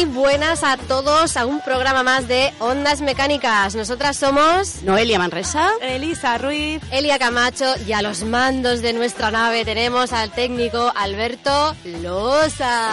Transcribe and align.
Muy 0.00 0.08
buenas 0.08 0.64
a 0.64 0.78
todos 0.78 1.36
a 1.36 1.44
un 1.44 1.60
programa 1.60 2.02
más 2.02 2.26
de 2.26 2.54
Ondas 2.58 3.02
Mecánicas. 3.02 3.74
Nosotras 3.74 4.16
somos 4.16 4.82
Noelia 4.82 5.18
Manresa. 5.18 5.72
Elisa 5.82 6.38
Ruiz. 6.38 6.80
Elia 6.90 7.18
Camacho 7.18 7.74
y 7.86 7.92
a 7.92 8.00
los 8.00 8.24
mandos 8.24 8.80
de 8.80 8.94
nuestra 8.94 9.30
nave 9.30 9.62
tenemos 9.66 10.14
al 10.14 10.30
técnico 10.30 10.90
Alberto 10.96 11.76
Losa. 11.84 12.92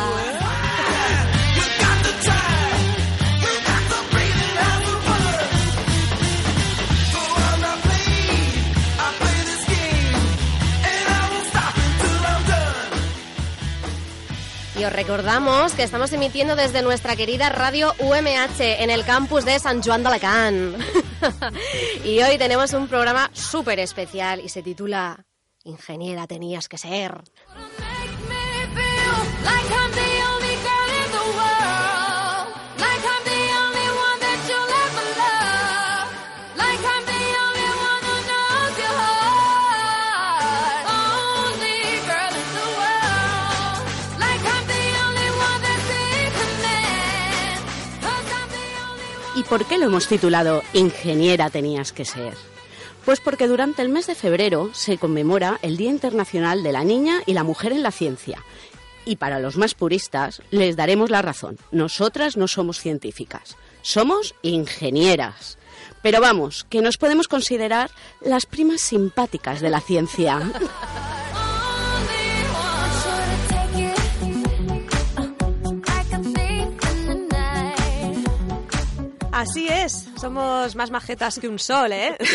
Y 14.80 14.86
os 14.86 14.94
recordamos 14.94 15.74
que 15.74 15.82
estamos 15.82 16.14
emitiendo 16.14 16.56
desde 16.56 16.84
nuestra 16.84 17.16
querida 17.16 17.50
radio 17.50 17.94
UMH 18.00 18.62
en 18.62 18.92
el 18.92 19.04
campus 19.06 19.44
de 19.44 19.58
San 19.58 19.82
Juan 19.82 20.04
de 20.04 20.10
Alacant. 20.10 20.78
y 22.04 22.22
hoy 22.22 22.38
tenemos 22.38 22.74
un 22.74 22.88
programa 22.88 23.32
súper 23.34 23.80
especial 23.80 24.40
y 24.40 24.50
se 24.50 24.62
titula 24.62 25.26
Ingeniera 25.64 26.28
tenías 26.28 26.70
que 26.70 26.78
ser. 26.78 27.24
Por 49.48 49.66
qué 49.66 49.78
lo 49.78 49.86
hemos 49.86 50.08
titulado 50.08 50.62
Ingeniera 50.74 51.50
tenías 51.50 51.92
que 51.92 52.06
ser? 52.06 52.34
Pues 53.06 53.22
porque 53.22 53.48
durante 53.48 53.82
el 53.82 53.90
mes 53.90 54.08
de 54.08 54.16
febrero 54.16 54.72
se 54.74 54.98
conmemora 54.98 55.60
el 55.62 55.78
Día 55.78 55.90
Internacional 55.90 56.64
de 56.64 56.74
la 56.74 56.84
Niña 56.84 57.22
y 57.26 57.34
la 57.34 57.44
Mujer 57.44 57.72
en 57.72 57.82
la 57.82 57.92
Ciencia. 57.92 58.44
Y 59.06 59.16
para 59.16 59.40
los 59.40 59.56
más 59.56 59.74
puristas 59.74 60.42
les 60.52 60.76
daremos 60.76 61.10
la 61.10 61.22
razón. 61.22 61.58
Nosotras 61.72 62.36
no 62.36 62.50
somos 62.50 62.80
científicas, 62.80 63.56
somos 63.82 64.36
ingenieras. 64.42 65.58
Pero 66.02 66.20
vamos, 66.20 66.66
que 66.70 66.82
nos 66.82 66.98
podemos 66.98 67.28
considerar 67.28 67.90
las 68.20 68.46
primas 68.46 68.82
simpáticas 68.82 69.62
de 69.62 69.70
la 69.70 69.80
ciencia. 69.80 70.42
Así 79.38 79.68
es, 79.68 80.10
somos 80.20 80.76
más 80.76 80.90
majetas 80.90 81.38
que 81.38 81.48
un 81.48 81.60
sol, 81.60 81.94
¿eh? 81.94 82.18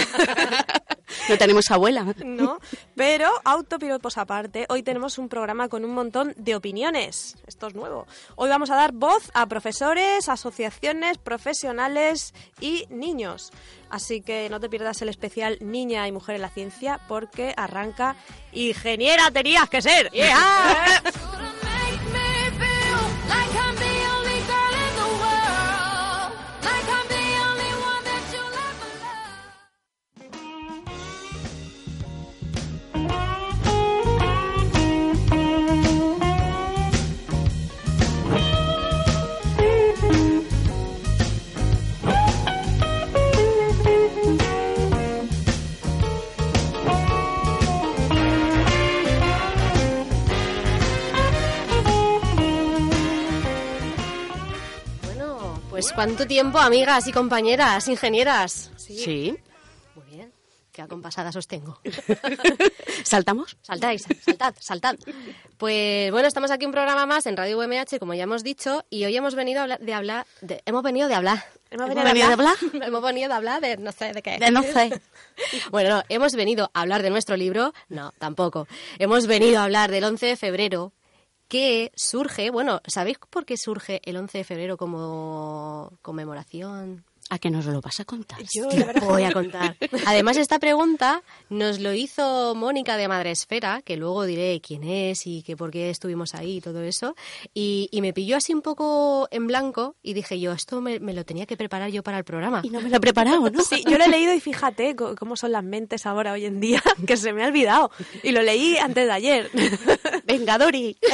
No 1.28 1.36
tenemos 1.36 1.70
abuela. 1.70 2.06
¿No? 2.24 2.58
Pero 2.94 3.28
autopiropos 3.44 4.16
aparte, 4.18 4.66
hoy 4.68 4.82
tenemos 4.82 5.18
un 5.18 5.28
programa 5.28 5.68
con 5.68 5.84
un 5.84 5.92
montón 5.92 6.32
de 6.36 6.54
opiniones. 6.54 7.36
Esto 7.46 7.66
es 7.66 7.74
nuevo. 7.74 8.06
Hoy 8.36 8.48
vamos 8.48 8.70
a 8.70 8.76
dar 8.76 8.92
voz 8.92 9.30
a 9.34 9.46
profesores, 9.46 10.28
asociaciones, 10.28 11.18
profesionales 11.18 12.34
y 12.60 12.86
niños. 12.88 13.50
Así 13.90 14.22
que 14.22 14.48
no 14.48 14.58
te 14.58 14.70
pierdas 14.70 15.02
el 15.02 15.10
especial 15.10 15.58
Niña 15.60 16.06
y 16.08 16.12
Mujer 16.12 16.36
en 16.36 16.42
la 16.42 16.50
Ciencia 16.50 17.00
porque 17.08 17.52
arranca 17.56 18.16
Ingeniera 18.52 19.30
tenías 19.30 19.68
que 19.68 19.82
ser. 19.82 20.10
¡Yeah! 20.12 21.02
pues 55.82 55.92
cuánto 55.94 56.26
tiempo, 56.28 56.58
amigas 56.58 57.08
y 57.08 57.12
compañeras, 57.12 57.88
ingenieras. 57.88 58.70
Sí. 58.76 59.36
Muy 59.96 60.04
bien. 60.06 60.32
Qué 60.70 60.80
acompasadas 60.80 61.34
os 61.34 61.48
tengo. 61.48 61.80
¿Saltamos? 63.04 63.56
Saltáis, 63.62 64.04
saltad, 64.24 64.54
saltad. 64.60 64.94
Pues 65.58 66.10
bueno, 66.12 66.28
estamos 66.28 66.50
aquí 66.52 66.66
un 66.66 66.72
programa 66.72 67.04
más 67.04 67.26
en 67.26 67.36
Radio 67.36 67.58
UMH, 67.58 67.98
como 67.98 68.14
ya 68.14 68.22
hemos 68.24 68.44
dicho, 68.44 68.84
y 68.90 69.04
hoy 69.04 69.16
hemos 69.16 69.34
venido 69.34 69.58
a 69.60 69.62
hablar, 69.64 69.80
de 69.80 69.92
hablar, 69.92 70.26
de- 70.40 70.62
hemos 70.64 70.82
venido 70.84 71.08
de 71.08 71.14
hablar. 71.14 71.44
Hemos 71.70 71.88
venido 71.88 72.04
de 72.26 72.32
hablar. 72.32 72.56
hemos 72.86 73.02
venido 73.02 73.28
de 73.28 73.34
hablar 73.34 73.60
de 73.60 73.76
no 73.76 73.90
sé 73.92 74.12
de 74.12 74.22
qué. 74.22 74.38
De 74.38 74.50
no 74.52 74.62
sé. 74.62 75.00
Bueno, 75.72 75.96
no, 75.96 76.02
hemos 76.08 76.32
venido 76.34 76.70
a 76.74 76.80
hablar 76.82 77.02
de 77.02 77.10
nuestro 77.10 77.36
libro, 77.36 77.74
no, 77.88 78.12
tampoco. 78.18 78.68
Hemos 79.00 79.26
venido 79.26 79.58
a 79.58 79.64
hablar 79.64 79.90
del 79.90 80.04
11 80.04 80.26
de 80.26 80.36
febrero, 80.36 80.92
que 81.52 81.92
surge, 81.94 82.48
bueno, 82.48 82.80
¿sabéis 82.86 83.18
por 83.28 83.44
qué 83.44 83.58
surge 83.58 84.00
el 84.06 84.16
11 84.16 84.38
de 84.38 84.44
febrero 84.44 84.78
como 84.78 85.92
conmemoración? 86.00 87.04
¿A 87.32 87.38
que 87.38 87.48
nos 87.48 87.64
lo 87.64 87.80
vas 87.80 87.98
a 87.98 88.04
contar? 88.04 88.40
Yo, 88.52 88.68
lo 88.68 89.06
voy 89.06 89.22
a 89.22 89.32
contar. 89.32 89.74
Además, 90.04 90.36
esta 90.36 90.58
pregunta 90.58 91.22
nos 91.48 91.80
lo 91.80 91.94
hizo 91.94 92.54
Mónica 92.54 92.98
de 92.98 93.08
Madresfera, 93.08 93.80
que 93.80 93.96
luego 93.96 94.26
diré 94.26 94.60
quién 94.60 94.84
es 94.84 95.26
y 95.26 95.42
que 95.42 95.56
por 95.56 95.70
qué 95.70 95.88
estuvimos 95.88 96.34
ahí 96.34 96.58
y 96.58 96.60
todo 96.60 96.82
eso. 96.82 97.16
Y, 97.54 97.88
y 97.90 98.02
me 98.02 98.12
pilló 98.12 98.36
así 98.36 98.52
un 98.52 98.60
poco 98.60 99.28
en 99.30 99.46
blanco 99.46 99.96
y 100.02 100.12
dije 100.12 100.38
yo, 100.40 100.52
esto 100.52 100.82
me, 100.82 101.00
me 101.00 101.14
lo 101.14 101.24
tenía 101.24 101.46
que 101.46 101.56
preparar 101.56 101.90
yo 101.90 102.02
para 102.02 102.18
el 102.18 102.24
programa. 102.24 102.60
Y 102.64 102.68
no 102.68 102.82
me 102.82 102.90
lo 102.90 102.98
he 102.98 103.00
preparado, 103.00 103.48
¿no? 103.48 103.62
Sí, 103.62 103.82
yo 103.88 103.96
lo 103.96 104.04
he 104.04 104.08
leído 104.08 104.34
y 104.34 104.40
fíjate 104.40 104.94
cómo 104.94 105.34
son 105.34 105.52
las 105.52 105.64
mentes 105.64 106.04
ahora 106.04 106.32
hoy 106.34 106.44
en 106.44 106.60
día, 106.60 106.82
que 107.06 107.16
se 107.16 107.32
me 107.32 107.44
ha 107.44 107.46
olvidado. 107.46 107.90
Y 108.22 108.32
lo 108.32 108.42
leí 108.42 108.76
antes 108.76 109.06
de 109.06 109.12
ayer. 109.12 109.50
Venga, 110.26 110.58
Dori. 110.58 110.98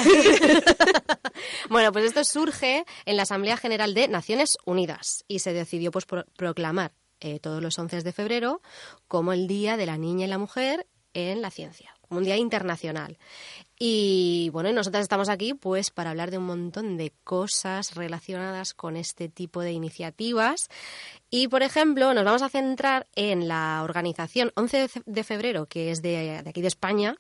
Bueno, 1.70 1.92
pues 1.92 2.04
esto 2.04 2.24
surge 2.24 2.84
en 3.04 3.16
la 3.16 3.22
Asamblea 3.24 3.56
General 3.56 3.94
de 3.94 4.08
Naciones 4.08 4.56
Unidas 4.64 5.24
y 5.28 5.38
se 5.40 5.52
decidió 5.52 5.90
pues 5.90 6.06
pro- 6.06 6.24
proclamar 6.36 6.92
eh, 7.20 7.40
todos 7.40 7.62
los 7.62 7.78
11 7.78 8.00
de 8.02 8.12
febrero 8.12 8.60
como 9.08 9.32
el 9.32 9.46
Día 9.48 9.76
de 9.76 9.86
la 9.86 9.96
Niña 9.98 10.26
y 10.26 10.28
la 10.28 10.38
Mujer 10.38 10.86
en 11.14 11.40
la 11.42 11.50
Ciencia, 11.50 11.94
un 12.10 12.22
día 12.22 12.36
internacional. 12.36 13.18
Y 13.78 14.50
bueno, 14.52 14.72
nosotras 14.72 15.02
estamos 15.02 15.28
aquí 15.28 15.54
pues 15.54 15.90
para 15.90 16.10
hablar 16.10 16.30
de 16.30 16.38
un 16.38 16.44
montón 16.44 16.96
de 16.96 17.12
cosas 17.24 17.94
relacionadas 17.94 18.74
con 18.74 18.96
este 18.96 19.28
tipo 19.28 19.60
de 19.62 19.72
iniciativas. 19.72 20.68
Y 21.30 21.48
por 21.48 21.62
ejemplo, 21.62 22.12
nos 22.14 22.24
vamos 22.24 22.42
a 22.42 22.48
centrar 22.48 23.06
en 23.14 23.48
la 23.48 23.82
organización 23.84 24.52
11 24.56 24.78
de 24.78 24.88
fe- 24.88 25.02
de 25.06 25.24
febrero, 25.24 25.66
que 25.66 25.90
es 25.90 26.02
de 26.02 26.42
aquí 26.46 26.60
de 26.60 26.68
España, 26.68 27.16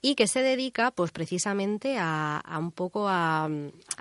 y 0.00 0.14
que 0.14 0.26
se 0.26 0.42
dedica 0.42 0.90
pues 0.90 1.10
precisamente 1.10 1.96
a, 1.98 2.38
a 2.38 2.58
un 2.58 2.72
poco 2.72 3.08
a, 3.08 3.44
a 3.44 3.48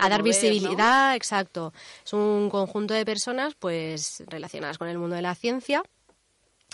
dar 0.10 0.19
mover, 0.19 0.24
visibilidad, 0.24 1.16
exacto. 1.16 1.74
Es 2.06 2.14
un 2.14 2.50
conjunto 2.50 2.94
de 2.94 3.06
personas 3.06 3.56
pues 3.56 4.24
relacionadas 4.28 4.78
con 4.78 4.88
el 4.88 4.98
mundo 4.98 5.16
de 5.16 5.22
la 5.22 5.36
ciencia 5.36 5.84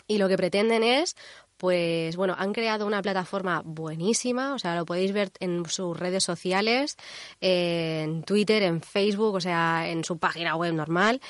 y 0.08 0.18
lo 0.18 0.28
que 0.28 0.38
pretenden 0.38 0.84
es 0.84 1.16
pues 1.64 2.18
bueno, 2.18 2.36
han 2.38 2.52
creado 2.52 2.86
una 2.86 3.02
plataforma 3.02 3.62
buenísima, 3.64 4.54
o 4.54 4.60
sea, 4.60 4.76
lo 4.76 4.86
podéis 4.86 5.14
ver 5.14 5.32
en 5.40 5.64
sus 5.70 5.98
redes 5.98 6.22
sociales, 6.22 6.98
en 7.40 8.24
Twitter, 8.24 8.64
en 8.64 8.82
Facebook, 8.82 9.36
o 9.36 9.40
sea, 9.40 9.88
en 9.88 10.04
su 10.04 10.18
página 10.18 10.58
web 10.58 10.74
normal. 10.74 11.22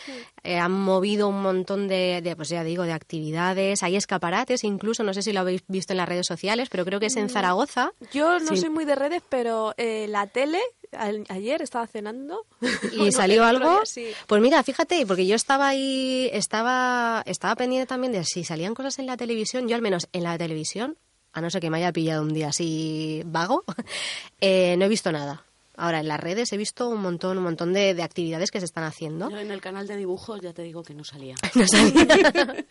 Eh, 0.43 0.57
han 0.57 0.71
movido 0.71 1.27
un 1.27 1.39
montón 1.43 1.87
de, 1.87 2.21
de, 2.23 2.35
pues 2.35 2.49
ya 2.49 2.63
digo, 2.63 2.81
de 2.81 2.93
actividades. 2.93 3.83
Hay 3.83 3.95
escaparates, 3.95 4.63
incluso, 4.63 5.03
no 5.03 5.13
sé 5.13 5.21
si 5.21 5.33
lo 5.33 5.41
habéis 5.41 5.61
visto 5.67 5.93
en 5.93 5.97
las 5.97 6.09
redes 6.09 6.25
sociales, 6.25 6.67
pero 6.71 6.83
creo 6.83 6.99
que 6.99 7.05
es 7.05 7.15
en 7.17 7.25
Mm, 7.25 7.29
Zaragoza. 7.29 7.91
Yo 8.11 8.39
no 8.39 8.55
Sí. 8.55 8.57
soy 8.57 8.69
muy 8.71 8.85
de 8.85 8.95
redes, 8.95 9.21
pero 9.29 9.75
eh, 9.77 10.07
la 10.09 10.25
tele, 10.25 10.59
ayer 11.29 11.61
estaba 11.61 11.87
cenando. 11.87 12.45
y 12.61 12.97
Bueno, 12.97 13.11
salió 13.11 13.43
algo. 13.45 13.69
día 13.69 13.85
sí. 13.85 14.07
Pues 14.27 14.41
mira, 14.41 14.63
fíjate, 14.63 15.05
porque 15.05 15.25
yo 15.27 15.35
estaba 15.35 15.67
ahí, 15.67 16.29
estaba, 16.33 17.23
estaba 17.25 17.55
pendiente 17.55 17.87
también 17.87 18.13
de 18.13 18.23
si 18.23 18.43
salían 18.43 18.73
cosas 18.73 18.99
en 18.99 19.05
la 19.07 19.17
televisión. 19.17 19.67
Yo 19.67 19.75
al 19.75 19.81
menos 19.81 20.07
en 20.13 20.23
la 20.23 20.37
televisión, 20.37 20.97
a 21.31 21.41
no 21.41 21.49
ser 21.49 21.61
que 21.61 21.69
me 21.69 21.77
haya 21.77 21.91
pillado 21.91 22.21
un 22.21 22.33
día 22.33 22.49
así 22.49 23.21
vago, 23.25 23.63
eh, 24.41 24.75
no 24.77 24.85
he 24.85 24.89
visto 24.89 25.11
nada. 25.11 25.45
Ahora 25.75 25.99
en 25.99 26.07
las 26.07 26.19
redes 26.19 26.53
he 26.53 26.57
visto 26.57 26.87
un 26.89 27.01
montón, 27.01 27.37
un 27.37 27.43
montón 27.43 27.73
de, 27.73 27.93
de 27.93 28.03
actividades 28.03 28.51
que 28.51 28.59
se 28.59 28.65
están 28.65 28.83
haciendo. 28.83 29.29
Yo 29.29 29.39
en 29.39 29.51
el 29.51 29.59
canal 29.61 29.87
de 29.87 29.97
dibujos 29.97 30.39
ya 30.41 30.53
te 30.53 30.61
digo 30.61 30.83
que 30.83 30.93
no 30.93 31.03
salía. 31.03 31.35
No 31.55 31.67
sabía. 31.67 32.65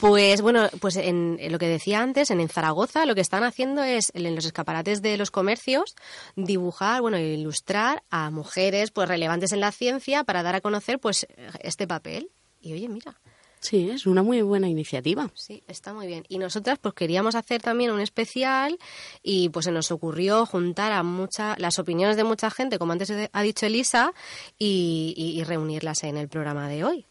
pues 0.00 0.40
bueno, 0.42 0.68
pues 0.80 0.96
en, 0.96 1.36
en 1.40 1.52
lo 1.52 1.58
que 1.58 1.68
decía 1.68 2.00
antes, 2.00 2.30
en, 2.30 2.40
en 2.40 2.48
Zaragoza 2.48 3.06
lo 3.06 3.14
que 3.14 3.20
están 3.20 3.44
haciendo 3.44 3.82
es 3.82 4.10
en 4.14 4.34
los 4.34 4.44
escaparates 4.44 5.02
de 5.02 5.16
los 5.16 5.30
comercios 5.30 5.94
dibujar, 6.34 7.00
bueno, 7.00 7.18
ilustrar 7.18 8.02
a 8.10 8.30
mujeres 8.30 8.90
pues 8.90 9.08
relevantes 9.08 9.52
en 9.52 9.60
la 9.60 9.72
ciencia 9.72 10.24
para 10.24 10.42
dar 10.42 10.56
a 10.56 10.60
conocer 10.60 10.98
pues 10.98 11.26
este 11.60 11.86
papel. 11.86 12.30
Y 12.60 12.72
oye, 12.72 12.88
mira, 12.88 13.18
Sí, 13.60 13.90
es 13.90 14.06
una 14.06 14.22
muy 14.22 14.42
buena 14.42 14.68
iniciativa. 14.68 15.28
Sí, 15.34 15.62
está 15.66 15.92
muy 15.92 16.06
bien. 16.06 16.24
Y 16.28 16.38
nosotras 16.38 16.78
pues 16.78 16.94
queríamos 16.94 17.34
hacer 17.34 17.60
también 17.62 17.90
un 17.90 18.00
especial 18.00 18.78
y 19.22 19.48
pues 19.48 19.64
se 19.64 19.72
nos 19.72 19.90
ocurrió 19.90 20.46
juntar 20.46 20.92
a 20.92 21.02
mucha, 21.02 21.56
las 21.58 21.78
opiniones 21.78 22.16
de 22.16 22.24
mucha 22.24 22.50
gente, 22.50 22.78
como 22.78 22.92
antes 22.92 23.10
ha 23.32 23.42
dicho 23.42 23.66
Elisa, 23.66 24.12
y, 24.58 25.14
y- 25.16 25.40
y 25.40 25.44
reunirlas 25.44 26.04
en 26.04 26.16
el 26.16 26.28
programa 26.28 26.68
de 26.68 26.84
hoy. 26.84 27.06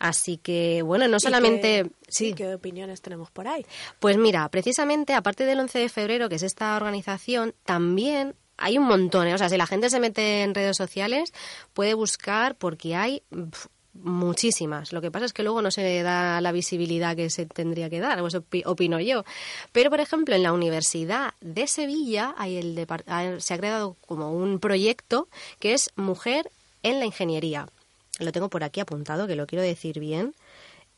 Así 0.00 0.36
que, 0.36 0.82
bueno, 0.82 1.06
no 1.06 1.18
¿Y 1.18 1.20
solamente... 1.20 1.84
qué- 1.84 1.90
sí. 2.08 2.32
¿Qué 2.34 2.54
opiniones 2.54 3.02
tenemos 3.02 3.30
por 3.30 3.46
ahí? 3.46 3.64
Pues 4.00 4.16
mira, 4.16 4.48
precisamente 4.48 5.14
aparte 5.14 5.44
del 5.44 5.60
11 5.60 5.78
de 5.78 5.88
febrero, 5.88 6.28
que 6.28 6.34
es 6.36 6.42
esta 6.42 6.74
organización, 6.76 7.54
también 7.64 8.34
hay 8.56 8.78
un 8.78 8.84
montón. 8.84 9.28
¿eh? 9.28 9.34
O 9.34 9.38
sea, 9.38 9.48
si 9.48 9.56
la 9.56 9.66
gente 9.68 9.88
se 9.90 10.00
mete 10.00 10.42
en 10.42 10.54
redes 10.56 10.76
sociales, 10.76 11.32
puede 11.72 11.94
buscar 11.94 12.56
porque 12.56 12.96
hay 12.96 13.22
muchísimas. 14.02 14.92
Lo 14.92 15.00
que 15.00 15.10
pasa 15.10 15.24
es 15.26 15.32
que 15.32 15.42
luego 15.42 15.62
no 15.62 15.70
se 15.70 16.02
da 16.02 16.40
la 16.40 16.52
visibilidad 16.52 17.16
que 17.16 17.30
se 17.30 17.46
tendría 17.46 17.90
que 17.90 18.00
dar, 18.00 18.18
pues 18.20 18.34
opi- 18.34 18.62
opino 18.66 19.00
yo. 19.00 19.24
Pero, 19.72 19.90
por 19.90 20.00
ejemplo, 20.00 20.34
en 20.34 20.42
la 20.42 20.52
Universidad 20.52 21.34
de 21.40 21.66
Sevilla 21.66 22.34
hay 22.38 22.56
el 22.56 22.86
se 23.38 23.54
ha 23.54 23.58
creado 23.58 23.96
como 24.06 24.32
un 24.32 24.58
proyecto 24.58 25.28
que 25.58 25.74
es 25.74 25.90
Mujer 25.96 26.50
en 26.82 26.98
la 26.98 27.06
Ingeniería. 27.06 27.68
Lo 28.18 28.32
tengo 28.32 28.48
por 28.50 28.64
aquí 28.64 28.80
apuntado, 28.80 29.26
que 29.26 29.36
lo 29.36 29.46
quiero 29.46 29.62
decir 29.62 29.98
bien. 30.00 30.34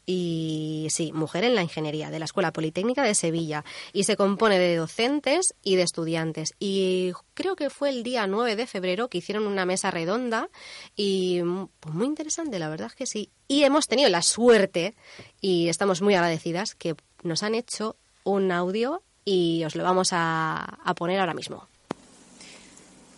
Y 0.07 0.89
sí, 0.91 1.13
Mujer 1.13 1.45
en 1.45 1.55
la 1.55 1.63
Ingeniería, 1.63 2.11
de 2.11 2.19
la 2.19 2.25
Escuela 2.25 2.53
Politécnica 2.53 3.03
de 3.03 3.15
Sevilla. 3.15 3.65
Y 3.93 4.05
se 4.05 4.17
compone 4.17 4.59
de 4.59 4.77
docentes 4.77 5.55
y 5.63 5.77
de 5.77 5.83
estudiantes. 5.83 6.55
Y 6.59 7.13
creo 7.35 7.57
que 7.57 7.71
fue 7.71 7.91
el 7.91 8.03
día 8.03 8.27
9 8.27 8.57
de 8.57 8.67
febrero 8.67 9.09
que 9.09 9.19
hicieron 9.19 9.47
una 9.47 9.67
mesa 9.67 9.91
redonda 9.91 10.49
y 10.97 11.41
pues 11.81 11.95
muy 11.95 12.07
interesante, 12.07 12.59
la 12.59 12.69
verdad 12.69 12.89
es 12.89 12.95
que 12.95 13.07
sí. 13.07 13.31
Y 13.49 13.65
hemos 13.65 13.87
tenido 13.87 14.09
la 14.09 14.23
suerte, 14.23 14.95
y 15.41 15.69
estamos 15.69 16.03
muy 16.03 16.15
agradecidas, 16.15 16.75
que 16.75 16.95
nos 17.23 17.43
han 17.43 17.55
hecho 17.55 17.97
un 18.25 18.51
audio 18.51 19.03
y 19.25 19.63
os 19.65 19.77
lo 19.77 19.85
vamos 19.85 20.09
a 20.13 20.95
poner 20.97 21.21
ahora 21.21 21.35
mismo. 21.35 21.69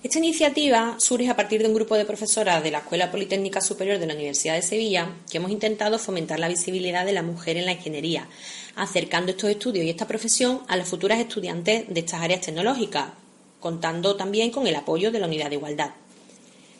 Esta 0.04 0.18
iniciativa 0.18 0.96
surge 0.98 1.30
a 1.30 1.34
partir 1.34 1.62
de 1.62 1.68
un 1.68 1.72
grupo 1.72 1.96
de 1.96 2.04
profesoras 2.04 2.62
de 2.62 2.70
la 2.70 2.80
Escuela 2.80 3.10
Politécnica 3.10 3.62
Superior 3.62 3.98
de 3.98 4.06
la 4.06 4.12
Universidad 4.12 4.54
de 4.54 4.60
Sevilla 4.60 5.16
que 5.30 5.38
hemos 5.38 5.50
intentado 5.50 5.98
fomentar 5.98 6.38
la 6.38 6.48
visibilidad 6.48 7.06
de 7.06 7.14
la 7.14 7.22
mujer 7.22 7.56
en 7.56 7.64
la 7.64 7.72
ingeniería, 7.72 8.28
acercando 8.76 9.30
estos 9.30 9.48
estudios 9.48 9.86
y 9.86 9.88
esta 9.88 10.06
profesión 10.06 10.60
a 10.68 10.76
las 10.76 10.90
futuras 10.90 11.20
estudiantes 11.20 11.86
de 11.88 12.00
estas 12.00 12.20
áreas 12.20 12.42
tecnológicas, 12.42 13.12
contando 13.60 14.14
también 14.14 14.50
con 14.50 14.66
el 14.66 14.76
apoyo 14.76 15.10
de 15.10 15.20
la 15.20 15.26
Unidad 15.26 15.48
de 15.48 15.56
Igualdad. 15.56 15.92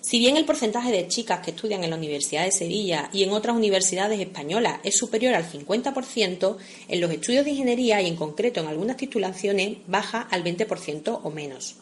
Si 0.02 0.18
bien 0.18 0.36
el 0.36 0.44
porcentaje 0.44 0.92
de 0.92 1.08
chicas 1.08 1.40
que 1.40 1.52
estudian 1.52 1.82
en 1.82 1.88
la 1.88 1.96
Universidad 1.96 2.44
de 2.44 2.52
Sevilla 2.52 3.08
y 3.10 3.22
en 3.22 3.30
otras 3.30 3.56
universidades 3.56 4.20
españolas 4.20 4.80
es 4.84 4.98
superior 4.98 5.32
al 5.32 5.50
50%, 5.50 6.58
en 6.88 7.00
los 7.00 7.10
estudios 7.10 7.46
de 7.46 7.52
ingeniería 7.52 8.02
y 8.02 8.06
en 8.06 8.16
concreto 8.16 8.60
en 8.60 8.66
algunas 8.66 8.98
titulaciones 8.98 9.78
baja 9.86 10.20
al 10.30 10.44
20% 10.44 11.20
o 11.22 11.30
menos 11.30 11.76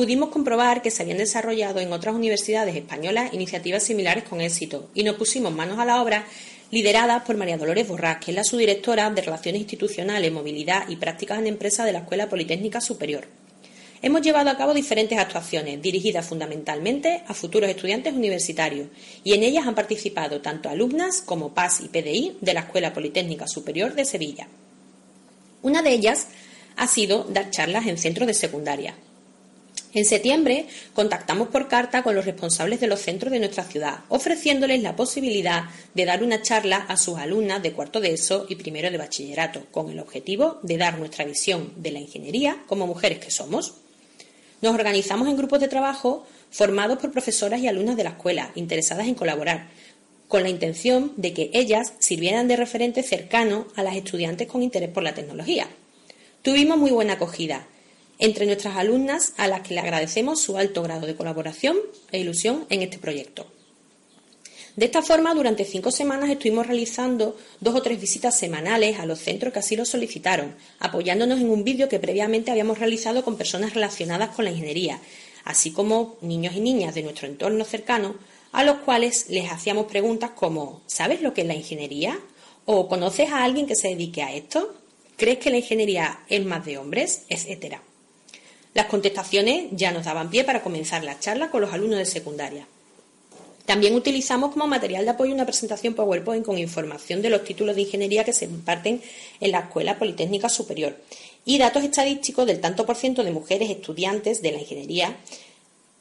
pudimos 0.00 0.30
comprobar 0.30 0.80
que 0.80 0.90
se 0.90 1.02
habían 1.02 1.18
desarrollado 1.18 1.78
en 1.78 1.92
otras 1.92 2.14
universidades 2.14 2.74
españolas 2.74 3.34
iniciativas 3.34 3.82
similares 3.82 4.24
con 4.24 4.40
éxito 4.40 4.88
y 4.94 5.04
nos 5.04 5.16
pusimos 5.16 5.52
manos 5.52 5.78
a 5.78 5.84
la 5.84 6.00
obra 6.00 6.24
lideradas 6.70 7.22
por 7.24 7.36
María 7.36 7.58
Dolores 7.58 7.86
Borrás, 7.86 8.16
que 8.16 8.30
es 8.30 8.34
la 8.34 8.42
subdirectora 8.42 9.10
de 9.10 9.20
Relaciones 9.20 9.60
Institucionales, 9.60 10.32
Movilidad 10.32 10.88
y 10.88 10.96
Prácticas 10.96 11.38
en 11.38 11.48
Empresas 11.48 11.84
de 11.84 11.92
la 11.92 11.98
Escuela 11.98 12.30
Politécnica 12.30 12.80
Superior. 12.80 13.26
Hemos 14.00 14.22
llevado 14.22 14.48
a 14.48 14.56
cabo 14.56 14.72
diferentes 14.72 15.18
actuaciones 15.18 15.82
dirigidas 15.82 16.26
fundamentalmente 16.26 17.22
a 17.26 17.34
futuros 17.34 17.68
estudiantes 17.68 18.14
universitarios 18.14 18.88
y 19.22 19.34
en 19.34 19.42
ellas 19.42 19.66
han 19.66 19.74
participado 19.74 20.40
tanto 20.40 20.70
alumnas 20.70 21.20
como 21.20 21.52
PAS 21.52 21.82
y 21.82 21.88
PDI 21.88 22.38
de 22.40 22.54
la 22.54 22.60
Escuela 22.60 22.94
Politécnica 22.94 23.46
Superior 23.46 23.92
de 23.92 24.06
Sevilla. 24.06 24.48
Una 25.60 25.82
de 25.82 25.92
ellas 25.92 26.28
ha 26.76 26.86
sido 26.86 27.24
dar 27.24 27.50
charlas 27.50 27.86
en 27.86 27.98
centros 27.98 28.26
de 28.26 28.32
secundaria, 28.32 28.94
en 29.92 30.04
septiembre 30.04 30.66
contactamos 30.94 31.48
por 31.48 31.66
carta 31.66 32.02
con 32.02 32.14
los 32.14 32.24
responsables 32.24 32.80
de 32.80 32.86
los 32.86 33.00
centros 33.00 33.32
de 33.32 33.40
nuestra 33.40 33.64
ciudad, 33.64 34.00
ofreciéndoles 34.08 34.82
la 34.82 34.94
posibilidad 34.94 35.64
de 35.94 36.04
dar 36.04 36.22
una 36.22 36.42
charla 36.42 36.76
a 36.76 36.96
sus 36.96 37.18
alumnas 37.18 37.62
de 37.62 37.72
cuarto 37.72 38.00
de 38.00 38.12
ESO 38.12 38.46
y 38.48 38.54
primero 38.54 38.90
de 38.90 38.98
bachillerato, 38.98 39.66
con 39.72 39.90
el 39.90 39.98
objetivo 39.98 40.60
de 40.62 40.78
dar 40.78 40.98
nuestra 40.98 41.24
visión 41.24 41.72
de 41.76 41.90
la 41.90 41.98
ingeniería 41.98 42.62
como 42.68 42.86
mujeres 42.86 43.18
que 43.18 43.32
somos. 43.32 43.74
Nos 44.62 44.74
organizamos 44.74 45.26
en 45.28 45.36
grupos 45.36 45.58
de 45.58 45.68
trabajo 45.68 46.24
formados 46.50 46.98
por 46.98 47.10
profesoras 47.10 47.60
y 47.60 47.66
alumnas 47.66 47.96
de 47.96 48.04
la 48.04 48.10
escuela, 48.10 48.52
interesadas 48.54 49.08
en 49.08 49.14
colaborar, 49.14 49.68
con 50.28 50.44
la 50.44 50.48
intención 50.48 51.12
de 51.16 51.32
que 51.32 51.50
ellas 51.52 51.94
sirvieran 51.98 52.46
de 52.46 52.54
referente 52.54 53.02
cercano 53.02 53.66
a 53.74 53.82
las 53.82 53.96
estudiantes 53.96 54.46
con 54.46 54.62
interés 54.62 54.90
por 54.90 55.02
la 55.02 55.14
tecnología. 55.14 55.66
Tuvimos 56.42 56.78
muy 56.78 56.92
buena 56.92 57.14
acogida 57.14 57.66
entre 58.20 58.46
nuestras 58.46 58.76
alumnas 58.76 59.32
a 59.36 59.48
las 59.48 59.62
que 59.62 59.74
le 59.74 59.80
agradecemos 59.80 60.40
su 60.40 60.56
alto 60.56 60.82
grado 60.82 61.06
de 61.06 61.16
colaboración 61.16 61.76
e 62.12 62.20
ilusión 62.20 62.66
en 62.70 62.82
este 62.82 62.98
proyecto. 62.98 63.46
De 64.76 64.86
esta 64.86 65.02
forma, 65.02 65.34
durante 65.34 65.64
cinco 65.64 65.90
semanas 65.90 66.30
estuvimos 66.30 66.66
realizando 66.66 67.36
dos 67.60 67.74
o 67.74 67.82
tres 67.82 68.00
visitas 68.00 68.38
semanales 68.38 69.00
a 69.00 69.06
los 69.06 69.18
centros 69.18 69.52
que 69.52 69.58
así 69.58 69.74
lo 69.74 69.84
solicitaron, 69.84 70.54
apoyándonos 70.78 71.40
en 71.40 71.50
un 71.50 71.64
vídeo 71.64 71.88
que 71.88 71.98
previamente 71.98 72.50
habíamos 72.50 72.78
realizado 72.78 73.24
con 73.24 73.36
personas 73.36 73.74
relacionadas 73.74 74.30
con 74.30 74.44
la 74.44 74.52
ingeniería, 74.52 75.00
así 75.44 75.72
como 75.72 76.16
niños 76.20 76.54
y 76.54 76.60
niñas 76.60 76.94
de 76.94 77.02
nuestro 77.02 77.26
entorno 77.26 77.64
cercano, 77.64 78.14
a 78.52 78.64
los 78.64 78.76
cuales 78.78 79.28
les 79.28 79.50
hacíamos 79.50 79.86
preguntas 79.86 80.30
como 80.30 80.82
¿sabes 80.86 81.20
lo 81.20 81.34
que 81.34 81.40
es 81.42 81.46
la 81.46 81.54
ingeniería? 81.54 82.18
¿O 82.64 82.88
conoces 82.88 83.30
a 83.30 83.42
alguien 83.42 83.66
que 83.66 83.74
se 83.74 83.88
dedique 83.88 84.22
a 84.22 84.34
esto? 84.34 84.74
¿Crees 85.16 85.38
que 85.38 85.50
la 85.50 85.58
ingeniería 85.58 86.20
es 86.28 86.44
más 86.44 86.64
de 86.64 86.78
hombres? 86.78 87.22
etcétera. 87.28 87.82
Las 88.74 88.86
contestaciones 88.86 89.66
ya 89.72 89.90
nos 89.90 90.04
daban 90.04 90.30
pie 90.30 90.44
para 90.44 90.62
comenzar 90.62 91.02
la 91.02 91.18
charla 91.18 91.50
con 91.50 91.60
los 91.60 91.72
alumnos 91.72 91.98
de 91.98 92.06
secundaria. 92.06 92.66
También 93.66 93.94
utilizamos 93.94 94.52
como 94.52 94.66
material 94.66 95.04
de 95.04 95.12
apoyo 95.12 95.34
una 95.34 95.44
presentación 95.44 95.94
PowerPoint 95.94 96.44
con 96.44 96.58
información 96.58 97.22
de 97.22 97.30
los 97.30 97.44
títulos 97.44 97.76
de 97.76 97.82
ingeniería 97.82 98.24
que 98.24 98.32
se 98.32 98.46
imparten 98.46 99.00
en 99.40 99.52
la 99.52 99.60
Escuela 99.60 99.98
Politécnica 99.98 100.48
Superior 100.48 100.96
y 101.44 101.58
datos 101.58 101.84
estadísticos 101.84 102.46
del 102.46 102.60
tanto 102.60 102.84
por 102.84 102.96
ciento 102.96 103.22
de 103.22 103.30
mujeres 103.30 103.70
estudiantes 103.70 104.42
de 104.42 104.52
la 104.52 104.60
ingeniería 104.60 105.16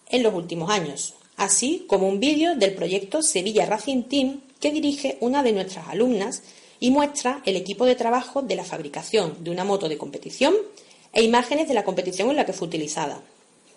en 0.09 0.23
los 0.23 0.33
últimos 0.33 0.69
años, 0.71 1.13
así 1.37 1.85
como 1.87 2.07
un 2.07 2.19
vídeo 2.19 2.55
del 2.55 2.73
proyecto 2.73 3.21
Sevilla 3.21 3.65
Racing 3.65 4.03
Team 4.03 4.41
que 4.59 4.71
dirige 4.71 5.17
una 5.19 5.43
de 5.43 5.53
nuestras 5.53 5.87
alumnas 5.89 6.43
y 6.79 6.91
muestra 6.91 7.41
el 7.45 7.55
equipo 7.55 7.85
de 7.85 7.95
trabajo 7.95 8.41
de 8.41 8.55
la 8.55 8.63
fabricación 8.63 9.43
de 9.43 9.51
una 9.51 9.63
moto 9.63 9.89
de 9.89 9.97
competición 9.97 10.55
e 11.13 11.23
imágenes 11.23 11.67
de 11.67 11.73
la 11.73 11.83
competición 11.83 12.29
en 12.29 12.35
la 12.35 12.45
que 12.45 12.53
fue 12.53 12.67
utilizada. 12.67 13.21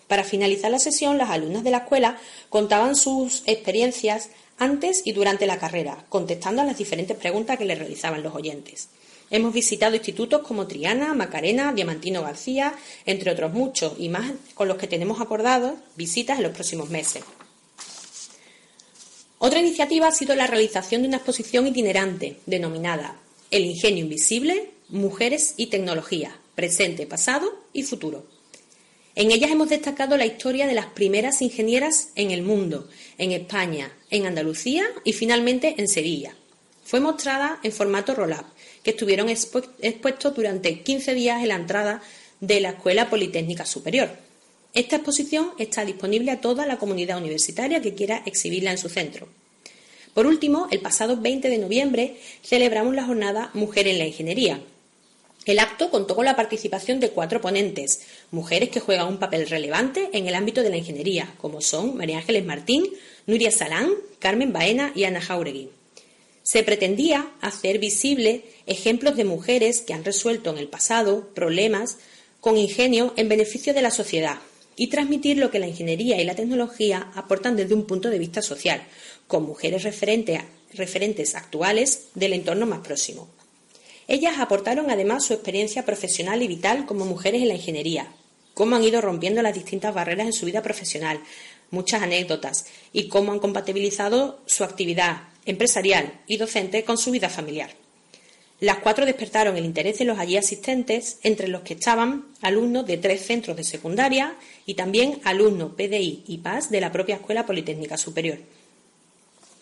Para 0.07 0.23
finalizar 0.23 0.69
la 0.69 0.79
sesión, 0.79 1.17
las 1.17 1.29
alumnas 1.29 1.63
de 1.63 1.71
la 1.71 1.79
escuela 1.79 2.19
contaban 2.49 2.95
sus 2.95 3.43
experiencias 3.45 4.29
antes 4.57 5.01
y 5.05 5.13
durante 5.13 5.47
la 5.47 5.57
carrera, 5.57 6.05
contestando 6.09 6.61
a 6.61 6.65
las 6.65 6.77
diferentes 6.77 7.17
preguntas 7.17 7.57
que 7.57 7.65
les 7.65 7.79
realizaban 7.79 8.23
los 8.23 8.35
oyentes. 8.35 8.89
Hemos 9.31 9.53
visitado 9.53 9.95
institutos 9.95 10.45
como 10.45 10.67
Triana, 10.67 11.13
Macarena, 11.15 11.73
Diamantino 11.73 12.21
García, 12.21 12.75
entre 13.05 13.31
otros 13.31 13.51
muchos, 13.53 13.93
y 13.97 14.09
más 14.09 14.31
con 14.53 14.67
los 14.67 14.77
que 14.77 14.87
tenemos 14.87 15.21
acordados 15.21 15.73
visitas 15.95 16.37
en 16.37 16.43
los 16.43 16.51
próximos 16.51 16.89
meses. 16.89 17.23
Otra 19.39 19.59
iniciativa 19.59 20.07
ha 20.07 20.11
sido 20.11 20.35
la 20.35 20.47
realización 20.47 21.01
de 21.01 21.07
una 21.07 21.17
exposición 21.17 21.67
itinerante 21.67 22.37
denominada 22.45 23.17
El 23.51 23.65
ingenio 23.65 24.03
invisible, 24.03 24.69
Mujeres 24.89 25.55
y 25.57 25.67
Tecnología, 25.67 26.37
presente, 26.55 27.05
pasado 27.05 27.63
y 27.73 27.83
futuro. 27.83 28.25
En 29.15 29.31
ellas 29.31 29.51
hemos 29.51 29.69
destacado 29.69 30.17
la 30.17 30.25
historia 30.25 30.65
de 30.65 30.73
las 30.73 30.87
primeras 30.87 31.41
ingenieras 31.41 32.09
en 32.15 32.31
el 32.31 32.41
mundo, 32.41 32.89
en 33.17 33.31
España, 33.31 33.95
en 34.09 34.25
Andalucía 34.25 34.85
y 35.03 35.13
finalmente 35.13 35.75
en 35.77 35.87
Sevilla. 35.87 36.35
Fue 36.83 36.99
mostrada 36.99 37.59
en 37.63 37.71
formato 37.71 38.15
roll-up, 38.15 38.45
que 38.83 38.91
estuvieron 38.91 39.29
expuestos 39.29 40.35
durante 40.35 40.81
15 40.81 41.13
días 41.13 41.41
en 41.41 41.49
la 41.49 41.55
entrada 41.55 42.01
de 42.39 42.59
la 42.59 42.71
Escuela 42.71 43.09
Politécnica 43.09 43.65
Superior. 43.65 44.09
Esta 44.73 44.95
exposición 44.95 45.51
está 45.59 45.85
disponible 45.85 46.31
a 46.31 46.41
toda 46.41 46.65
la 46.65 46.77
comunidad 46.77 47.19
universitaria 47.19 47.81
que 47.81 47.93
quiera 47.93 48.23
exhibirla 48.25 48.71
en 48.71 48.79
su 48.79 48.89
centro. 48.89 49.27
Por 50.15 50.25
último, 50.25 50.67
el 50.71 50.79
pasado 50.79 51.17
20 51.17 51.49
de 51.49 51.57
noviembre 51.59 52.17
celebramos 52.43 52.95
la 52.95 53.05
jornada 53.05 53.51
Mujer 53.53 53.87
en 53.87 53.99
la 53.99 54.07
Ingeniería. 54.07 54.59
El 55.45 55.59
acto 55.59 55.91
contó 55.91 56.15
con 56.15 56.23
la 56.23 56.37
participación 56.37 57.01
de 57.01 57.09
cuatro 57.09 57.41
ponentes, 57.41 58.01
mujeres 58.31 58.69
que 58.69 58.79
juegan 58.79 59.09
un 59.09 59.19
papel 59.19 59.49
relevante 59.49 60.09
en 60.13 60.27
el 60.27 60.35
ámbito 60.35 60.63
de 60.63 60.69
la 60.69 60.77
ingeniería, 60.77 61.33
como 61.37 61.59
son 61.59 61.97
María 61.97 62.19
Ángeles 62.19 62.45
Martín, 62.45 62.85
Nuria 63.27 63.51
Salán, 63.51 63.89
Carmen 64.19 64.53
Baena 64.53 64.93
y 64.95 65.03
Ana 65.03 65.19
Jauregui. 65.19 65.69
Se 66.43 66.63
pretendía 66.63 67.29
hacer 67.41 67.77
visible 67.79 68.45
ejemplos 68.67 69.17
de 69.17 69.25
mujeres 69.25 69.81
que 69.81 69.93
han 69.93 70.05
resuelto 70.05 70.49
en 70.49 70.59
el 70.59 70.69
pasado 70.69 71.33
problemas 71.33 71.97
con 72.39 72.57
ingenio 72.57 73.13
en 73.17 73.27
beneficio 73.27 73.73
de 73.73 73.81
la 73.81 73.91
sociedad 73.91 74.39
y 74.77 74.87
transmitir 74.87 75.37
lo 75.37 75.51
que 75.51 75.59
la 75.59 75.67
ingeniería 75.67 76.21
y 76.21 76.25
la 76.25 76.35
tecnología 76.35 77.11
aportan 77.15 77.57
desde 77.57 77.75
un 77.75 77.85
punto 77.85 78.09
de 78.09 78.19
vista 78.19 78.41
social, 78.41 78.81
con 79.27 79.43
mujeres 79.43 79.83
referentes 79.83 81.35
actuales 81.35 82.07
del 82.15 82.33
entorno 82.33 82.65
más 82.65 82.79
próximo. 82.79 83.27
Ellas 84.07 84.39
aportaron 84.39 84.91
además 84.91 85.23
su 85.23 85.33
experiencia 85.33 85.85
profesional 85.85 86.41
y 86.43 86.47
vital 86.47 86.85
como 86.85 87.05
mujeres 87.05 87.41
en 87.41 87.47
la 87.47 87.55
ingeniería, 87.55 88.07
cómo 88.53 88.75
han 88.75 88.83
ido 88.83 89.01
rompiendo 89.01 89.41
las 89.41 89.53
distintas 89.53 89.93
barreras 89.93 90.27
en 90.27 90.33
su 90.33 90.45
vida 90.45 90.61
profesional, 90.61 91.21
muchas 91.71 92.01
anécdotas 92.01 92.65
y 92.91 93.07
cómo 93.07 93.31
han 93.31 93.39
compatibilizado 93.39 94.41
su 94.45 94.63
actividad 94.63 95.23
empresarial 95.45 96.21
y 96.27 96.37
docente 96.37 96.83
con 96.83 96.97
su 96.97 97.11
vida 97.11 97.29
familiar. 97.29 97.71
Las 98.59 98.77
cuatro 98.77 99.05
despertaron 99.05 99.57
el 99.57 99.65
interés 99.65 99.99
de 99.99 100.05
los 100.05 100.19
allí 100.19 100.37
asistentes, 100.37 101.17
entre 101.23 101.49
los 101.49 101.63
que 101.63 101.73
estaban 101.73 102.27
alumnos 102.41 102.85
de 102.85 102.97
tres 102.97 103.25
centros 103.25 103.57
de 103.57 103.63
secundaria 103.63 104.35
y 104.65 104.75
también 104.75 105.19
alumnos 105.25 105.73
PDI 105.73 106.23
y 106.27 106.37
PAS 106.37 106.69
de 106.69 106.79
la 106.79 106.91
propia 106.91 107.15
Escuela 107.15 107.45
Politécnica 107.45 107.97
Superior. 107.97 108.37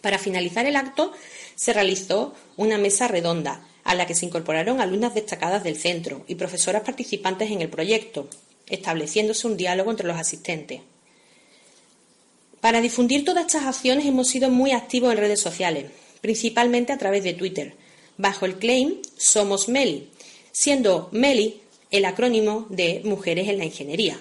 Para 0.02 0.20
finalizar 0.20 0.66
el 0.66 0.76
acto 0.76 1.14
se 1.56 1.74
realizó 1.74 2.36
una 2.58 2.78
mesa 2.78 3.08
redonda 3.08 3.66
a 3.92 3.96
la 3.96 4.08
que 4.08 4.16
se 4.16 4.26
incorporaron 4.26 4.80
alumnas 4.80 5.14
destacadas 5.14 5.66
del 5.66 5.76
centro 5.76 6.24
y 6.26 6.36
profesoras 6.36 6.84
participantes 6.84 7.52
en 7.52 7.62
el 7.62 7.68
proyecto, 7.68 8.30
estableciéndose 8.68 9.48
un 9.48 9.58
diálogo 9.58 9.92
entre 9.92 10.08
los 10.08 10.18
asistentes. 10.18 10.80
Para 12.62 12.80
difundir 12.80 13.26
todas 13.26 13.48
estas 13.48 13.66
acciones 13.66 14.06
hemos 14.06 14.30
sido 14.30 14.50
muy 14.50 14.72
activos 14.72 15.12
en 15.12 15.18
redes 15.18 15.42
sociales, 15.42 15.92
principalmente 16.22 16.94
a 16.94 16.98
través 16.98 17.26
de 17.26 17.34
Twitter, 17.34 17.74
bajo 18.18 18.46
el 18.46 18.60
claim 18.60 18.96
Somos 19.18 19.68
Meli, 19.68 20.10
siendo 20.54 21.10
Meli 21.12 21.60
el 21.90 22.06
acrónimo 22.06 22.68
de 22.70 23.02
Mujeres 23.04 23.50
en 23.50 23.58
la 23.58 23.66
Ingeniería. 23.66 24.18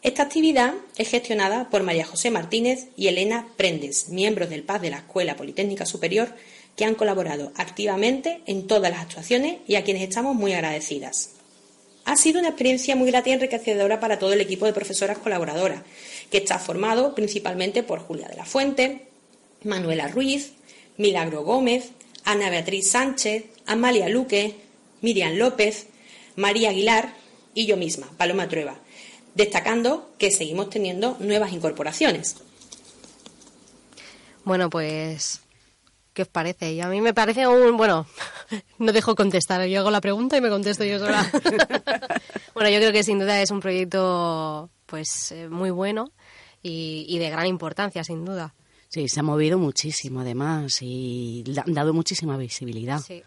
Esta 0.00 0.22
actividad 0.22 0.72
es 0.96 1.10
gestionada 1.10 1.68
por 1.68 1.82
María 1.82 2.06
José 2.06 2.30
Martínez 2.30 2.86
y 2.96 3.08
Elena 3.08 3.46
Prendes, 3.58 4.08
miembros 4.08 4.48
del 4.48 4.62
PAS 4.62 4.80
de 4.80 4.90
la 4.90 4.98
Escuela 4.98 5.36
Politécnica 5.36 5.84
Superior, 5.84 6.32
que 6.78 6.84
han 6.84 6.94
colaborado 6.94 7.52
activamente 7.56 8.40
en 8.46 8.68
todas 8.68 8.92
las 8.92 9.00
actuaciones 9.00 9.56
y 9.66 9.74
a 9.74 9.82
quienes 9.82 10.04
estamos 10.04 10.36
muy 10.36 10.52
agradecidas. 10.52 11.32
Ha 12.04 12.16
sido 12.16 12.38
una 12.38 12.50
experiencia 12.50 12.94
muy 12.94 13.10
grata 13.10 13.30
y 13.30 13.32
enriquecedora 13.32 13.98
para 13.98 14.20
todo 14.20 14.32
el 14.32 14.40
equipo 14.40 14.64
de 14.64 14.72
profesoras 14.72 15.18
colaboradoras, 15.18 15.82
que 16.30 16.38
está 16.38 16.60
formado 16.60 17.16
principalmente 17.16 17.82
por 17.82 17.98
Julia 17.98 18.28
de 18.28 18.36
la 18.36 18.44
Fuente, 18.44 19.08
Manuela 19.64 20.06
Ruiz, 20.06 20.52
Milagro 20.96 21.42
Gómez, 21.42 21.90
Ana 22.22 22.48
Beatriz 22.48 22.92
Sánchez, 22.92 23.46
Amalia 23.66 24.08
Luque, 24.08 24.54
Miriam 25.02 25.34
López, 25.34 25.88
María 26.36 26.70
Aguilar 26.70 27.12
y 27.54 27.66
yo 27.66 27.76
misma, 27.76 28.08
Paloma 28.16 28.48
Trueba, 28.48 28.78
destacando 29.34 30.12
que 30.16 30.30
seguimos 30.30 30.70
teniendo 30.70 31.16
nuevas 31.18 31.52
incorporaciones. 31.52 32.36
Bueno, 34.44 34.70
pues, 34.70 35.40
¿qué 36.18 36.22
os 36.22 36.28
parece? 36.28 36.72
Y 36.72 36.80
a 36.80 36.88
mí 36.88 37.00
me 37.00 37.14
parece 37.14 37.46
un, 37.46 37.76
bueno, 37.76 38.04
no 38.80 38.90
dejo 38.90 39.14
contestar, 39.14 39.64
yo 39.68 39.78
hago 39.78 39.92
la 39.92 40.00
pregunta 40.00 40.36
y 40.36 40.40
me 40.40 40.48
contesto 40.48 40.82
yo 40.82 40.98
sola. 40.98 41.24
bueno, 42.54 42.70
yo 42.70 42.78
creo 42.80 42.90
que 42.90 43.04
sin 43.04 43.20
duda 43.20 43.40
es 43.40 43.52
un 43.52 43.60
proyecto, 43.60 44.68
pues, 44.86 45.30
eh, 45.30 45.48
muy 45.48 45.70
bueno 45.70 46.10
y, 46.60 47.06
y 47.08 47.18
de 47.18 47.30
gran 47.30 47.46
importancia, 47.46 48.02
sin 48.02 48.24
duda. 48.24 48.52
Sí, 48.88 49.06
se 49.06 49.20
ha 49.20 49.22
movido 49.22 49.58
muchísimo 49.58 50.22
además 50.22 50.82
y 50.82 51.44
han 51.64 51.72
dado 51.72 51.94
muchísima 51.94 52.36
visibilidad. 52.36 52.98
Sí. 52.98 53.22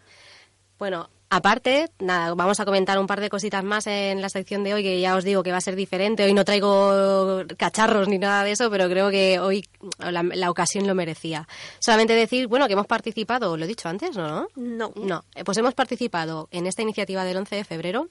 Bueno, 0.78 1.08
aparte, 1.32 1.88
nada, 1.98 2.34
vamos 2.34 2.60
a 2.60 2.66
comentar 2.66 2.98
un 2.98 3.06
par 3.06 3.18
de 3.18 3.30
cositas 3.30 3.64
más 3.64 3.86
en 3.86 4.20
la 4.20 4.28
sección 4.28 4.62
de 4.64 4.74
hoy, 4.74 4.82
que 4.82 5.00
ya 5.00 5.16
os 5.16 5.24
digo 5.24 5.42
que 5.42 5.50
va 5.50 5.56
a 5.56 5.62
ser 5.62 5.76
diferente. 5.76 6.24
Hoy 6.24 6.34
no 6.34 6.44
traigo 6.44 7.42
cacharros 7.56 8.06
ni 8.06 8.18
nada 8.18 8.44
de 8.44 8.52
eso, 8.52 8.70
pero 8.70 8.86
creo 8.86 9.10
que 9.10 9.40
hoy 9.40 9.64
la, 9.98 10.50
ocasión 10.50 10.86
lo 10.86 10.94
merecía. 10.94 11.48
Solamente 11.80 12.14
decir, 12.14 12.48
bueno, 12.48 12.66
que 12.66 12.74
hemos 12.74 12.86
participado, 12.86 13.56
lo 13.56 13.64
he 13.64 13.68
dicho 13.68 13.88
antes, 13.88 14.14
¿no? 14.14 14.46
No. 14.56 14.92
No, 14.94 15.24
eh, 15.34 15.42
pues 15.42 15.56
hemos 15.56 15.72
participado 15.72 16.48
en 16.50 16.66
esta 16.66 16.82
iniciativa 16.82 17.24
del 17.24 17.38
11 17.38 17.56
de 17.56 17.64
febrero, 17.64 18.08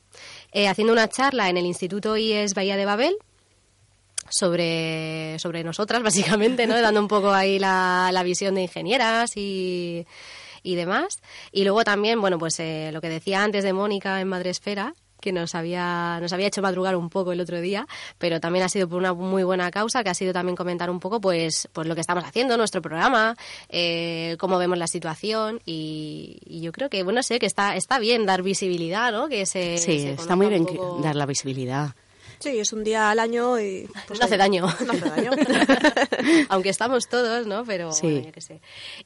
eh, 0.51 0.67
haciendo 0.67 0.91
una 0.91 1.07
charla 1.07 1.47
en 1.49 1.57
el 1.57 1.67
Instituto 1.67 2.17
IES 2.17 2.55
Bahía 2.55 2.75
de 2.75 2.85
Babel, 2.85 3.15
sobre, 4.31 5.37
sobre 5.37 5.63
nosotras, 5.63 6.01
básicamente, 6.03 6.65
¿no? 6.65 6.81
Dando 6.81 6.99
un 6.99 7.07
poco 7.07 7.31
ahí 7.31 7.59
la, 7.59 8.09
la 8.11 8.23
visión 8.23 8.55
de 8.55 8.63
ingenieras 8.63 9.37
y, 9.37 10.07
y 10.63 10.75
demás. 10.75 11.21
Y 11.51 11.63
luego 11.63 11.83
también, 11.83 12.21
bueno, 12.21 12.37
pues 12.39 12.59
eh, 12.59 12.91
lo 12.93 13.01
que 13.01 13.09
decía 13.09 13.43
antes 13.43 13.63
de 13.63 13.73
Mónica 13.73 14.19
en 14.21 14.27
Madresfera, 14.27 14.93
que 15.21 15.31
nos 15.31 15.55
había, 15.55 16.19
nos 16.19 16.33
había 16.33 16.47
hecho 16.47 16.61
madrugar 16.61 16.97
un 16.97 17.09
poco 17.09 17.31
el 17.31 17.39
otro 17.39 17.61
día, 17.61 17.87
pero 18.17 18.41
también 18.41 18.65
ha 18.65 18.69
sido 18.69 18.89
por 18.89 18.97
una 18.97 19.13
muy 19.13 19.43
buena 19.43 19.71
causa, 19.71 20.03
que 20.03 20.09
ha 20.09 20.13
sido 20.13 20.33
también 20.33 20.57
comentar 20.57 20.89
un 20.89 20.99
poco 20.99 21.21
pues, 21.21 21.69
pues 21.71 21.87
lo 21.87 21.95
que 21.95 22.01
estamos 22.01 22.25
haciendo, 22.25 22.57
nuestro 22.57 22.81
programa, 22.81 23.37
eh, 23.69 24.35
cómo 24.39 24.57
vemos 24.57 24.77
la 24.77 24.87
situación 24.87 25.61
y, 25.65 26.39
yo 26.61 26.71
creo 26.71 26.89
que, 26.89 27.03
bueno, 27.03 27.23
sé 27.23 27.39
que 27.39 27.45
está, 27.45 27.75
está 27.75 27.99
bien 27.99 28.25
dar 28.25 28.41
visibilidad, 28.41 29.11
¿no? 29.11 29.29
Que 29.29 29.45
se, 29.45 29.77
sí, 29.77 30.07
está 30.07 30.35
muy 30.35 30.47
bien 30.47 30.67
dar 31.01 31.15
la 31.15 31.25
visibilidad. 31.25 31.95
Sí, 32.41 32.57
es 32.57 32.73
un 32.73 32.83
día 32.83 33.11
al 33.11 33.19
año 33.19 33.59
y... 33.59 33.87
Pues 34.07 34.19
no 34.19 34.25
hace 34.25 34.35
daño. 34.35 34.65
No 34.85 34.93
hace 34.93 35.09
daño. 35.09 35.31
Aunque 36.49 36.69
estamos 36.69 37.07
todos, 37.07 37.45
¿no? 37.45 37.63
Pero 37.65 37.91
bueno, 37.91 38.19
yo 38.25 38.31
qué 38.31 38.41
sé. 38.41 38.61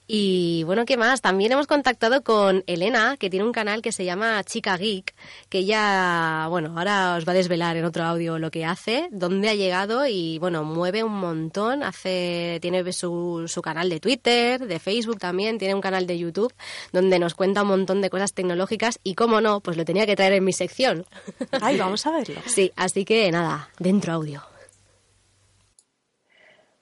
Y 0.08 0.64
bueno, 0.64 0.86
¿qué 0.86 0.96
más? 0.96 1.22
También 1.22 1.52
hemos 1.52 1.68
contactado 1.68 2.24
con 2.24 2.64
Elena, 2.66 3.18
que 3.18 3.30
tiene 3.30 3.46
un 3.46 3.52
canal 3.52 3.82
que 3.82 3.92
se 3.92 4.06
llama 4.06 4.42
Chica 4.46 4.78
Geek, 4.78 5.14
que 5.50 5.66
ya, 5.66 6.48
bueno, 6.50 6.74
ahora 6.78 7.16
os 7.18 7.28
va 7.28 7.34
a 7.34 7.36
desvelar 7.36 7.76
en 7.76 7.84
otro 7.84 8.06
audio 8.06 8.40
lo 8.40 8.52
que 8.52 8.64
hace, 8.64 9.10
dónde 9.12 9.50
ha 9.50 9.54
llegado 9.54 10.08
y, 10.08 10.40
bueno, 10.40 10.64
mueve 10.64 11.04
un 11.04 11.20
montón. 11.20 11.84
Hace, 11.84 12.60
tiene 12.62 12.90
su, 12.94 13.44
su 13.48 13.62
canal 13.62 13.90
de 13.90 14.00
Twitter, 14.00 14.66
de 14.66 14.80
Facebook 14.80 15.20
también, 15.20 15.58
tiene 15.58 15.76
un 15.76 15.82
canal 15.82 16.08
de 16.08 16.18
YouTube, 16.18 16.54
donde 16.94 17.20
nos 17.20 17.36
cuenta 17.36 17.64
un 17.64 17.68
montón 17.68 18.02
de 18.02 18.10
cosas 18.10 18.34
tecnológicas 18.34 19.00
y, 19.04 19.16
cómo 19.16 19.42
no, 19.42 19.60
pues 19.60 19.76
lo 19.76 19.84
tenía 19.84 20.06
que 20.06 20.16
traer 20.16 20.34
en 20.34 20.46
mi 20.46 20.54
sección. 20.54 21.06
Ay, 21.62 21.78
vamos 21.78 22.06
a 22.06 22.12
verlo. 22.12 22.40
Sí, 22.46 22.72
así 22.78 23.04
que 23.04 23.25
nada, 23.32 23.70
dentro 23.80 24.14
audio. 24.14 24.42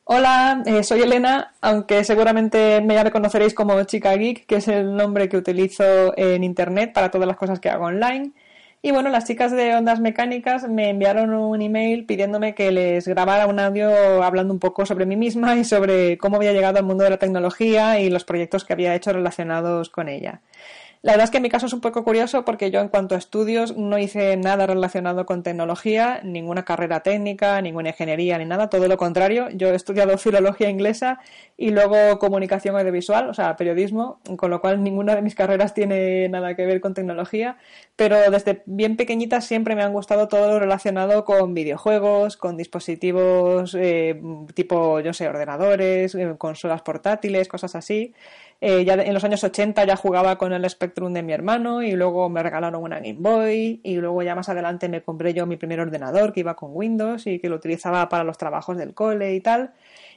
Hola, 0.05 0.63
eh, 0.65 0.83
soy 0.83 1.01
Elena, 1.01 1.53
aunque 1.61 2.03
seguramente 2.03 2.81
me 2.81 2.93
ya 2.93 3.05
me 3.05 3.11
conoceréis 3.11 3.53
como 3.53 3.81
Chica 3.85 4.13
Geek, 4.15 4.45
que 4.45 4.57
es 4.57 4.67
el 4.67 4.95
nombre 4.95 5.29
que 5.29 5.37
utilizo 5.37 6.17
en 6.17 6.43
Internet 6.43 6.91
para 6.93 7.09
todas 7.09 7.27
las 7.27 7.37
cosas 7.37 7.59
que 7.59 7.69
hago 7.69 7.85
online. 7.85 8.33
Y 8.81 8.91
bueno, 8.91 9.09
las 9.09 9.25
chicas 9.25 9.53
de 9.53 9.73
Ondas 9.75 10.01
Mecánicas 10.01 10.67
me 10.67 10.89
enviaron 10.89 11.33
un 11.33 11.61
email 11.61 12.05
pidiéndome 12.05 12.53
que 12.53 12.69
les 12.69 13.07
grabara 13.07 13.47
un 13.47 13.57
audio 13.61 14.21
hablando 14.21 14.53
un 14.53 14.59
poco 14.59 14.85
sobre 14.85 15.05
mí 15.05 15.15
misma 15.15 15.55
y 15.55 15.63
sobre 15.63 16.17
cómo 16.17 16.35
había 16.35 16.51
llegado 16.51 16.79
al 16.79 16.85
mundo 16.85 17.05
de 17.05 17.11
la 17.11 17.17
tecnología 17.17 18.01
y 18.01 18.09
los 18.09 18.25
proyectos 18.25 18.65
que 18.65 18.73
había 18.73 18.93
hecho 18.93 19.13
relacionados 19.13 19.89
con 19.89 20.09
ella. 20.09 20.41
La 21.03 21.11
verdad 21.11 21.25
es 21.25 21.31
que 21.31 21.37
en 21.37 21.43
mi 21.43 21.49
caso 21.49 21.65
es 21.65 21.73
un 21.73 21.81
poco 21.81 22.05
curioso 22.05 22.45
porque 22.45 22.71
yo 22.71 22.79
en 22.79 22.87
cuanto 22.87 23.13
a 23.15 23.17
estudios 23.17 23.75
no 23.75 23.97
hice 23.97 24.37
nada 24.37 24.65
relacionado 24.67 25.25
con 25.25 25.43
tecnología, 25.43 26.21
ninguna 26.23 26.63
carrera 26.63 27.01
técnica, 27.01 27.61
ninguna 27.61 27.89
ingeniería 27.89 28.37
ni 28.37 28.45
nada, 28.45 28.69
todo 28.69 28.87
lo 28.87 28.95
contrario. 28.95 29.49
Yo 29.49 29.67
he 29.67 29.75
estudiado 29.75 30.17
filología 30.17 30.69
inglesa 30.69 31.19
y 31.57 31.71
luego 31.71 32.19
comunicación 32.19 32.77
audiovisual, 32.77 33.29
o 33.29 33.33
sea, 33.33 33.57
periodismo, 33.57 34.21
con 34.37 34.49
lo 34.49 34.61
cual 34.61 34.81
ninguna 34.81 35.13
de 35.13 35.21
mis 35.21 35.35
carreras 35.35 35.73
tiene 35.73 36.29
nada 36.29 36.55
que 36.55 36.65
ver 36.65 36.79
con 36.79 36.93
tecnología, 36.93 37.57
pero 37.97 38.31
desde 38.31 38.63
bien 38.65 38.95
pequeñita 38.95 39.41
siempre 39.41 39.75
me 39.75 39.83
han 39.83 39.91
gustado 39.91 40.29
todo 40.29 40.47
lo 40.53 40.59
relacionado 40.59 41.25
con 41.25 41.53
videojuegos, 41.53 42.37
con 42.37 42.55
dispositivos 42.55 43.75
eh, 43.77 44.21
tipo, 44.53 45.01
yo 45.01 45.11
sé, 45.11 45.27
ordenadores, 45.27 46.15
eh, 46.15 46.35
consolas 46.37 46.81
portátiles, 46.81 47.49
cosas 47.49 47.75
así. 47.75 48.13
Eh, 48.65 48.85
ya 48.85 48.93
en 48.93 49.13
los 49.13 49.25
años 49.25 49.43
80 49.43 49.83
ya 49.83 49.97
jugaba 49.97 50.37
con 50.37 50.53
el 50.53 50.69
Spectrum 50.69 51.11
de 51.11 51.21
mi 51.21 51.33
hermano 51.33 51.83
y 51.83 51.91
luego 51.97 52.29
me 52.29 52.41
regalaron 52.41 52.81
una 52.81 53.01
Game 53.01 53.17
Boy 53.19 53.81
y 53.83 53.95
luego 53.97 54.23
ya 54.23 54.35
más 54.35 54.47
adelante 54.47 54.87
me 54.87 55.03
compré 55.03 55.33
yo 55.33 55.45
mi 55.45 55.57
primer 55.57 55.81
ordenador 55.81 56.31
que 56.31 56.39
iba 56.39 56.55
con 56.55 56.69
Windows 56.73 57.27
y 57.27 57.39
que 57.39 57.49
lo 57.49 57.57
utilizaba 57.57 58.07
para 58.07 58.23
los 58.23 58.37
trabajos 58.37 58.77
del 58.77 58.93
cole 58.93 59.35
y 59.35 59.41
tal. 59.41 59.73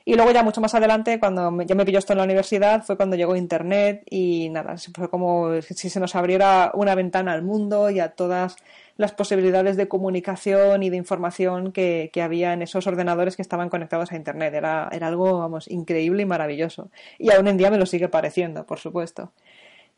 Y 0.08 0.14
luego 0.14 0.30
ya 0.30 0.44
mucho 0.44 0.60
más 0.60 0.72
adelante, 0.76 1.18
cuando 1.18 1.62
ya 1.62 1.74
me 1.74 1.84
pilló 1.84 1.98
esto 1.98 2.12
en 2.12 2.18
la 2.18 2.24
universidad, 2.24 2.84
fue 2.84 2.96
cuando 2.96 3.16
llegó 3.16 3.34
Internet 3.34 4.04
y 4.08 4.48
nada, 4.50 4.76
fue 4.94 5.10
como 5.10 5.60
si 5.62 5.90
se 5.90 5.98
nos 5.98 6.14
abriera 6.14 6.70
una 6.74 6.94
ventana 6.94 7.32
al 7.32 7.42
mundo 7.42 7.90
y 7.90 7.98
a 7.98 8.10
todas 8.10 8.54
las 8.96 9.10
posibilidades 9.10 9.76
de 9.76 9.88
comunicación 9.88 10.84
y 10.84 10.90
de 10.90 10.96
información 10.96 11.72
que, 11.72 12.10
que 12.12 12.22
había 12.22 12.52
en 12.52 12.62
esos 12.62 12.86
ordenadores 12.86 13.34
que 13.34 13.42
estaban 13.42 13.68
conectados 13.68 14.12
a 14.12 14.16
Internet. 14.16 14.54
Era, 14.54 14.88
era 14.92 15.08
algo, 15.08 15.40
vamos, 15.40 15.68
increíble 15.68 16.22
y 16.22 16.26
maravilloso. 16.26 16.88
Y 17.18 17.32
aún 17.32 17.48
en 17.48 17.56
día 17.56 17.72
me 17.72 17.78
lo 17.78 17.84
sigue 17.84 18.08
pareciendo, 18.08 18.64
por 18.64 18.78
supuesto. 18.78 19.32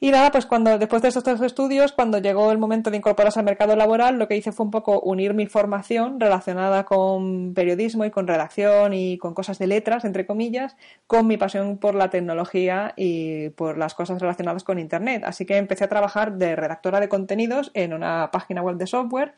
Y 0.00 0.12
nada, 0.12 0.30
pues 0.30 0.46
cuando 0.46 0.78
después 0.78 1.02
de 1.02 1.08
estos 1.08 1.24
tres 1.24 1.40
estudios, 1.40 1.90
cuando 1.90 2.18
llegó 2.18 2.52
el 2.52 2.58
momento 2.58 2.88
de 2.92 2.98
incorporarse 2.98 3.40
al 3.40 3.44
mercado 3.44 3.74
laboral, 3.74 4.16
lo 4.16 4.28
que 4.28 4.36
hice 4.36 4.52
fue 4.52 4.64
un 4.64 4.70
poco 4.70 5.00
unir 5.00 5.34
mi 5.34 5.46
formación 5.46 6.20
relacionada 6.20 6.84
con 6.84 7.52
periodismo 7.52 8.04
y 8.04 8.12
con 8.12 8.28
redacción 8.28 8.94
y 8.94 9.18
con 9.18 9.34
cosas 9.34 9.58
de 9.58 9.66
letras, 9.66 10.04
entre 10.04 10.24
comillas, 10.24 10.76
con 11.08 11.26
mi 11.26 11.36
pasión 11.36 11.78
por 11.78 11.96
la 11.96 12.10
tecnología 12.10 12.92
y 12.96 13.48
por 13.50 13.76
las 13.76 13.94
cosas 13.94 14.20
relacionadas 14.20 14.62
con 14.62 14.78
Internet. 14.78 15.24
Así 15.26 15.44
que 15.46 15.56
empecé 15.56 15.82
a 15.82 15.88
trabajar 15.88 16.34
de 16.34 16.54
redactora 16.54 17.00
de 17.00 17.08
contenidos 17.08 17.72
en 17.74 17.92
una 17.92 18.30
página 18.30 18.62
web 18.62 18.76
de 18.76 18.86
software 18.86 19.34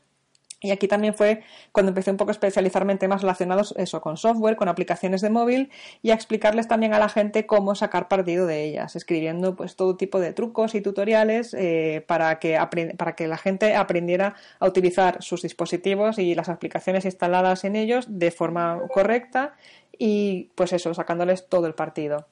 y 0.62 0.72
aquí 0.72 0.88
también 0.88 1.14
fue 1.14 1.42
cuando 1.72 1.90
empecé 1.90 2.10
un 2.10 2.18
poco 2.18 2.30
a 2.30 2.32
especializarme 2.32 2.92
en 2.92 2.98
temas 2.98 3.22
relacionados 3.22 3.74
eso, 3.78 4.00
con 4.02 4.18
software, 4.18 4.56
con 4.56 4.68
aplicaciones 4.68 5.22
de 5.22 5.30
móvil 5.30 5.70
y 6.02 6.10
a 6.10 6.14
explicarles 6.14 6.68
también 6.68 6.92
a 6.92 6.98
la 6.98 7.08
gente 7.08 7.46
cómo 7.46 7.74
sacar 7.74 8.08
partido 8.08 8.46
de 8.46 8.64
ellas, 8.64 8.94
escribiendo 8.94 9.56
pues 9.56 9.74
todo 9.76 9.96
tipo 9.96 10.20
de 10.20 10.34
trucos 10.34 10.74
y 10.74 10.82
tutoriales 10.82 11.54
eh, 11.54 12.04
para, 12.06 12.38
que 12.38 12.58
para 12.98 13.14
que 13.16 13.26
la 13.26 13.38
gente 13.38 13.74
aprendiera 13.74 14.34
a 14.58 14.66
utilizar 14.66 15.22
sus 15.22 15.42
dispositivos 15.42 16.18
y 16.18 16.34
las 16.34 16.50
aplicaciones 16.50 17.06
instaladas 17.06 17.64
en 17.64 17.76
ellos 17.76 18.06
de 18.08 18.30
forma 18.30 18.80
correcta 18.92 19.54
y 19.98 20.50
pues 20.54 20.72
eso, 20.74 20.92
sacándoles 20.92 21.48
todo 21.48 21.66
el 21.66 21.74
partido. 21.74 22.26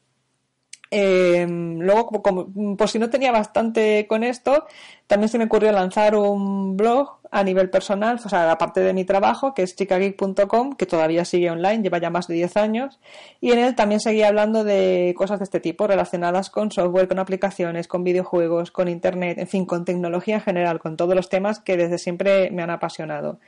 Eh, 0.90 1.46
luego, 1.48 2.06
como, 2.06 2.22
como- 2.22 2.76
por 2.76 2.88
si 2.88 2.98
no 2.98 3.10
tenía 3.10 3.30
bastante 3.32 4.06
con 4.08 4.24
esto, 4.24 4.66
también 5.06 5.28
se 5.28 5.38
me 5.38 5.44
ocurrió 5.44 5.70
lanzar 5.72 6.14
un 6.16 6.76
blog 6.76 7.18
a 7.30 7.44
nivel 7.44 7.68
personal, 7.68 8.18
o 8.24 8.28
sea, 8.28 8.50
aparte 8.50 8.80
de 8.80 8.94
mi 8.94 9.04
trabajo, 9.04 9.52
que 9.52 9.62
es 9.62 9.76
chicageek.com, 9.76 10.72
que 10.76 10.86
todavía 10.86 11.26
sigue 11.26 11.50
online, 11.50 11.82
lleva 11.82 11.98
ya 11.98 12.08
más 12.08 12.26
de 12.26 12.34
10 12.34 12.56
años, 12.56 12.98
y 13.40 13.52
en 13.52 13.58
él 13.58 13.74
también 13.74 14.00
seguía 14.00 14.28
hablando 14.28 14.64
de 14.64 15.14
cosas 15.16 15.38
de 15.38 15.44
este 15.44 15.60
tipo, 15.60 15.86
relacionadas 15.86 16.48
con 16.48 16.70
software, 16.70 17.06
con 17.08 17.18
aplicaciones, 17.18 17.86
con 17.86 18.02
videojuegos, 18.02 18.70
con 18.70 18.88
internet, 18.88 19.38
en 19.38 19.46
fin, 19.46 19.66
con 19.66 19.84
tecnología 19.84 20.36
en 20.36 20.40
general, 20.40 20.78
con 20.78 20.96
todos 20.96 21.14
los 21.14 21.28
temas 21.28 21.60
que 21.60 21.76
desde 21.76 21.98
siempre 21.98 22.50
me 22.50 22.62
han 22.62 22.70
apasionado. 22.70 23.38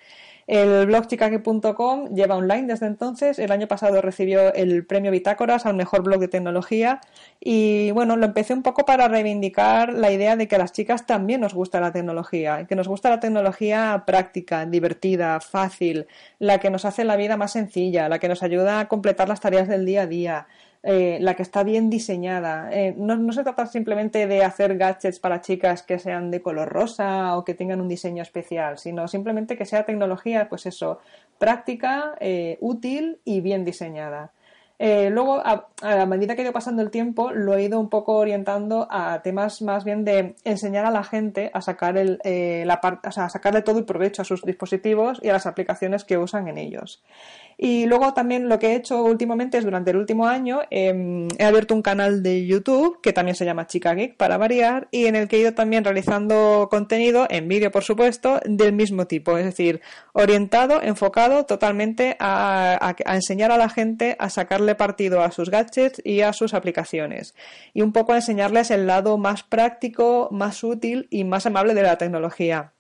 El 0.47 0.87
blog 0.87 1.07
chicaque.com 1.07 2.15
lleva 2.15 2.37
online 2.37 2.67
desde 2.67 2.87
entonces. 2.87 3.39
El 3.39 3.53
año 3.53 3.69
pasado 3.69 4.01
recibió 4.01 4.53
el 4.55 4.85
premio 4.85 5.11
Bitácoras 5.11 5.67
al 5.67 5.75
mejor 5.75 6.03
blog 6.03 6.21
de 6.21 6.29
tecnología. 6.29 7.01
Y 7.39 7.91
bueno, 7.93 8.17
lo 8.17 8.27
empecé 8.27 8.55
un 8.55 8.63
poco 8.63 8.85
para 8.85 9.09
reivindicar 9.09 9.93
la 9.93 10.11
idea 10.11 10.37
de 10.37 10.49
que 10.49 10.57
a 10.57 10.59
las 10.59 10.73
chicas 10.73 11.07
también 11.07 11.41
nos 11.41 11.55
gusta 11.55 11.81
la 11.81 11.93
tecnología. 11.93 12.67
Que 12.67 12.77
nos 12.77 12.89
gusta 12.89 13.11
la 13.11 13.21
tecnología 13.21 14.05
práctica, 14.07 14.67
divertida, 14.67 15.41
fácil, 15.41 16.07
la 16.39 16.59
que 16.59 16.71
nos 16.71 16.85
hace 16.85 17.05
la 17.05 17.17
vida 17.17 17.37
más 17.37 17.53
sencilla, 17.53 18.09
la 18.09 18.19
que 18.19 18.29
nos 18.29 18.43
ayuda 18.43 18.81
a 18.81 18.89
completar 18.89 19.29
las 19.29 19.41
tareas 19.41 19.69
del 19.69 19.85
día 19.87 20.03
a 20.03 20.07
día. 20.07 20.47
Eh, 20.83 21.19
la 21.21 21.35
que 21.35 21.43
está 21.43 21.63
bien 21.63 21.91
diseñada. 21.91 22.71
Eh, 22.73 22.95
no, 22.97 23.15
no 23.17 23.33
se 23.33 23.43
trata 23.43 23.67
simplemente 23.67 24.27
de 24.27 24.43
hacer 24.43 24.79
gadgets 24.79 25.21
para 25.21 25.43
chicas 25.43 25.83
que 25.83 25.99
sean 25.99 26.31
de 26.31 26.41
color 26.41 26.71
rosa 26.71 27.37
o 27.37 27.45
que 27.45 27.53
tengan 27.53 27.83
un 27.83 27.89
diseño 27.89 28.23
especial, 28.23 28.79
sino 28.79 29.07
simplemente 29.07 29.59
que 29.59 29.67
sea 29.67 29.85
tecnología, 29.85 30.49
pues 30.49 30.65
eso, 30.65 31.01
práctica, 31.39 32.15
eh, 32.21 32.57
útil 32.61 33.19
y 33.27 33.43
bien 33.43 33.65
diseñada. 33.65 34.33
Luego, 34.83 35.43
a, 35.45 35.69
a 35.83 36.07
medida 36.07 36.35
que 36.35 36.41
ha 36.41 36.45
ido 36.45 36.55
pasando 36.55 36.81
el 36.81 36.91
tiempo, 36.91 37.33
lo 37.33 37.55
he 37.55 37.65
ido 37.65 37.79
un 37.79 37.91
poco 37.91 38.15
orientando 38.15 38.89
a 38.91 39.21
temas 39.23 39.61
más 39.61 39.85
bien 39.85 40.07
de 40.07 40.37
enseñar 40.45 40.87
a 40.87 40.91
la 40.91 41.05
gente 41.05 41.51
a 41.53 41.61
sacar 41.61 41.99
el, 41.99 42.19
la 42.25 42.81
o 43.07 43.13
sea, 43.13 43.27
a 43.27 43.29
sacarle 43.29 43.61
todo 43.61 43.79
el 43.79 43.85
provecho 43.85 44.23
a 44.23 44.25
sus 44.25 44.43
dispositivos 44.43 45.21
y 45.23 45.29
a 45.29 45.35
las 45.35 45.45
aplicaciones 45.45 46.05
que 46.05 46.17
usan 46.17 46.49
en 46.49 46.57
ellos. 46.57 47.03
Y 47.59 47.87
luego 47.87 48.15
también 48.15 48.49
lo 48.49 48.59
que 48.59 48.69
he 48.69 48.75
hecho 48.77 49.03
últimamente 49.05 49.59
es 49.59 49.65
durante 49.65 49.91
el 49.91 49.99
último 49.99 50.27
año 50.27 50.61
eh, 50.71 51.27
he 51.39 51.45
abierto 51.45 51.75
un 51.75 51.83
canal 51.83 52.23
de 52.23 52.47
YouTube 52.47 53.01
que 53.03 53.13
también 53.13 53.35
se 53.37 53.45
llama 53.45 53.67
Chica 53.67 53.93
Geek 53.95 54.17
para 54.17 54.39
variar 54.39 54.89
y 54.91 55.07
en 55.07 55.15
el 55.17 55.29
que 55.29 55.37
he 55.37 55.41
ido 55.41 55.53
también 55.55 55.85
realizando 55.85 56.69
contenido 56.71 57.27
en 57.29 57.49
vídeo 57.49 57.71
por 57.71 57.85
supuesto 57.85 58.41
del 58.47 58.73
mismo 58.73 59.07
tipo, 59.07 59.37
es 59.37 59.45
decir, 59.45 59.83
orientado, 60.15 60.81
enfocado 60.83 61.45
totalmente 61.45 62.17
a, 62.19 62.79
a- 62.81 62.97
a 63.05 63.15
enseñar 63.15 63.53
a 63.53 63.59
la 63.59 63.69
gente 63.69 64.17
a 64.19 64.31
sacarle 64.31 64.75
partido 64.75 65.23
a 65.23 65.31
sus 65.31 65.51
gadgets 65.51 66.01
y 66.05 66.23
a 66.23 66.33
sus 66.33 66.55
aplicaciones. 66.55 67.35
Y 67.75 67.83
un 67.83 67.93
poco 67.93 68.13
a 68.13 68.17
enseñarles 68.17 68.71
el 68.71 68.87
lado 68.87 69.19
más 69.19 69.43
práctico, 69.43 70.29
más 70.31 70.65
útil 70.65 71.09
y 71.11 71.25
más 71.25 71.47
amable 71.47 71.75
de 71.75 71.83
la 71.83 71.99
tecnología 71.99 72.73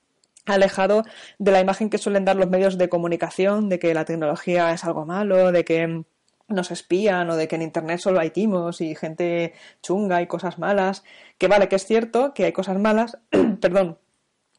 alejado 0.46 1.04
de 1.38 1.52
la 1.52 1.60
imagen 1.60 1.90
que 1.90 1.98
suelen 1.98 2.24
dar 2.24 2.36
los 2.36 2.48
medios 2.48 2.78
de 2.78 2.88
comunicación 2.88 3.68
de 3.68 3.78
que 3.78 3.94
la 3.94 4.04
tecnología 4.04 4.72
es 4.72 4.84
algo 4.84 5.06
malo, 5.06 5.52
de 5.52 5.64
que 5.64 6.04
nos 6.48 6.70
espían 6.70 7.30
o 7.30 7.36
de 7.36 7.48
que 7.48 7.56
en 7.56 7.62
internet 7.62 8.00
solo 8.00 8.20
hay 8.20 8.30
timos 8.30 8.80
y 8.80 8.94
gente 8.94 9.54
chunga 9.82 10.20
y 10.22 10.26
cosas 10.26 10.58
malas, 10.58 11.04
que 11.38 11.48
vale 11.48 11.68
que 11.68 11.76
es 11.76 11.86
cierto 11.86 12.34
que 12.34 12.44
hay 12.44 12.52
cosas 12.52 12.78
malas, 12.78 13.18
perdón, 13.60 13.98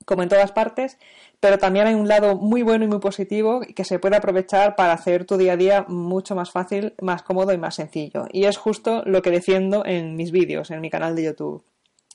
como 0.05 0.23
en 0.23 0.29
todas 0.29 0.51
partes, 0.51 0.97
pero 1.39 1.57
también 1.57 1.87
hay 1.87 1.93
un 1.93 2.07
lado 2.07 2.35
muy 2.35 2.63
bueno 2.63 2.85
y 2.85 2.87
muy 2.87 2.99
positivo 2.99 3.61
que 3.75 3.83
se 3.83 3.99
puede 3.99 4.15
aprovechar 4.15 4.75
para 4.75 4.93
hacer 4.93 5.25
tu 5.25 5.37
día 5.37 5.53
a 5.53 5.57
día 5.57 5.85
mucho 5.87 6.35
más 6.35 6.51
fácil, 6.51 6.93
más 7.01 7.23
cómodo 7.23 7.53
y 7.53 7.57
más 7.57 7.75
sencillo. 7.75 8.25
Y 8.31 8.45
es 8.45 8.57
justo 8.57 9.03
lo 9.05 9.21
que 9.21 9.31
defiendo 9.31 9.85
en 9.85 10.15
mis 10.15 10.31
vídeos, 10.31 10.71
en 10.71 10.81
mi 10.81 10.89
canal 10.89 11.15
de 11.15 11.23
YouTube. 11.23 11.63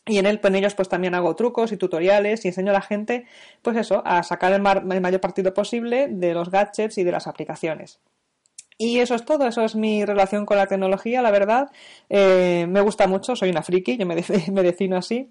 Y 0.08 0.18
en 0.18 0.26
él, 0.26 0.38
pues, 0.38 0.50
en 0.52 0.56
ellos 0.56 0.74
pues 0.74 0.88
también 0.88 1.14
hago 1.16 1.34
trucos 1.34 1.72
y 1.72 1.76
tutoriales 1.76 2.44
y 2.44 2.48
enseño 2.48 2.70
a 2.70 2.74
la 2.74 2.80
gente, 2.82 3.26
pues 3.62 3.76
eso, 3.76 4.02
a 4.06 4.22
sacar 4.22 4.52
el, 4.52 4.62
mar- 4.62 4.84
el 4.88 5.00
mayor 5.00 5.20
partido 5.20 5.52
posible 5.52 6.06
de 6.08 6.32
los 6.32 6.48
gadgets 6.50 6.96
y 6.98 7.02
de 7.04 7.10
las 7.12 7.26
aplicaciones. 7.26 7.98
Y 8.78 9.00
eso 9.00 9.14
es 9.14 9.24
todo, 9.24 9.46
eso 9.48 9.62
es 9.64 9.74
mi 9.74 10.04
relación 10.04 10.46
con 10.46 10.58
la 10.58 10.66
tecnología, 10.66 11.22
la 11.22 11.30
verdad. 11.30 11.70
Eh, 12.08 12.66
me 12.68 12.82
gusta 12.82 13.06
mucho, 13.06 13.34
soy 13.34 13.50
una 13.50 13.62
friki, 13.62 13.96
yo 13.96 14.06
me, 14.06 14.14
de- 14.22 14.50
me 14.52 14.62
defino 14.62 14.96
así. 14.96 15.30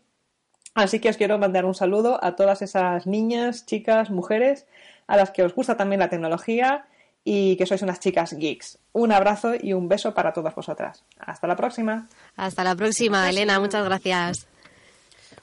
Así 0.73 0.99
que 0.99 1.07
os 1.09 1.15
quiero 1.15 1.37
mandar 1.37 1.63
un 1.63 1.73
saludo 1.75 2.19
a 2.21 2.35
todas 2.35 2.61
esas 2.61 3.07
niñas, 3.07 3.65
chicas, 3.65 4.09
mujeres, 4.09 4.65
a 5.07 5.15
las 5.15 5.31
que 5.31 5.43
os 5.43 5.55
gusta 5.55 5.77
también 5.77 5.99
la 6.01 6.09
tecnología 6.09 6.85
y 7.23 7.55
que 7.55 7.65
sois 7.65 7.81
unas 7.81 8.01
chicas 8.01 8.33
geeks. 8.33 8.77
Un 8.91 9.13
abrazo 9.13 9.53
y 9.59 9.71
un 9.71 9.87
beso 9.87 10.13
para 10.13 10.33
todas 10.33 10.53
vosotras. 10.53 11.05
Hasta 11.17 11.47
la 11.47 11.55
próxima. 11.55 12.07
Hasta 12.35 12.63
la 12.65 12.75
próxima, 12.75 13.29
Elena. 13.29 13.57
Muchas 13.59 13.85
gracias. 13.85 14.47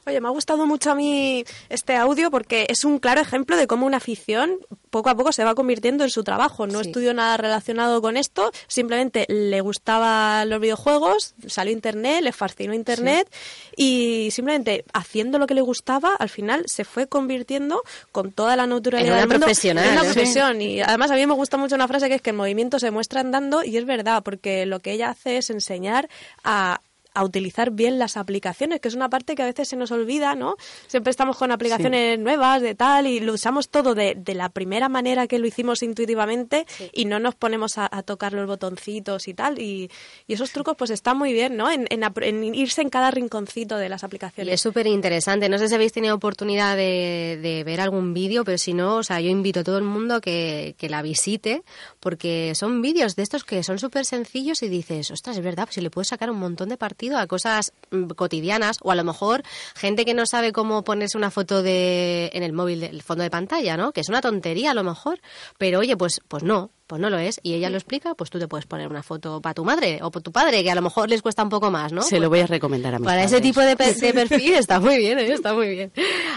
Oye, 0.05 0.21
me 0.21 0.27
ha 0.29 0.31
gustado 0.33 0.67
mucho 0.67 0.91
a 0.91 0.95
mí 0.95 1.45
este 1.69 1.95
audio 1.97 2.31
porque 2.31 2.67
es 2.69 2.85
un 2.85 2.99
claro 2.99 3.21
ejemplo 3.21 3.57
de 3.57 3.67
cómo 3.69 3.87
una 3.87 3.99
afición 3.99 4.59
poco 4.91 5.11
a 5.11 5.15
poco 5.15 5.33
se 5.33 5.45
va 5.45 5.55
convirtiendo 5.55 6.03
en 6.05 6.11
su 6.11 6.25
trabajo. 6.25 6.67
No 6.67 6.81
Sí. 6.83 6.89
estudió 6.89 7.15
nada 7.15 7.37
relacionado 7.37 8.03
con 8.03 8.17
esto, 8.17 8.51
simplemente 8.67 9.27
le 9.29 9.61
gustaban 9.61 10.51
los 10.51 10.61
videojuegos, 10.61 11.35
salió 11.47 11.73
Internet, 11.73 12.23
le 12.23 12.33
fascinó 12.33 12.75
Internet 12.75 13.33
y 13.77 14.29
simplemente 14.33 14.85
haciendo 14.93 15.39
lo 15.39 15.47
que 15.47 15.55
le 15.55 15.61
gustaba, 15.61 16.15
al 16.19 16.29
final 16.29 16.65
se 16.67 16.85
fue 16.85 17.07
convirtiendo 17.07 17.83
con 18.11 18.33
toda 18.33 18.57
la 18.57 18.67
naturalidad 18.67 19.07
En 19.09 19.13
una 19.15 19.21
del 19.21 19.29
mundo 19.29 19.47
profesional, 19.47 19.85
en 19.87 19.93
una 19.93 20.01
¿eh? 20.03 20.05
profesión. 20.05 20.61
Y 20.63 20.81
además 20.81 21.11
a 21.11 21.15
mí 21.15 21.27
me 21.27 21.35
gusta 21.35 21.57
mucho 21.57 21.75
una 21.77 21.87
frase 21.89 22.09
que 22.09 22.17
es 22.17 22.23
que 22.23 22.31
el 22.31 22.37
movimiento 22.37 22.79
se 22.79 22.91
muestra 22.91 23.21
andando 23.21 23.63
y 23.65 23.77
es 23.77 23.85
verdad, 23.87 24.23
porque 24.25 24.67
lo 24.67 24.81
que 24.81 24.93
ella 24.93 25.11
hace 25.11 25.39
es 25.39 25.49
enseñar 25.51 26.09
a 26.45 26.81
a 27.15 27.25
utilizar 27.25 27.71
bien 27.71 27.99
las 27.99 28.17
aplicaciones, 28.17 28.81
que 28.81 28.89
es 28.89 28.95
una 28.95 29.09
parte 29.09 29.35
que 29.35 29.43
a 29.43 29.47
veces 29.47 29.69
se 29.69 29.77
nos 29.77 29.91
olvida, 29.91 30.35
¿no? 30.35 30.57
Siempre 30.87 31.11
estamos 31.11 31.37
con 31.37 31.51
aplicaciones 31.53 32.19
nuevas 32.19 32.63
de 32.63 32.75
tal 32.75 33.07
y 33.07 33.21
lo 33.21 33.35
usamos 33.35 33.69
todo 33.69 33.95
de, 33.95 34.15
de 34.17 34.35
la 34.35 34.49
primera 34.49 34.89
manera 34.89 35.27
que 35.27 35.39
lo 35.39 35.47
hicimos 35.47 35.83
intuitivamente 35.83 36.67
y 36.93 37.05
no 37.05 37.19
nos 37.19 37.35
ponemos 37.35 37.79
a, 37.79 37.89
a 37.91 38.03
tocar 38.03 38.33
los 38.33 38.47
botoncitos 38.47 39.29
y 39.29 39.35
tal. 39.35 39.59
Y, 39.61 39.91
y 40.27 40.33
esos 40.35 40.51
trucos 40.53 40.77
pues 40.77 40.91
están 40.91 41.19
muy 41.19 41.33
bien, 41.33 41.57
¿no? 41.57 41.71
En, 41.71 41.87
en 41.91 42.03
en 42.23 42.55
irse 42.55 42.83
en 42.83 42.89
cada 42.91 43.11
rinconcito 43.11 43.77
de 43.77 43.89
las 43.89 44.03
Y 44.03 44.07
aplicaciones. 44.07 44.55
es 44.55 44.61
súper 44.61 44.87
interesante. 44.87 45.49
No 45.49 45.59
sé 45.59 45.69
si 45.69 45.75
habéis 45.75 45.93
tenido 45.93 46.15
oportunidad 46.15 46.77
de, 46.77 47.39
de 47.43 47.65
ver 47.65 47.81
algún 47.81 48.13
vídeo, 48.15 48.45
pero 48.45 48.59
si 48.59 48.75
no, 48.75 48.97
o 48.97 49.03
sea, 49.03 49.21
yo 49.21 49.31
invito 49.31 49.61
a 49.61 49.65
todo 49.65 49.79
el 49.79 49.85
mundo 49.85 50.21
que, 50.21 50.75
que 50.79 50.89
la 50.89 51.03
visite, 51.03 51.63
porque 52.01 52.53
son 52.55 52.83
vídeos 52.83 53.17
de 53.17 53.23
estos 53.23 53.45
que 53.45 53.63
son 53.63 53.79
súper 53.79 54.05
sencillos 54.05 54.63
y 54.63 54.69
dices, 54.69 55.11
ostras, 55.11 55.37
es 55.37 55.45
verdad, 55.45 55.65
pues 55.65 55.75
si 55.75 55.81
le 55.81 55.91
puedes 55.91 56.09
sacar 56.09 56.31
un 56.31 56.39
montón 56.39 56.69
de 56.69 56.77
partido 56.77 57.02
a 57.11 57.27
cosas 57.27 57.73
mm, 57.91 58.09
cotidianas, 58.11 58.77
o 58.83 58.91
a 58.91 58.95
lo 58.95 59.05
mejor 59.05 59.43
gente 59.75 60.05
que 60.05 60.15
no 60.15 60.25
sabe 60.27 60.53
cómo 60.53 60.85
ponerse 60.85 61.19
una 61.19 61.31
foto 61.31 61.63
de 61.63 62.31
en 62.33 62.43
el 62.43 62.53
móvil 62.53 62.81
del 62.81 63.03
fondo 63.03 63.23
de 63.25 63.31
pantalla, 63.31 63.77
¿no? 63.77 63.93
Que 63.93 64.01
es 64.03 64.09
una 64.09 64.21
tontería 64.21 64.71
a 64.71 64.75
lo 64.75 64.85
mejor, 64.85 65.21
pero 65.59 65.81
oye, 65.81 65.97
pues, 65.97 66.21
pues 66.29 66.43
no, 66.45 66.71
pues 66.87 67.01
no 67.01 67.11
lo 67.11 67.19
es, 67.19 67.41
y 67.43 67.55
ella 67.55 67.71
lo 67.71 67.77
explica, 67.77 68.15
pues 68.15 68.31
tú 68.31 68.39
te 68.39 68.47
puedes 68.49 68.67
poner 68.67 68.89
una 68.89 69.03
foto 69.03 69.41
para 69.41 69.55
tu 69.55 69.65
madre 69.65 69.99
o 70.03 70.11
para 70.11 70.23
tu 70.23 70.31
padre, 70.33 70.63
que 70.63 70.71
a 70.71 70.75
lo 70.75 70.83
mejor 70.83 71.09
les 71.09 71.23
cuesta 71.23 71.43
un 71.43 71.49
poco 71.49 71.71
más, 71.71 71.93
¿no? 71.93 72.03
Se 72.03 72.21
lo 72.21 72.29
voy 72.29 72.41
a 72.41 72.47
recomendar 72.47 72.95
a 72.95 72.99
mis 72.99 73.07
Para 73.07 73.25
ese 73.25 73.41
tipo 73.41 73.61
de, 73.61 73.77
pe- 73.77 73.95
de 74.01 74.13
perfil 74.13 74.55
está 74.55 74.79
muy 74.79 74.99
bien, 74.99 75.19
¿eh? 75.19 75.33
está 75.33 75.55
muy 75.55 75.69
bien. 75.71 75.93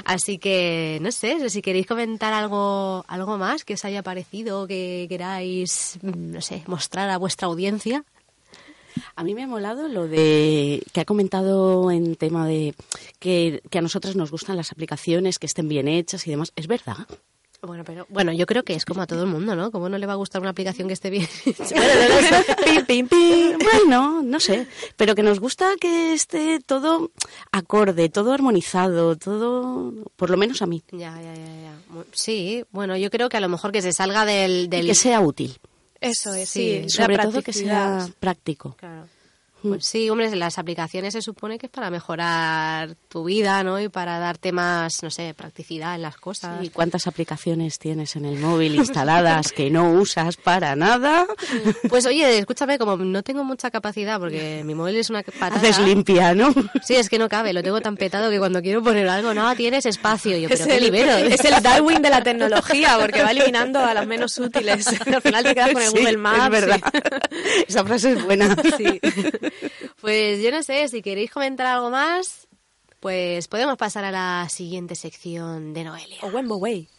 Así 0.05 0.37
que, 0.37 0.97
no 1.01 1.11
sé, 1.11 1.49
si 1.49 1.61
queréis 1.61 1.85
comentar 1.85 2.33
algo, 2.33 3.03
algo 3.07 3.37
más 3.37 3.65
que 3.65 3.73
os 3.73 3.83
haya 3.85 4.01
parecido, 4.03 4.65
que 4.67 5.05
queráis, 5.09 5.99
mm, 6.01 6.31
no 6.31 6.41
sé, 6.41 6.63
mostrar 6.67 7.09
a 7.09 7.17
vuestra 7.17 7.47
audiencia. 7.47 8.03
A 9.15 9.23
mí 9.23 9.33
me 9.33 9.43
ha 9.43 9.47
molado 9.47 9.87
lo 9.87 10.07
de 10.07 10.83
que 10.93 11.01
ha 11.01 11.05
comentado 11.05 11.91
en 11.91 12.15
tema 12.15 12.47
de 12.47 12.75
que, 13.19 13.61
que 13.69 13.79
a 13.79 13.81
nosotros 13.81 14.15
nos 14.15 14.31
gustan 14.31 14.57
las 14.57 14.71
aplicaciones, 14.71 15.39
que 15.39 15.45
estén 15.45 15.67
bien 15.67 15.87
hechas 15.87 16.25
y 16.27 16.31
demás. 16.31 16.51
Es 16.55 16.67
verdad. 16.67 17.07
Bueno, 17.65 17.83
pero 17.83 18.05
bueno, 18.09 18.31
yo 18.31 18.45
creo 18.45 18.63
que 18.63 18.73
es 18.73 18.85
como 18.85 19.01
a 19.01 19.07
todo 19.07 19.23
el 19.23 19.29
mundo, 19.29 19.55
¿no? 19.55 19.71
¿Cómo 19.71 19.89
no 19.89 19.97
le 19.97 20.05
va 20.05 20.13
a 20.13 20.17
gustar 20.17 20.41
una 20.41 20.51
aplicación 20.51 20.87
que 20.87 20.93
esté 20.93 21.09
bien? 21.09 21.27
Pim, 22.65 22.85
pim, 22.85 23.07
pim. 23.07 23.57
Bueno, 23.59 24.21
no 24.23 24.39
sé. 24.39 24.67
Pero 24.95 25.15
que 25.15 25.23
nos 25.23 25.39
gusta 25.39 25.73
que 25.79 26.13
esté 26.13 26.59
todo 26.59 27.11
acorde, 27.51 28.09
todo 28.09 28.33
armonizado, 28.33 29.15
todo. 29.15 29.93
Por 30.15 30.29
lo 30.29 30.37
menos 30.37 30.61
a 30.61 30.67
mí. 30.67 30.83
ya, 30.91 31.15
ya, 31.21 31.33
ya, 31.33 31.45
ya. 31.45 32.03
Sí, 32.11 32.63
bueno, 32.71 32.97
yo 32.97 33.09
creo 33.09 33.29
que 33.29 33.37
a 33.37 33.41
lo 33.41 33.49
mejor 33.49 33.71
que 33.71 33.81
se 33.81 33.93
salga 33.93 34.25
del... 34.25 34.69
Del... 34.69 34.87
que 34.87 34.95
sea 34.95 35.21
útil. 35.21 35.57
Eso 36.05 36.33
es, 36.33 36.49
Sí, 36.49 36.83
sí. 36.83 36.89
Sobre 36.89 37.17
todo 37.17 37.41
que 37.41 37.53
sea 37.53 38.07
práctico. 38.19 38.75
Claro. 38.77 39.07
Pues 39.67 39.85
sí, 39.85 40.09
hombre, 40.09 40.33
las 40.35 40.57
aplicaciones 40.57 41.13
se 41.13 41.21
supone 41.21 41.57
que 41.57 41.65
es 41.67 41.71
para 41.71 41.89
mejorar 41.89 42.95
tu 43.09 43.23
vida, 43.25 43.63
¿no? 43.63 43.79
Y 43.79 43.89
para 43.89 44.19
darte 44.19 44.51
más, 44.51 45.01
no 45.03 45.09
sé, 45.09 45.33
practicidad 45.33 45.95
en 45.95 46.01
las 46.01 46.17
cosas. 46.17 46.63
¿Y 46.63 46.69
cuántas 46.69 47.07
aplicaciones 47.07 47.79
tienes 47.79 48.15
en 48.15 48.25
el 48.25 48.37
móvil 48.39 48.75
instaladas 48.75 49.51
que 49.51 49.69
no 49.69 49.91
usas 49.93 50.37
para 50.37 50.75
nada? 50.75 51.25
Pues 51.89 52.05
oye, 52.05 52.37
escúchame, 52.39 52.77
como 52.77 52.97
no 52.97 53.23
tengo 53.23 53.43
mucha 53.43 53.69
capacidad, 53.71 54.19
porque 54.19 54.63
mi 54.65 54.75
móvil 54.75 54.95
es 54.97 55.09
una 55.09 55.21
patata. 55.23 55.55
Haces 55.55 55.79
limpia, 55.79 56.33
¿no? 56.33 56.53
Sí, 56.83 56.95
es 56.95 57.09
que 57.09 57.17
no 57.19 57.29
cabe, 57.29 57.53
lo 57.53 57.61
tengo 57.63 57.79
tan 57.81 57.95
petado 57.95 58.29
que 58.29 58.39
cuando 58.39 58.61
quiero 58.61 58.81
poner 58.83 59.07
algo, 59.07 59.33
no, 59.33 59.55
tienes 59.55 59.85
espacio. 59.85 60.37
Yo, 60.37 60.49
pero 60.49 60.61
Es 60.61 60.67
qué 60.67 60.77
el, 60.77 60.83
libero. 60.83 61.15
es 61.17 61.43
el 61.45 61.61
Darwin 61.63 62.01
de 62.01 62.09
la 62.09 62.21
tecnología, 62.23 62.97
porque 62.99 63.21
va 63.23 63.31
eliminando 63.31 63.79
a 63.79 63.93
las 63.93 64.05
menos 64.07 64.37
útiles. 64.37 64.87
Al 65.07 65.21
final 65.21 65.43
te 65.43 65.53
quedas 65.55 65.71
con 65.73 65.81
el 65.81 65.89
Sí, 65.89 65.97
Google 65.97 66.17
Maps. 66.17 66.43
Es 66.45 66.49
verdad. 66.51 66.79
y- 67.31 67.65
Esa 67.71 67.85
frase 67.85 68.11
es 68.13 68.23
buena. 68.25 68.55
Sí. 68.77 68.99
Pues 70.01 70.41
yo 70.41 70.51
no 70.51 70.63
sé, 70.63 70.87
si 70.87 71.01
queréis 71.01 71.31
comentar 71.31 71.65
algo 71.65 71.89
más, 71.89 72.47
pues 72.99 73.47
podemos 73.47 73.77
pasar 73.77 74.03
a 74.05 74.11
la 74.11 74.47
siguiente 74.49 74.95
sección 74.95 75.73
de 75.73 75.83
Noelia. 75.83 76.17
O 76.21 76.27
Wembo 76.27 76.57
Way. 76.57 76.89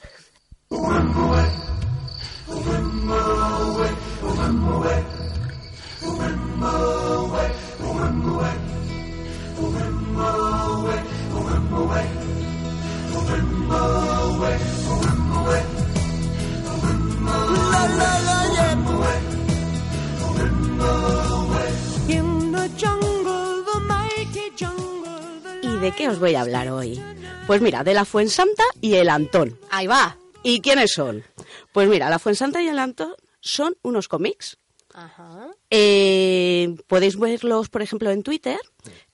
¿Y 25.62 25.78
de 25.78 25.92
qué 25.92 26.08
os 26.08 26.18
voy 26.18 26.34
a 26.34 26.42
hablar 26.42 26.68
hoy? 26.68 27.02
Pues 27.46 27.60
mira, 27.60 27.84
de 27.84 27.94
la 27.94 28.04
Fuensanta 28.04 28.64
y 28.80 28.94
el 28.94 29.08
Antón. 29.08 29.58
Ahí 29.70 29.86
va. 29.86 30.16
¿Y 30.42 30.60
quiénes 30.60 30.92
son? 30.92 31.24
Pues 31.72 31.88
mira, 31.88 32.10
la 32.10 32.18
Fuensanta 32.18 32.62
y 32.62 32.68
el 32.68 32.78
Antón 32.78 33.14
son 33.40 33.76
unos 33.82 34.08
cómics. 34.08 34.58
Ajá. 34.92 35.48
Eh, 35.70 36.74
podéis 36.86 37.18
verlos, 37.18 37.68
por 37.68 37.82
ejemplo, 37.82 38.10
en 38.10 38.22
Twitter, 38.22 38.58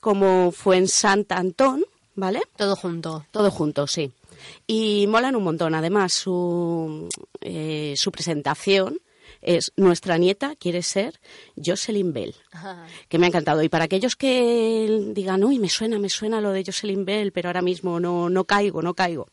como 0.00 0.52
Fuensanta 0.52 1.36
Antón, 1.36 1.84
¿vale? 2.14 2.42
Todo 2.56 2.76
junto. 2.76 3.26
Todo 3.30 3.50
junto, 3.50 3.86
sí. 3.86 4.12
Y 4.66 5.06
molan 5.08 5.36
un 5.36 5.44
montón. 5.44 5.74
Además, 5.74 6.12
su, 6.12 7.08
eh, 7.40 7.94
su 7.96 8.12
presentación 8.12 8.98
es 9.42 9.72
Nuestra 9.76 10.16
nieta 10.18 10.54
quiere 10.56 10.82
ser 10.82 11.20
Jocelyn 11.62 12.12
Bell, 12.12 12.34
que 13.08 13.18
me 13.18 13.26
ha 13.26 13.28
encantado. 13.28 13.62
Y 13.62 13.68
para 13.68 13.84
aquellos 13.84 14.16
que 14.16 15.10
digan, 15.12 15.44
uy, 15.44 15.58
me 15.58 15.68
suena, 15.68 15.98
me 15.98 16.08
suena 16.08 16.40
lo 16.40 16.52
de 16.52 16.64
Jocelyn 16.64 17.04
Bell, 17.04 17.32
pero 17.32 17.48
ahora 17.48 17.60
mismo 17.62 18.00
no, 18.00 18.30
no 18.30 18.44
caigo, 18.44 18.80
no 18.82 18.94
caigo. 18.94 19.26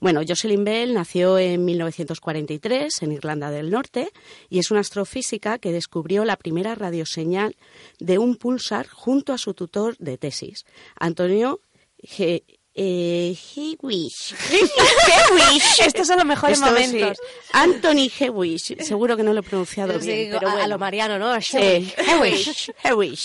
Bueno, 0.00 0.20
Jocelyn 0.26 0.64
Bell 0.64 0.92
nació 0.92 1.38
en 1.38 1.64
1943 1.64 3.02
en 3.02 3.12
Irlanda 3.12 3.50
del 3.50 3.70
Norte 3.70 4.10
y 4.50 4.58
es 4.58 4.70
una 4.70 4.80
astrofísica 4.80 5.58
que 5.58 5.72
descubrió 5.72 6.24
la 6.24 6.36
primera 6.36 6.74
radioseñal 6.74 7.56
de 7.98 8.18
un 8.18 8.36
pulsar 8.36 8.86
junto 8.88 9.32
a 9.32 9.38
su 9.38 9.54
tutor 9.54 9.96
de 9.98 10.18
tesis, 10.18 10.64
Antonio 10.96 11.60
Ge- 11.98 12.44
eh, 12.74 13.36
Hewish. 13.54 14.34
Hewish. 14.50 15.80
Estos 15.86 16.06
son 16.06 16.16
los 16.16 16.26
mejores 16.26 16.58
Esto 16.58 16.74
sí. 16.76 16.86
momentos. 16.86 17.18
Anthony 17.52 18.08
Hewish. 18.18 18.76
Seguro 18.82 19.16
que 19.16 19.22
no 19.22 19.32
lo 19.32 19.40
he 19.40 19.42
pronunciado 19.42 20.00
Sí, 20.00 20.06
bien, 20.06 20.30
pero 20.32 20.48
a 20.48 20.52
bueno. 20.52 20.68
lo 20.68 20.78
Mariano, 20.78 21.18
¿no? 21.18 21.40
Sí, 21.40 21.92
Hewish. 21.96 22.72
Hewish. 22.82 23.24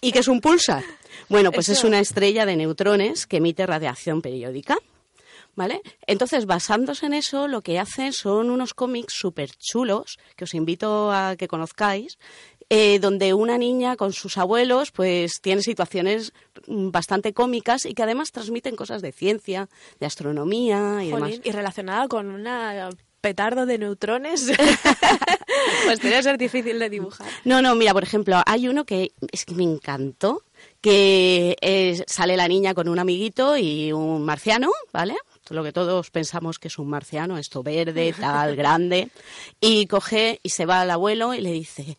¿Y 0.00 0.12
qué 0.12 0.20
es 0.20 0.28
un 0.28 0.40
pulsar? 0.40 0.84
Bueno, 1.28 1.50
pues 1.52 1.68
es 1.68 1.84
una 1.84 1.98
estrella 2.00 2.46
de 2.46 2.56
neutrones 2.56 3.26
que 3.26 3.38
emite 3.38 3.66
radiación 3.66 4.22
periódica. 4.22 4.78
¿Vale? 5.56 5.82
Entonces, 6.08 6.46
basándose 6.46 7.06
en 7.06 7.14
eso, 7.14 7.46
lo 7.46 7.62
que 7.62 7.78
hacen 7.78 8.12
son 8.12 8.50
unos 8.50 8.74
cómics 8.74 9.14
súper 9.14 9.50
chulos, 9.56 10.18
que 10.34 10.42
os 10.44 10.54
invito 10.54 11.12
a 11.12 11.36
que 11.36 11.46
conozcáis, 11.46 12.18
eh, 12.76 12.98
donde 12.98 13.34
una 13.34 13.56
niña 13.56 13.94
con 13.96 14.12
sus 14.12 14.36
abuelos 14.36 14.90
pues 14.90 15.40
tiene 15.40 15.62
situaciones 15.62 16.32
mm, 16.66 16.90
bastante 16.90 17.32
cómicas 17.32 17.84
y 17.86 17.94
que 17.94 18.02
además 18.02 18.32
transmiten 18.32 18.74
cosas 18.74 19.00
de 19.00 19.12
ciencia, 19.12 19.68
de 20.00 20.06
astronomía 20.06 21.04
y 21.04 21.10
demás. 21.10 21.40
Y 21.44 21.50
relacionada 21.52 22.08
con 22.08 22.30
una 22.30 22.88
petardo 23.20 23.64
de 23.64 23.78
neutrones, 23.78 24.50
pues 25.86 26.00
tiene 26.00 26.16
que 26.16 26.22
ser 26.22 26.36
difícil 26.36 26.78
de 26.78 26.90
dibujar. 26.90 27.26
No, 27.44 27.62
no, 27.62 27.74
mira, 27.74 27.92
por 27.94 28.02
ejemplo, 28.02 28.42
hay 28.44 28.68
uno 28.68 28.84
que 28.84 29.12
es 29.32 29.44
que 29.46 29.54
me 29.54 29.62
encantó, 29.62 30.42
que 30.80 31.56
es- 31.60 32.04
sale 32.06 32.36
la 32.36 32.48
niña 32.48 32.74
con 32.74 32.88
un 32.88 32.98
amiguito 32.98 33.56
y 33.56 33.92
un 33.92 34.24
marciano, 34.24 34.70
¿vale? 34.92 35.14
Lo 35.50 35.62
que 35.62 35.72
todos 35.72 36.10
pensamos 36.10 36.58
que 36.58 36.68
es 36.68 36.78
un 36.78 36.88
marciano, 36.88 37.38
esto 37.38 37.62
verde, 37.62 38.14
tal, 38.18 38.56
grande, 38.56 39.08
y 39.60 39.86
coge 39.86 40.40
y 40.42 40.50
se 40.50 40.66
va 40.66 40.80
al 40.82 40.90
abuelo 40.90 41.32
y 41.34 41.40
le 41.40 41.52
dice, 41.52 41.96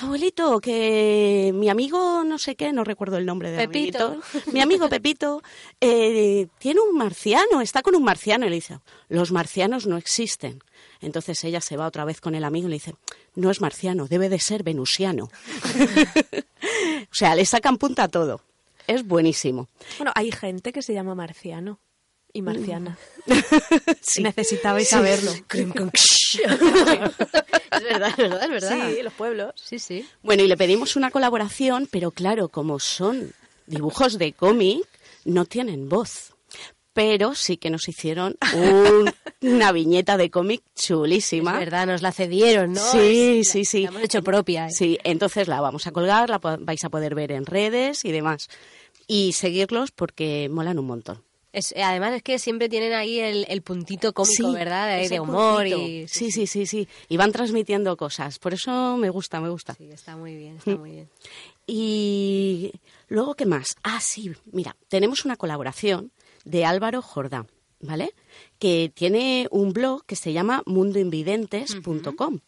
abuelito, 0.00 0.60
que 0.60 1.52
mi 1.54 1.68
amigo 1.68 2.24
no 2.24 2.38
sé 2.38 2.56
qué, 2.56 2.72
no 2.72 2.84
recuerdo 2.84 3.18
el 3.18 3.26
nombre 3.26 3.50
de 3.50 3.68
Pepito. 3.68 4.20
mi 4.52 4.60
amigo 4.60 4.88
Pepito 4.88 5.42
eh, 5.80 6.46
tiene 6.58 6.80
un 6.80 6.96
marciano, 6.96 7.60
está 7.60 7.82
con 7.82 7.94
un 7.94 8.02
marciano 8.02 8.46
y 8.46 8.50
le 8.50 8.56
dice, 8.56 8.78
los 9.08 9.32
marcianos 9.32 9.86
no 9.86 9.96
existen. 9.96 10.62
Entonces 11.00 11.42
ella 11.44 11.60
se 11.60 11.76
va 11.76 11.86
otra 11.86 12.04
vez 12.04 12.20
con 12.20 12.34
el 12.34 12.44
amigo 12.44 12.68
y 12.68 12.70
le 12.70 12.76
dice, 12.76 12.94
no 13.34 13.50
es 13.50 13.60
marciano, 13.60 14.06
debe 14.06 14.28
de 14.28 14.38
ser 14.38 14.62
venusiano. 14.62 15.24
o 17.10 17.14
sea, 17.14 17.34
le 17.34 17.44
sacan 17.44 17.76
punta 17.76 18.04
a 18.04 18.08
todo. 18.08 18.40
Es 18.86 19.06
buenísimo. 19.06 19.68
Bueno, 19.98 20.12
hay 20.14 20.32
gente 20.32 20.72
que 20.72 20.82
se 20.82 20.94
llama 20.94 21.14
marciano 21.14 21.78
y 22.32 22.42
marciana. 22.42 22.96
Sí. 24.00 24.22
Necesitabais 24.22 24.88
saberlo. 24.88 25.32
es 25.52 25.66
verdad, 27.82 28.08
es 28.10 28.16
verdad, 28.16 28.42
es 28.44 28.50
verdad. 28.50 28.90
Sí, 28.90 29.02
los 29.02 29.12
pueblos. 29.12 29.52
Sí, 29.56 29.78
sí. 29.78 30.06
Bueno, 30.22 30.42
y 30.42 30.48
le 30.48 30.56
pedimos 30.56 30.96
una 30.96 31.10
colaboración, 31.10 31.88
pero 31.90 32.10
claro, 32.10 32.48
como 32.48 32.78
son 32.80 33.32
dibujos 33.66 34.18
de 34.18 34.32
cómic, 34.32 34.82
no 35.24 35.44
tienen 35.44 35.88
voz. 35.88 36.32
Pero 36.94 37.34
sí 37.34 37.56
que 37.56 37.70
nos 37.70 37.88
hicieron 37.88 38.36
un- 38.54 39.10
una 39.40 39.72
viñeta 39.72 40.18
de 40.18 40.30
cómic 40.30 40.62
chulísima. 40.74 41.52
Es 41.54 41.60
verdad, 41.60 41.86
nos 41.86 42.02
la 42.02 42.12
cedieron, 42.12 42.74
¿no? 42.74 42.80
Sí, 42.92 43.40
Es- 43.40 43.48
sí, 43.48 43.60
la- 43.60 43.64
sí. 43.64 43.82
La 43.84 43.88
hemos 43.88 44.02
hecho 44.02 44.22
propia. 44.22 44.66
¿eh? 44.66 44.70
Sí, 44.72 44.98
entonces 45.04 45.48
la 45.48 45.62
vamos 45.62 45.86
a 45.86 45.92
colgar, 45.92 46.28
la 46.28 46.38
vais 46.38 46.84
a 46.84 46.90
poder 46.90 47.14
ver 47.14 47.32
en 47.32 47.46
redes 47.46 48.04
y 48.04 48.12
demás. 48.12 48.48
Y 49.06 49.32
seguirlos 49.32 49.90
porque 49.90 50.48
molan 50.50 50.78
un 50.78 50.86
montón. 50.86 51.22
Es- 51.52 51.74
además 51.76 52.14
es 52.14 52.22
que 52.22 52.38
siempre 52.38 52.68
tienen 52.68 52.92
ahí 52.94 53.18
el, 53.20 53.44
el 53.48 53.62
puntito 53.62 54.12
cómico, 54.12 54.48
Sí, 54.48 54.54
¿verdad? 54.54 55.08
De, 55.08 55.20
humor 55.20 55.56
puntito. 55.64 55.78
y... 55.80 56.08
Sí, 56.08 56.30
sí, 56.30 56.46
sí, 56.46 56.64
sí. 56.66 56.88
Y 57.08 57.16
van 57.18 57.30
transmitiendo 57.32 57.96
cosas. 57.96 58.38
Por 58.38 58.54
eso 58.54 58.96
me 58.96 59.10
gusta, 59.10 59.40
me 59.40 59.50
gusta. 59.50 59.74
Sí, 59.74 59.88
está 59.90 60.16
muy 60.16 60.34
bien, 60.34 60.56
está 60.56 60.76
muy 60.76 60.90
bien. 60.92 61.08
Y 61.66 62.72
luego, 63.08 63.34
¿qué 63.34 63.46
más? 63.46 63.76
Ah, 63.84 64.00
sí, 64.00 64.32
mira, 64.50 64.76
tenemos 64.88 65.24
una 65.24 65.36
colaboración 65.36 66.10
de 66.44 66.64
Álvaro 66.64 67.02
Jordán, 67.02 67.46
¿vale? 67.80 68.14
Que 68.58 68.90
tiene 68.92 69.46
un 69.52 69.72
blog 69.72 70.04
que 70.04 70.16
se 70.16 70.32
llama 70.32 70.64
mundoinvidentes.com. 70.66 72.40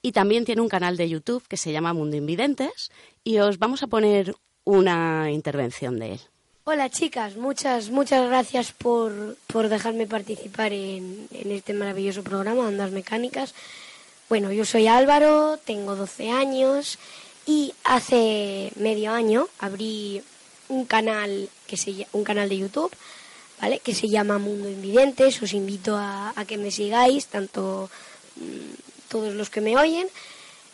Y 0.00 0.12
también 0.12 0.44
tiene 0.46 0.62
un 0.62 0.68
canal 0.68 0.96
de 0.96 1.08
YouTube 1.08 1.46
que 1.46 1.56
se 1.58 1.72
llama 1.72 1.92
Mundo 1.92 2.16
Invidentes. 2.16 2.90
Y 3.22 3.38
os 3.38 3.58
vamos 3.58 3.82
a 3.82 3.86
poner 3.86 4.34
una 4.64 5.30
intervención 5.30 5.98
de 5.98 6.12
él. 6.14 6.20
Hola 6.68 6.90
chicas, 6.90 7.36
muchas, 7.36 7.90
muchas 7.90 8.26
gracias 8.26 8.72
por, 8.72 9.36
por 9.46 9.68
dejarme 9.68 10.08
participar 10.08 10.72
en, 10.72 11.28
en 11.30 11.52
este 11.52 11.72
maravilloso 11.72 12.24
programa, 12.24 12.66
Ondas 12.66 12.90
Mecánicas. 12.90 13.54
Bueno, 14.28 14.50
yo 14.50 14.64
soy 14.64 14.88
Álvaro, 14.88 15.58
tengo 15.58 15.94
12 15.94 16.32
años 16.32 16.98
y 17.46 17.72
hace 17.84 18.72
medio 18.74 19.12
año 19.12 19.46
abrí 19.60 20.24
un 20.68 20.86
canal 20.86 21.48
que 21.68 21.76
se 21.76 22.08
un 22.10 22.24
canal 22.24 22.48
de 22.48 22.58
YouTube, 22.58 22.90
¿vale? 23.60 23.78
Que 23.78 23.94
se 23.94 24.08
llama 24.08 24.38
Mundo 24.38 24.68
Invidentes. 24.68 25.40
Os 25.40 25.52
invito 25.52 25.96
a, 25.96 26.32
a 26.34 26.44
que 26.46 26.58
me 26.58 26.72
sigáis, 26.72 27.26
tanto 27.26 27.88
mm, 28.34 29.08
todos 29.08 29.34
los 29.34 29.50
que 29.50 29.60
me 29.60 29.76
oyen. 29.76 30.08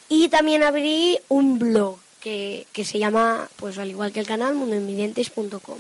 Y 0.09 0.31
también 0.31 0.62
abrí 0.62 1.18
un 1.28 1.59
blog 1.59 1.98
que, 2.22 2.66
se 2.85 2.98
llama, 2.98 3.48
pues 3.56 3.78
al 3.78 3.90
igual 3.90 4.12
que 4.12 4.20
el 4.20 4.26
canal, 4.26 4.54
mundoinvidentes.com. 4.54 5.78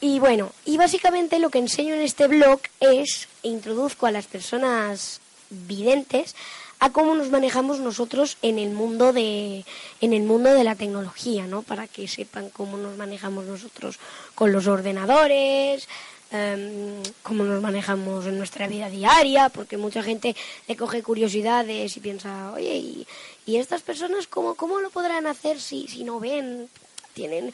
Y 0.00 0.18
bueno, 0.18 0.52
y 0.64 0.76
básicamente 0.78 1.38
lo 1.38 1.50
que 1.50 1.58
enseño 1.58 1.94
en 1.94 2.00
este 2.00 2.26
blog 2.26 2.60
es, 2.80 3.28
e 3.42 3.48
introduzco 3.48 4.06
a 4.06 4.10
las 4.10 4.26
personas 4.26 5.20
videntes 5.50 6.34
a 6.78 6.90
cómo 6.90 7.14
nos 7.14 7.30
manejamos 7.30 7.78
nosotros 7.80 8.38
en 8.40 8.58
el 8.58 8.70
mundo 8.70 9.12
de 9.12 9.64
en 10.00 10.12
el 10.14 10.22
mundo 10.22 10.54
de 10.54 10.64
la 10.64 10.76
tecnología, 10.76 11.46
¿no? 11.46 11.62
Para 11.62 11.86
que 11.86 12.08
sepan 12.08 12.48
cómo 12.48 12.78
nos 12.78 12.96
manejamos 12.96 13.44
nosotros 13.44 13.98
con 14.34 14.50
los 14.50 14.66
ordenadores, 14.66 15.86
em, 16.30 17.02
cómo 17.22 17.44
nos 17.44 17.60
manejamos 17.60 18.24
en 18.24 18.38
nuestra 18.38 18.66
vida 18.66 18.88
diaria, 18.88 19.50
porque 19.50 19.76
mucha 19.76 20.02
gente 20.02 20.34
le 20.68 20.76
coge 20.76 21.02
curiosidades 21.02 21.94
y 21.96 22.00
piensa, 22.00 22.52
oye, 22.54 22.76
¿y, 22.76 23.06
y 23.50 23.56
estas 23.56 23.82
personas 23.82 24.28
cómo, 24.28 24.54
cómo 24.54 24.78
lo 24.78 24.90
podrán 24.90 25.26
hacer 25.26 25.60
si, 25.60 25.88
si 25.88 26.04
no 26.04 26.20
ven? 26.20 26.68
Tienen 27.14 27.52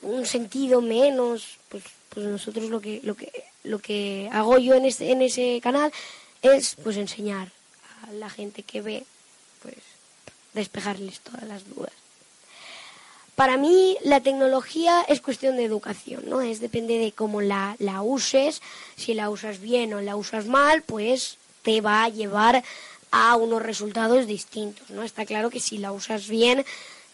un 0.00 0.24
sentido 0.24 0.80
menos, 0.80 1.58
pues, 1.68 1.84
pues 2.08 2.24
nosotros 2.24 2.70
lo 2.70 2.80
que, 2.80 3.00
lo 3.04 3.14
que, 3.14 3.44
lo 3.62 3.78
que 3.78 4.30
hago 4.32 4.56
yo 4.56 4.74
en 4.74 4.86
ese, 4.86 5.10
en 5.10 5.20
ese 5.20 5.60
canal 5.62 5.92
es 6.40 6.76
pues 6.82 6.96
enseñar 6.96 7.52
a 8.08 8.12
la 8.12 8.30
gente 8.30 8.62
que 8.62 8.80
ve, 8.80 9.04
pues 9.60 9.76
despejarles 10.54 11.20
todas 11.20 11.42
las 11.42 11.68
dudas. 11.68 11.92
Para 13.34 13.58
mí 13.58 13.98
la 14.02 14.20
tecnología 14.20 15.02
es 15.08 15.20
cuestión 15.20 15.56
de 15.58 15.64
educación, 15.64 16.24
¿no? 16.26 16.40
Es 16.40 16.58
depende 16.58 16.98
de 16.98 17.12
cómo 17.12 17.42
la, 17.42 17.76
la 17.78 18.00
uses, 18.00 18.62
si 18.96 19.12
la 19.12 19.28
usas 19.28 19.60
bien 19.60 19.92
o 19.92 20.00
la 20.00 20.16
usas 20.16 20.46
mal, 20.46 20.82
pues 20.82 21.36
te 21.62 21.82
va 21.82 22.04
a 22.04 22.08
llevar 22.08 22.64
a 23.10 23.36
unos 23.36 23.62
resultados 23.62 24.26
distintos, 24.26 24.90
¿no? 24.90 25.02
Está 25.02 25.26
claro 25.26 25.50
que 25.50 25.60
si 25.60 25.78
la 25.78 25.92
usas 25.92 26.28
bien 26.28 26.64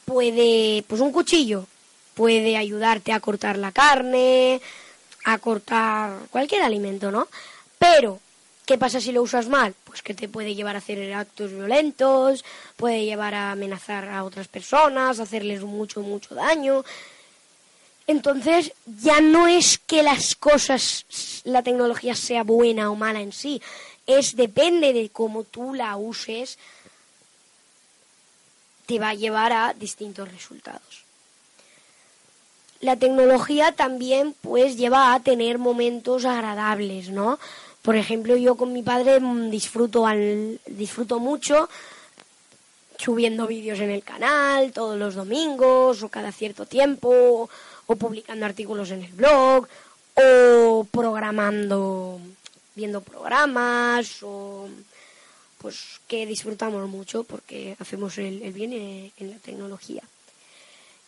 puede, 0.04 0.84
pues 0.86 1.00
un 1.00 1.12
cuchillo 1.12 1.66
puede 2.14 2.56
ayudarte 2.56 3.12
a 3.12 3.20
cortar 3.20 3.58
la 3.58 3.72
carne, 3.72 4.60
a 5.24 5.38
cortar 5.38 6.12
cualquier 6.30 6.62
alimento, 6.62 7.10
¿no? 7.10 7.28
Pero, 7.78 8.20
¿qué 8.66 8.78
pasa 8.78 9.00
si 9.00 9.12
lo 9.12 9.22
usas 9.22 9.48
mal? 9.48 9.74
Pues 9.84 10.02
que 10.02 10.14
te 10.14 10.28
puede 10.28 10.54
llevar 10.54 10.76
a 10.76 10.78
hacer 10.78 11.12
actos 11.12 11.50
violentos, 11.52 12.44
puede 12.76 13.04
llevar 13.04 13.34
a 13.34 13.52
amenazar 13.52 14.08
a 14.08 14.24
otras 14.24 14.48
personas, 14.48 15.18
hacerles 15.18 15.62
mucho, 15.62 16.00
mucho 16.00 16.34
daño. 16.34 16.84
Entonces, 18.06 18.72
ya 18.86 19.20
no 19.20 19.48
es 19.48 19.78
que 19.78 20.02
las 20.02 20.34
cosas, 20.34 21.06
la 21.44 21.62
tecnología 21.62 22.14
sea 22.14 22.42
buena 22.42 22.90
o 22.90 22.96
mala 22.96 23.22
en 23.22 23.32
sí, 23.32 23.62
es 24.06 24.36
depende 24.36 24.92
de 24.92 25.08
cómo 25.10 25.44
tú 25.44 25.74
la 25.74 25.96
uses, 25.96 26.58
te 28.86 28.98
va 28.98 29.10
a 29.10 29.14
llevar 29.14 29.52
a 29.52 29.74
distintos 29.74 30.30
resultados 30.30 31.04
la 32.84 32.96
tecnología 32.96 33.72
también 33.72 34.34
pues 34.40 34.76
lleva 34.76 35.14
a 35.14 35.20
tener 35.20 35.58
momentos 35.58 36.24
agradables, 36.24 37.08
¿no? 37.08 37.38
Por 37.82 37.96
ejemplo, 37.96 38.36
yo 38.36 38.56
con 38.56 38.72
mi 38.72 38.82
padre 38.82 39.20
mm, 39.20 39.50
disfruto 39.50 40.06
al, 40.06 40.60
disfruto 40.66 41.18
mucho 41.18 41.68
subiendo 42.96 43.46
vídeos 43.46 43.80
en 43.80 43.90
el 43.90 44.04
canal 44.04 44.72
todos 44.72 44.96
los 44.98 45.14
domingos 45.14 46.02
o 46.02 46.08
cada 46.08 46.30
cierto 46.30 46.64
tiempo 46.64 47.50
o 47.86 47.96
publicando 47.96 48.46
artículos 48.46 48.90
en 48.92 49.02
el 49.02 49.12
blog 49.12 49.66
o 50.14 50.86
programando 50.90 52.20
viendo 52.74 53.00
programas 53.00 54.22
o 54.22 54.68
pues 55.58 56.00
que 56.08 56.26
disfrutamos 56.26 56.86
mucho 56.88 57.24
porque 57.24 57.74
hacemos 57.78 58.18
el, 58.18 58.42
el 58.42 58.52
bien 58.52 58.72
en, 58.72 59.30
la 59.30 59.38
tecnología. 59.38 60.02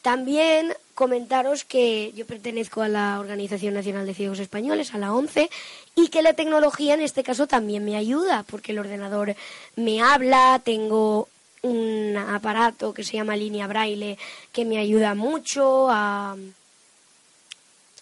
También 0.00 0.72
comentaros 0.94 1.64
que 1.64 2.12
yo 2.14 2.26
pertenezco 2.26 2.80
a 2.80 2.88
la 2.88 3.20
Organización 3.20 3.74
Nacional 3.74 4.06
de 4.06 4.14
Ciegos 4.14 4.38
Españoles, 4.38 4.94
a 4.94 4.98
la 4.98 5.12
ONCE, 5.12 5.50
y 5.94 6.08
que 6.08 6.22
la 6.22 6.32
tecnología 6.32 6.94
en 6.94 7.02
este 7.02 7.22
caso 7.22 7.46
también 7.46 7.84
me 7.84 7.96
ayuda, 7.96 8.44
porque 8.44 8.72
el 8.72 8.78
ordenador 8.78 9.34
me 9.74 10.00
habla, 10.00 10.62
tengo 10.64 11.28
un 11.60 12.16
aparato 12.16 12.94
que 12.94 13.04
se 13.04 13.14
llama 13.14 13.36
línea 13.36 13.66
braille 13.66 14.16
que 14.52 14.64
me 14.64 14.78
ayuda 14.78 15.14
mucho 15.14 15.88
a, 15.90 16.36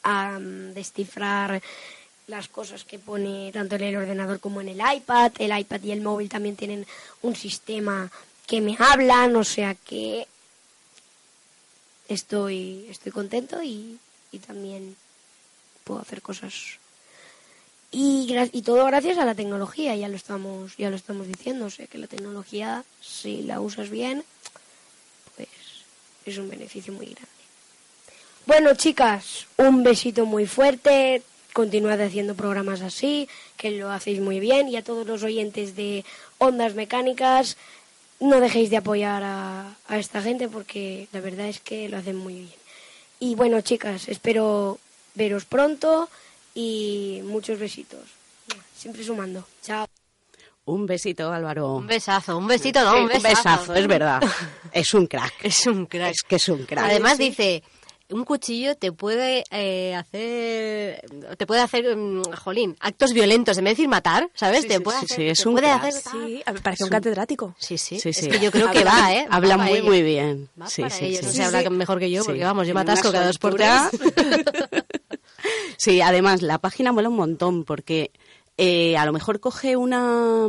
a 0.05 0.39
descifrar 0.39 1.63
las 2.27 2.49
cosas 2.49 2.85
que 2.85 2.99
pone 2.99 3.51
tanto 3.53 3.77
en 3.77 3.83
el 3.83 3.97
ordenador 3.97 4.41
como 4.41 4.61
en 4.61 4.69
el 4.69 4.81
iPad. 4.97 5.33
El 5.39 5.57
iPad 5.59 5.83
y 5.83 5.93
el 5.93 6.01
móvil 6.01 6.29
también 6.29 6.57
tienen 6.57 6.87
un 7.23 7.37
sistema 7.37 8.11
que 8.47 8.61
me 8.61 8.77
hablan, 8.79 9.37
o 9.37 9.45
sea 9.45 9.75
que 9.75 10.27
estoy, 12.09 12.87
estoy 12.91 13.13
contento 13.13 13.63
y, 13.63 13.99
y 14.33 14.39
también 14.39 14.97
puedo 15.85 16.01
hacer 16.01 16.23
cosas. 16.23 16.79
Y, 17.91 18.35
y 18.53 18.63
todo 18.63 18.85
gracias 18.87 19.19
a 19.19 19.25
la 19.25 19.37
tecnología, 19.37 19.95
ya 19.95 20.09
lo 20.09 20.17
estamos, 20.17 20.77
ya 20.77 20.91
lo 20.91 20.97
estamos 20.97 21.29
diciendo, 21.29 21.67
o 21.67 21.71
sea 21.71 21.87
que 21.87 21.99
la 21.99 22.09
tecnología, 22.09 22.85
si 23.01 23.43
la 23.43 23.61
usas 23.61 23.89
bien, 23.89 24.25
pues 25.37 25.49
es 26.27 26.39
un 26.39 26.49
beneficio 26.49 26.93
muy 26.93 27.07
grande. 27.07 27.29
Bueno, 28.47 28.75
chicas, 28.75 29.47
un 29.57 29.83
besito 29.83 30.27
muy 30.27 30.47
fuerte. 30.47 31.23
Continuad 31.55 32.01
haciendo 32.03 32.35
programas 32.35 32.83
así, 32.83 33.29
que 33.57 33.71
lo 33.71 33.91
hacéis 33.91 34.21
muy 34.21 34.41
bien. 34.41 34.69
Y 34.69 34.77
a 34.77 34.85
todos 34.85 35.07
los 35.07 35.23
oyentes 35.23 35.75
de 35.77 36.05
Ondas 36.39 36.75
Mecánicas, 36.75 37.57
no 38.21 38.41
dejéis 38.41 38.69
de 38.71 38.77
apoyar 38.77 39.23
a, 39.25 39.75
a 39.89 39.99
esta 39.99 40.21
gente 40.21 40.49
porque 40.49 41.09
la 41.13 41.21
verdad 41.21 41.47
es 41.47 41.61
que 41.61 41.89
lo 41.89 41.97
hacen 41.97 42.17
muy 42.17 42.35
bien. 42.35 42.51
Y 43.21 43.37
bueno, 43.37 43.61
chicas, 43.63 44.09
espero 44.09 44.79
veros 45.15 45.45
pronto 45.47 46.11
y 46.55 47.21
muchos 47.25 47.59
besitos. 47.59 48.03
Siempre 48.77 49.03
sumando. 49.05 49.47
Chao. 49.63 49.87
Un 50.67 50.87
besito, 50.87 51.31
Álvaro. 51.33 51.75
Un 51.77 51.87
besazo, 51.87 52.37
un 52.39 52.47
besito, 52.47 52.83
no, 52.83 52.95
Sí, 52.97 53.15
un 53.17 53.23
besazo. 53.23 53.75
es 53.75 53.87
verdad. 53.87 54.21
Es 54.73 54.93
un 54.93 55.07
crack. 55.07 55.35
Es 55.45 55.67
un 55.69 55.87
crack. 55.87 56.11
Es 56.11 56.23
que 56.25 56.37
es 56.37 56.49
un 56.49 56.65
crack. 56.65 56.85
Además 56.85 57.17
dice, 57.17 57.63
un 58.15 58.25
cuchillo 58.25 58.77
te 58.77 58.93
puede 58.93 59.43
eh, 59.51 59.93
hacer, 59.97 61.05
te 61.37 61.47
puede 61.49 61.61
hacer, 61.63 61.97
mm, 61.97 62.23
jolín, 62.45 62.77
actos 62.79 63.13
violentos, 63.13 63.59
en 63.59 63.65
vez 63.65 63.73
de 63.73 63.75
decir 63.77 63.89
matar, 63.89 64.31
¿sabes? 64.35 64.63
Sí, 64.63 64.69
te 64.69 64.77
sí, 64.77 64.81
puede 64.81 64.99
sí, 65.01 65.05
hacer, 65.07 65.17
sí, 65.17 65.29
es 65.31 65.39
te 65.39 65.49
un 65.49 65.55
puede 65.57 65.69
hacer 65.71 65.93
Sí, 65.95 66.43
parece 66.63 66.85
un 66.85 66.91
catedrático. 66.91 67.57
Sí, 67.59 67.77
sí, 67.77 67.99
Sí, 67.99 68.11
es 68.11 68.29
que 68.29 68.39
yo 68.39 68.53
creo 68.53 68.71
que 68.71 68.85
va, 68.85 69.13
¿eh? 69.13 69.27
habla 69.29 69.57
muy, 69.57 69.71
para 69.81 69.83
muy 69.83 70.03
bien. 70.03 70.49
Va 70.61 70.69
Sí, 70.69 70.83
para 70.83 70.95
sí, 70.95 71.07
ello. 71.07 71.19
sí, 71.19 71.25
No 71.27 71.31
sí. 71.33 71.37
se 71.39 71.43
habla 71.45 71.71
mejor 71.71 71.99
que 71.99 72.09
yo, 72.11 72.23
Sí. 72.23 72.27
porque 72.29 72.45
vamos, 72.45 72.69
yo 72.69 72.75
me 72.75 72.83
atasco 72.83 73.11
cada 73.11 73.27
dos 73.27 73.39
por 73.39 73.55
tres. 73.57 73.71
Sí, 75.77 76.01
además 76.01 76.41
la 76.41 76.59
página 76.59 76.93
mola 76.93 77.09
un 77.09 77.17
montón 77.17 77.65
porque 77.65 78.13
eh, 78.57 78.97
a 78.97 79.05
lo 79.05 79.13
mejor 79.13 79.41
coge 79.41 79.77
una, 79.77 80.47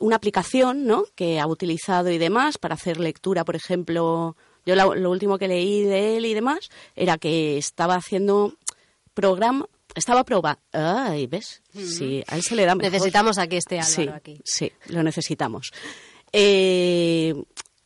una 0.00 0.16
aplicación 0.16 0.86
¿no? 0.86 1.04
que 1.14 1.38
ha 1.38 1.46
utilizado 1.46 2.10
y 2.10 2.18
demás 2.18 2.56
para 2.58 2.74
hacer 2.74 2.98
lectura, 2.98 3.44
por 3.44 3.56
ejemplo. 3.56 4.36
Yo 4.68 4.74
lo 4.74 5.10
último 5.10 5.38
que 5.38 5.48
leí 5.48 5.82
de 5.82 6.18
él 6.18 6.26
y 6.26 6.34
demás 6.34 6.68
era 6.94 7.16
que 7.16 7.56
estaba 7.56 7.94
haciendo 7.94 8.52
programa, 9.14 9.66
estaba 9.94 10.24
probando. 10.24 10.60
Ay, 10.72 11.26
¿ves? 11.26 11.62
Sí, 11.72 12.22
a 12.26 12.36
él 12.36 12.42
se 12.42 12.54
le 12.54 12.66
da 12.66 12.74
mejor. 12.74 12.92
Necesitamos 12.92 13.38
a 13.38 13.46
que 13.46 13.56
esté 13.56 13.80
Álvaro 13.80 13.94
sí, 13.94 14.08
aquí. 14.08 14.40
Sí, 14.44 14.70
lo 14.88 15.02
necesitamos. 15.02 15.72
Eh, 16.34 17.32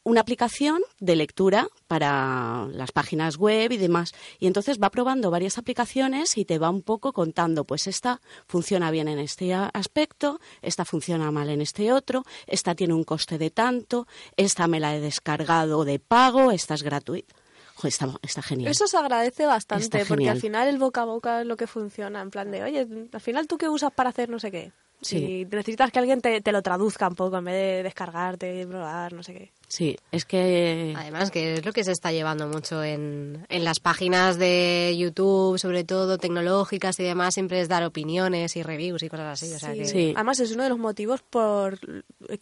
una 0.05 0.21
aplicación 0.21 0.81
de 1.01 1.17
lectura 1.17 1.69
para 1.87 2.67
las 2.73 2.93
páginas 2.93 3.37
web 3.37 3.73
y 3.73 3.77
demás. 3.77 4.13
Y 4.39 4.47
entonces 4.47 4.79
va 4.83 4.91
probando 4.91 5.31
varias 5.31 5.59
aplicaciones 5.59 6.37
y 6.37 6.45
te 6.45 6.59
va 6.59 6.71
un 6.71 6.83
poco 6.83 7.13
contando, 7.13 7.65
pues 7.65 7.87
esta 7.87 8.21
funciona 8.47 8.91
bien 8.91 9.09
en 9.09 9.19
este 9.19 9.55
aspecto, 9.55 10.41
esta 10.61 10.85
funciona 10.85 11.31
mal 11.31 11.49
en 11.51 11.61
este 11.61 11.93
otro, 11.93 12.25
esta 12.47 12.75
tiene 12.75 12.95
un 12.95 13.05
coste 13.05 13.39
de 13.39 13.51
tanto, 13.51 14.07
esta 14.37 14.67
me 14.67 14.81
la 14.81 14.97
he 14.97 15.01
descargado 15.01 15.85
de 15.85 15.99
pago, 15.99 16.51
esta 16.51 16.75
es 16.75 16.83
gratuita. 16.83 17.35
Está, 17.83 18.09
está 18.23 18.43
genial. 18.43 18.71
Eso 18.71 18.87
se 18.87 18.97
agradece 18.97 19.45
bastante, 19.45 20.05
porque 20.07 20.31
al 20.31 20.41
final 20.41 20.69
el 20.69 20.79
boca 20.79 21.03
a 21.03 21.05
boca 21.05 21.41
es 21.41 21.47
lo 21.47 21.57
que 21.57 21.67
funciona, 21.67 22.21
en 22.21 22.31
plan 22.31 22.51
de, 22.51 22.63
oye, 22.63 22.87
al 23.13 23.21
final 23.21 23.49
tú 23.49 23.59
qué 23.59 23.69
usas 23.69 23.93
para 23.93 24.11
hacer 24.11 24.29
no 24.29 24.39
sé 24.39 24.53
qué. 24.53 24.73
Sí. 25.01 25.17
Y 25.17 25.45
necesitas 25.47 25.91
que 25.91 25.99
alguien 25.99 26.21
te, 26.21 26.41
te 26.41 26.53
lo 26.53 26.63
traduzca 26.63 27.09
un 27.09 27.17
poco 27.17 27.39
en 27.39 27.45
vez 27.45 27.55
de 27.55 27.83
descargarte, 27.83 28.65
probar, 28.69 29.13
no 29.13 29.25
sé 29.25 29.35
qué. 29.35 29.53
Sí, 29.75 29.97
es 30.11 30.27
que... 30.27 30.93
Además, 30.95 31.31
que 31.31 31.55
es 31.55 31.65
lo 31.65 31.73
que 31.73 31.83
se 31.83 31.93
está 31.93 32.13
llevando 32.13 32.47
mucho 32.47 32.85
en, 32.85 33.47
en 33.49 33.65
las 33.65 33.81
páginas 33.81 34.37
de 34.39 34.95
YouTube, 34.99 35.59
sobre 35.59 35.83
todo 35.83 36.19
tecnológicas 36.19 37.01
y 37.01 37.05
demás, 37.05 37.33
siempre 37.33 37.59
es 37.59 37.69
dar 37.71 37.83
opiniones 37.83 38.55
y 38.57 38.63
reviews 38.63 39.03
y 39.03 39.09
cosas 39.09 39.43
así. 39.43 39.51
O 39.55 39.59
sea 39.59 39.73
que... 39.73 39.87
Sí. 39.87 40.13
Además 40.15 40.41
es 40.41 40.53
uno 40.53 40.65
de 40.65 40.69
los 40.69 40.79
motivos 40.79 41.23
por 41.23 41.79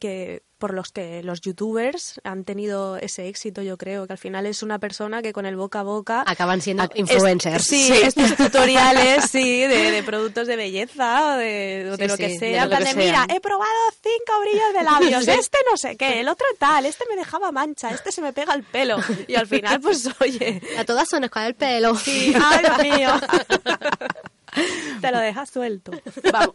que 0.01 0.43
por 0.59 0.75
los 0.75 0.91
que 0.93 1.23
los 1.23 1.41
youtubers 1.41 2.21
han 2.23 2.45
tenido 2.45 2.99
ese 2.99 3.29
éxito, 3.29 3.63
yo 3.63 3.79
creo, 3.79 4.07
que 4.07 4.13
al 4.13 4.19
final 4.19 4.45
es 4.45 4.63
una 4.63 4.79
persona 4.79 5.23
que 5.23 5.33
con 5.33 5.47
el 5.47 5.57
boca 5.57 5.81
a 5.81 5.85
boca 5.85 6.23
Acaban 6.27 6.61
siendo 6.61 6.83
es- 6.83 6.91
influencers. 6.97 7.65
sí, 7.65 7.91
estos 7.91 8.37
tutoriales, 8.37 9.25
sí, 9.31 9.61
de, 9.63 9.91
de 9.91 10.03
productos 10.03 10.47
de 10.47 10.57
belleza 10.57 11.33
o 11.35 11.39
de, 11.39 11.89
o 11.91 11.97
de 11.97 12.05
Sí, 12.05 12.09
lo 12.11 12.17
que 12.19 12.29
sí, 12.29 12.33
de 12.35 12.39
sea. 12.41 12.67
lo 12.67 12.77
que 12.77 12.85
de, 12.85 12.95
mira, 12.95 13.25
sea. 13.27 13.37
he 13.37 13.41
probado 13.41 13.71
cinco 14.03 14.39
brillos 14.43 14.75
de 14.75 14.83
labios, 14.83 15.29
este 15.41 15.57
no 15.71 15.79
sé 15.79 15.97
qué, 15.97 16.21
el 16.21 16.29
otro 16.29 16.45
tal, 16.59 16.85
este 16.85 17.05
me 17.09 17.17
dejaba 17.21 17.53
mancha, 17.53 17.91
este 17.91 18.11
se 18.13 18.21
me 18.21 18.33
pega 18.33 18.55
el 18.55 18.63
pelo. 18.65 18.99
Y 19.29 19.35
al 19.37 19.47
final, 19.47 19.81
pues 19.81 20.09
oye, 20.21 20.61
A 20.79 20.85
todas 20.85 21.09
son 21.09 21.27
con 21.29 21.43
el 21.45 21.55
pelo. 21.55 21.95
sí, 21.95 22.35
ay 22.43 22.61
Dios 22.65 22.99
mío. 22.99 23.11
Te 25.01 25.13
lo 25.13 25.19
dejas 25.21 25.49
suelto. 25.49 25.93
Vamos. 26.33 26.55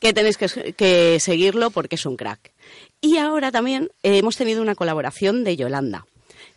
que 0.00 0.12
tenéis 0.12 0.36
que, 0.36 0.72
que 0.72 1.20
seguirlo 1.20 1.70
porque 1.70 1.94
es 1.94 2.04
un 2.06 2.16
crack. 2.16 2.52
Y 3.00 3.18
ahora 3.18 3.52
también 3.52 3.90
eh, 4.02 4.18
hemos 4.18 4.36
tenido 4.36 4.62
una 4.62 4.74
colaboración 4.74 5.44
de 5.44 5.56
Yolanda. 5.56 6.06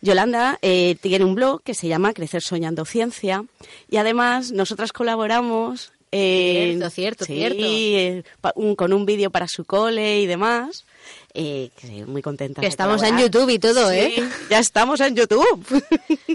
Yolanda 0.02 0.58
eh, 0.62 0.96
tiene 1.00 1.24
un 1.24 1.34
blog 1.36 1.62
que 1.62 1.74
se 1.74 1.86
llama 1.86 2.12
Crecer 2.12 2.42
Soñando 2.42 2.84
Ciencia 2.84 3.44
y 3.88 3.98
además 3.98 4.50
nosotras 4.50 4.92
colaboramos 4.92 5.92
en- 6.10 6.78
Cierto, 6.78 6.90
cierto, 6.90 7.24
sí, 7.26 7.34
cierto. 7.36 7.58
eh, 7.62 8.24
pa- 8.40 8.52
un- 8.56 8.74
con 8.74 8.92
un 8.92 9.06
vídeo 9.06 9.30
para 9.30 9.46
su 9.46 9.64
cole 9.64 10.20
y 10.20 10.26
demás. 10.26 10.86
Eh, 11.32 11.70
que 11.80 12.04
muy 12.06 12.22
contenta. 12.22 12.60
Que 12.60 12.66
estamos 12.66 13.02
en 13.02 13.16
YouTube 13.18 13.48
y 13.50 13.58
todo, 13.58 13.90
¿eh? 13.92 14.14
Ya 14.50 14.58
estamos 14.58 15.00
en 15.00 15.14
YouTube. 15.14 15.64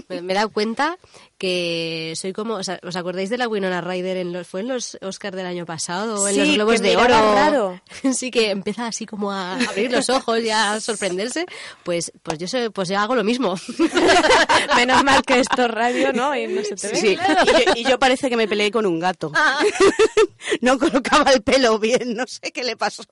Me, 0.08 0.22
me 0.22 0.32
he 0.32 0.36
dado 0.36 0.48
cuenta 0.50 0.96
que 1.38 2.14
soy 2.16 2.32
como... 2.32 2.54
o 2.54 2.64
sea, 2.64 2.80
¿Os 2.82 2.96
acordáis 2.96 3.28
de 3.28 3.36
la 3.36 3.46
Winona 3.46 3.82
Ryder? 3.82 4.16
En 4.16 4.32
los, 4.32 4.46
¿Fue 4.46 4.60
en 4.62 4.68
los 4.68 4.96
Oscars 5.02 5.36
del 5.36 5.44
año 5.44 5.66
pasado? 5.66 6.22
¿O 6.22 6.28
en 6.28 6.38
los 6.38 6.48
Globos 6.48 6.80
de 6.80 6.96
Oro? 6.96 7.08
raro. 7.08 7.80
Sí, 8.14 8.30
que 8.30 8.50
empieza 8.50 8.86
así 8.86 9.04
como 9.04 9.30
a 9.32 9.56
abrir 9.56 9.92
los 9.92 10.08
ojos 10.08 10.40
y 10.40 10.48
a 10.48 10.80
sorprenderse. 10.80 11.44
Pues, 11.84 12.10
pues, 12.22 12.38
yo, 12.38 12.48
soy- 12.48 12.70
pues 12.70 12.88
yo 12.88 12.98
hago 12.98 13.14
lo 13.14 13.22
mismo. 13.24 13.54
Menos 14.76 15.04
mal 15.04 15.22
que 15.22 15.40
esto 15.40 15.62
es 15.66 15.70
radio, 15.70 16.12
¿no? 16.14 16.34
Y 16.34 16.46
no 16.46 16.62
se 16.64 16.74
te 16.76 16.88
ve. 16.88 16.96
Sí, 16.96 17.08
y, 17.08 17.16
yo, 17.16 17.72
y 17.76 17.84
yo 17.84 17.98
parece 17.98 18.30
que 18.30 18.36
me 18.38 18.48
peleé 18.48 18.70
con 18.70 18.86
un 18.86 18.98
gato. 18.98 19.30
no 20.62 20.78
colocaba 20.78 21.32
el 21.32 21.42
pelo 21.42 21.78
bien, 21.78 22.14
no 22.14 22.24
sé 22.26 22.50
qué 22.52 22.64
le 22.64 22.76
pasó. 22.76 23.02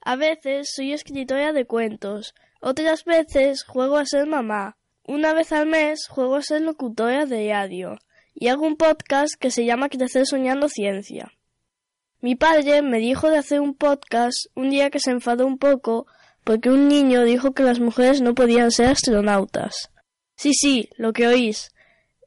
A 0.04 0.16
veces 0.16 0.72
soy 0.74 0.92
escritora 0.92 1.52
de 1.52 1.66
cuentos, 1.66 2.34
otras 2.60 3.04
veces 3.04 3.62
juego 3.64 3.96
a 3.96 4.06
ser 4.06 4.26
mamá. 4.26 4.76
Una 5.04 5.34
vez 5.34 5.50
al 5.50 5.66
mes 5.66 6.06
juego 6.08 6.36
a 6.36 6.42
ser 6.42 6.62
locutora 6.62 7.26
de 7.26 7.52
radio 7.52 7.98
y 8.34 8.48
hago 8.48 8.64
un 8.64 8.76
podcast 8.76 9.34
que 9.34 9.50
se 9.50 9.64
llama 9.64 9.88
Crecer 9.88 10.26
Soñando 10.26 10.68
Ciencia. 10.68 11.32
Mi 12.20 12.36
padre 12.36 12.82
me 12.82 12.98
dijo 12.98 13.28
de 13.28 13.36
hacer 13.36 13.60
un 13.60 13.74
podcast 13.74 14.46
un 14.54 14.70
día 14.70 14.90
que 14.90 15.00
se 15.00 15.10
enfadó 15.10 15.44
un 15.44 15.58
poco 15.58 16.06
porque 16.44 16.70
un 16.70 16.86
niño 16.86 17.24
dijo 17.24 17.52
que 17.52 17.64
las 17.64 17.80
mujeres 17.80 18.20
no 18.20 18.36
podían 18.36 18.70
ser 18.70 18.90
astronautas. 18.90 19.90
Sí, 20.36 20.54
sí, 20.54 20.88
lo 20.96 21.12
que 21.12 21.26
oís. 21.26 21.72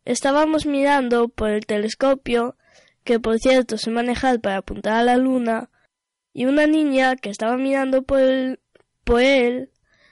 Estábamos 0.03 0.65
mirando 0.65 1.29
por 1.29 1.51
el 1.51 1.65
telescopio, 1.65 2.57
que 3.05 3.21
por 3.21 3.39
cierto 3.39 3.77
sé 3.77 3.89
manejar 3.89 4.41
para 4.41 4.57
apuntar 4.57 4.95
a 4.95 5.03
la 5.03 5.15
luna, 5.15 5.69
y 6.33 6.45
una 6.45 6.67
niña 6.67 7.15
que 7.15 7.29
estaba 7.29 7.55
mirando 7.55 8.03
por 8.03 8.19
él 9.21 9.69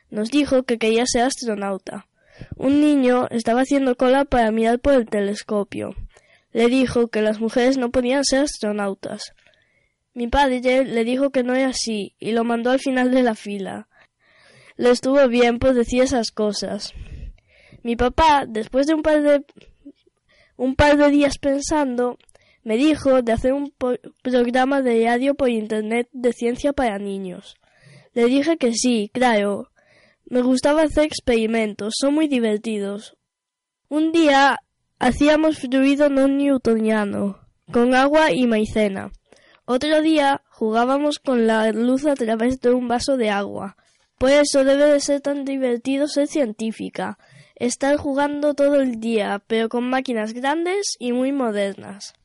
nos 0.10 0.32
dijo 0.32 0.64
que 0.64 0.78
quería 0.78 1.04
ser 1.06 1.24
astronauta. 1.24 2.08
Un 2.56 2.82
niño 2.82 3.28
estaba 3.30 3.62
haciendo 3.62 3.96
cola 3.96 4.26
para 4.26 4.52
mirar 4.52 4.80
por 4.80 4.94
el 4.94 5.06
telescopio. 5.06 5.96
Le 6.52 6.68
dijo 6.68 7.08
que 7.08 7.22
las 7.22 7.40
mujeres 7.40 7.78
no 7.78 7.92
podían 7.92 8.24
ser 8.24 8.44
astronautas. 8.44 9.34
Mi 10.14 10.28
padre 10.28 10.86
le 10.86 11.04
dijo 11.04 11.32
que 11.32 11.44
no 11.44 11.56
era 11.56 11.70
así 11.70 12.16
y 12.20 12.32
lo 12.32 12.44
mandó 12.44 12.70
al 12.70 12.80
final 12.80 13.12
de 13.12 13.24
la 13.24 13.36
fila. 13.36 13.88
Le 14.76 14.92
estuvo 14.92 15.28
bien 15.28 15.60
por 15.60 15.74
decir 15.74 16.04
esas 16.04 16.32
cosas. 16.32 16.94
Mi 17.82 17.96
papá, 17.96 18.46
después 18.48 18.88
de 18.88 18.94
un 18.94 19.02
par 19.02 19.22
de 19.22 19.44
un 20.56 20.76
par 20.76 20.98
de 20.98 21.10
días 21.10 21.38
pensando, 21.40 22.18
me 22.64 22.78
dijo 22.78 23.22
de 23.22 23.32
hacer 23.34 23.54
un 23.54 23.74
programa 24.22 24.82
de 24.82 25.04
radio 25.06 25.36
por 25.36 25.50
internet 25.50 26.08
de 26.12 26.32
ciencia 26.32 26.74
para 26.74 27.00
niños. 27.00 27.56
Le 28.14 28.26
dije 28.26 28.58
que 28.58 28.74
sí, 28.74 29.10
claro. 29.14 29.70
Me 30.34 30.42
gustaba 30.42 30.82
hacer 30.82 31.04
experimentos, 31.04 31.94
son 31.96 32.16
muy 32.16 32.28
divertidos. 32.28 33.16
Un 33.88 34.12
día 34.12 34.58
hacíamos 34.98 35.60
fluido 35.60 36.10
no 36.10 36.28
newtoniano, 36.28 37.38
con 37.72 37.94
agua 37.94 38.32
y 38.32 38.48
maicena. 38.48 39.12
Otro 39.66 40.02
día 40.02 40.42
jugábamos 40.50 41.20
con 41.20 41.46
la 41.46 41.72
luz 41.72 42.08
a 42.08 42.16
través 42.16 42.60
de 42.62 42.72
un 42.72 42.88
vaso 42.88 43.16
de 43.16 43.30
agua. 43.30 43.78
Por 44.18 44.32
eso 44.32 44.64
debe 44.64 44.88
de 44.88 45.02
ser 45.02 45.22
tan 45.22 45.46
divertido 45.46 46.08
ser 46.08 46.26
científica. 46.26 47.20
Estar 47.54 47.96
jugando 47.98 48.56
todo 48.56 48.82
el 48.82 49.00
día, 49.00 49.40
pero 49.46 49.70
con 49.70 49.88
máquinas 49.88 50.34
grandes 50.34 50.96
y 50.98 51.12
muy 51.12 51.32
modernas. 51.32 52.16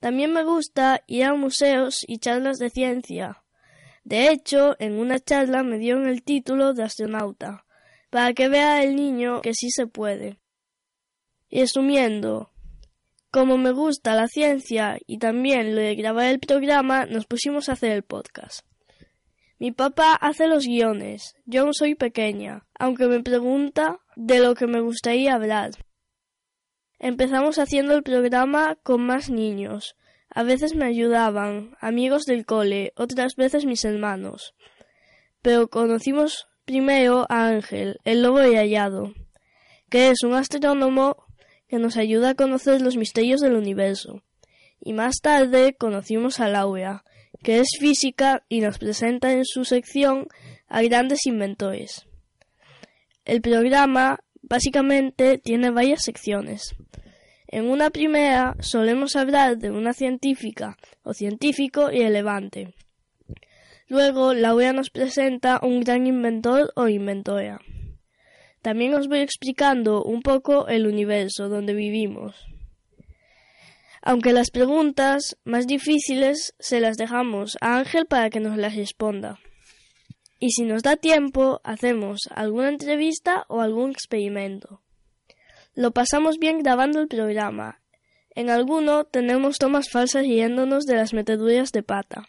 También 0.00 0.32
me 0.32 0.44
gusta 0.44 1.02
ir 1.06 1.24
a 1.24 1.34
museos 1.34 2.06
y 2.08 2.16
charlas 2.20 2.56
de 2.56 2.70
ciencia. 2.70 3.43
De 4.04 4.28
hecho, 4.28 4.76
en 4.78 4.98
una 4.98 5.18
charla 5.18 5.62
me 5.62 5.78
dieron 5.78 6.06
el 6.06 6.22
título 6.22 6.74
de 6.74 6.84
astronauta, 6.84 7.64
para 8.10 8.34
que 8.34 8.48
vea 8.48 8.82
el 8.82 8.96
niño 8.96 9.40
que 9.40 9.54
sí 9.54 9.70
se 9.70 9.86
puede. 9.86 10.38
Y 11.48 11.60
resumiendo, 11.60 12.52
como 13.30 13.58
me 13.58 13.72
gusta 13.72 14.14
la 14.14 14.28
ciencia 14.28 14.98
y 15.06 15.18
también 15.18 15.74
lo 15.74 15.80
de 15.80 15.94
grabar 15.96 16.26
el 16.26 16.38
programa, 16.38 17.06
nos 17.06 17.26
pusimos 17.26 17.68
a 17.68 17.72
hacer 17.72 17.92
el 17.92 18.02
podcast. 18.02 18.66
Mi 19.58 19.72
papá 19.72 20.14
hace 20.14 20.46
los 20.46 20.66
guiones, 20.66 21.34
yo 21.46 21.62
aún 21.62 21.74
soy 21.74 21.94
pequeña, 21.94 22.66
aunque 22.78 23.06
me 23.06 23.22
pregunta 23.22 24.00
de 24.14 24.40
lo 24.40 24.54
que 24.54 24.66
me 24.66 24.80
gustaría 24.80 25.34
hablar. 25.34 25.70
Empezamos 26.98 27.58
haciendo 27.58 27.94
el 27.94 28.02
programa 28.02 28.76
con 28.82 29.00
más 29.02 29.30
niños. 29.30 29.96
A 30.34 30.42
veces 30.42 30.74
me 30.74 30.84
ayudaban, 30.84 31.76
amigos 31.80 32.24
del 32.24 32.44
cole, 32.44 32.92
otras 32.96 33.36
veces 33.36 33.66
mis 33.66 33.84
hermanos. 33.84 34.54
Pero 35.42 35.68
conocimos 35.68 36.48
primero 36.64 37.24
a 37.28 37.46
Ángel, 37.46 38.00
el 38.04 38.22
lobo 38.22 38.38
hallado, 38.38 39.14
que 39.90 40.10
es 40.10 40.24
un 40.24 40.34
astrónomo 40.34 41.24
que 41.68 41.78
nos 41.78 41.96
ayuda 41.96 42.30
a 42.30 42.34
conocer 42.34 42.82
los 42.82 42.96
misterios 42.96 43.40
del 43.40 43.54
universo. 43.54 44.24
Y 44.80 44.92
más 44.92 45.20
tarde 45.22 45.76
conocimos 45.78 46.40
a 46.40 46.48
Laura, 46.48 47.04
que 47.44 47.60
es 47.60 47.68
física 47.78 48.44
y 48.48 48.60
nos 48.60 48.78
presenta 48.78 49.32
en 49.32 49.44
su 49.44 49.64
sección 49.64 50.26
a 50.66 50.82
grandes 50.82 51.26
inventores. 51.26 52.06
El 53.24 53.40
programa 53.40 54.18
básicamente 54.42 55.38
tiene 55.38 55.70
varias 55.70 56.02
secciones. 56.02 56.74
En 57.54 57.70
una 57.70 57.90
primera 57.90 58.56
solemos 58.58 59.14
hablar 59.14 59.58
de 59.58 59.70
una 59.70 59.92
científica 59.92 60.76
o 61.04 61.14
científico 61.14 61.92
irrelevante. 61.92 62.74
Luego 63.86 64.34
Laura 64.34 64.72
nos 64.72 64.90
presenta 64.90 65.60
un 65.62 65.78
gran 65.78 66.08
inventor 66.08 66.72
o 66.74 66.88
inventora. 66.88 67.60
También 68.60 68.92
os 68.94 69.06
voy 69.06 69.20
explicando 69.20 70.02
un 70.02 70.22
poco 70.22 70.66
el 70.66 70.88
universo 70.88 71.48
donde 71.48 71.74
vivimos. 71.74 72.34
Aunque 74.02 74.32
las 74.32 74.50
preguntas 74.50 75.36
más 75.44 75.68
difíciles 75.68 76.56
se 76.58 76.80
las 76.80 76.96
dejamos 76.96 77.56
a 77.60 77.78
Ángel 77.78 78.06
para 78.06 78.30
que 78.30 78.40
nos 78.40 78.56
las 78.56 78.74
responda. 78.74 79.38
Y 80.40 80.50
si 80.50 80.64
nos 80.64 80.82
da 80.82 80.96
tiempo, 80.96 81.60
hacemos 81.62 82.22
alguna 82.34 82.70
entrevista 82.70 83.44
o 83.46 83.60
algún 83.60 83.92
experimento. 83.92 84.80
Lo 85.74 85.90
pasamos 85.90 86.38
bien 86.38 86.60
grabando 86.60 87.00
el 87.00 87.08
programa. 87.08 87.80
En 88.36 88.50
alguno 88.50 89.04
tenemos 89.04 89.58
tomas 89.58 89.90
falsas 89.90 90.22
riéndonos 90.22 90.84
de 90.84 90.96
las 90.96 91.12
meteduras 91.12 91.72
de 91.72 91.82
pata. 91.82 92.28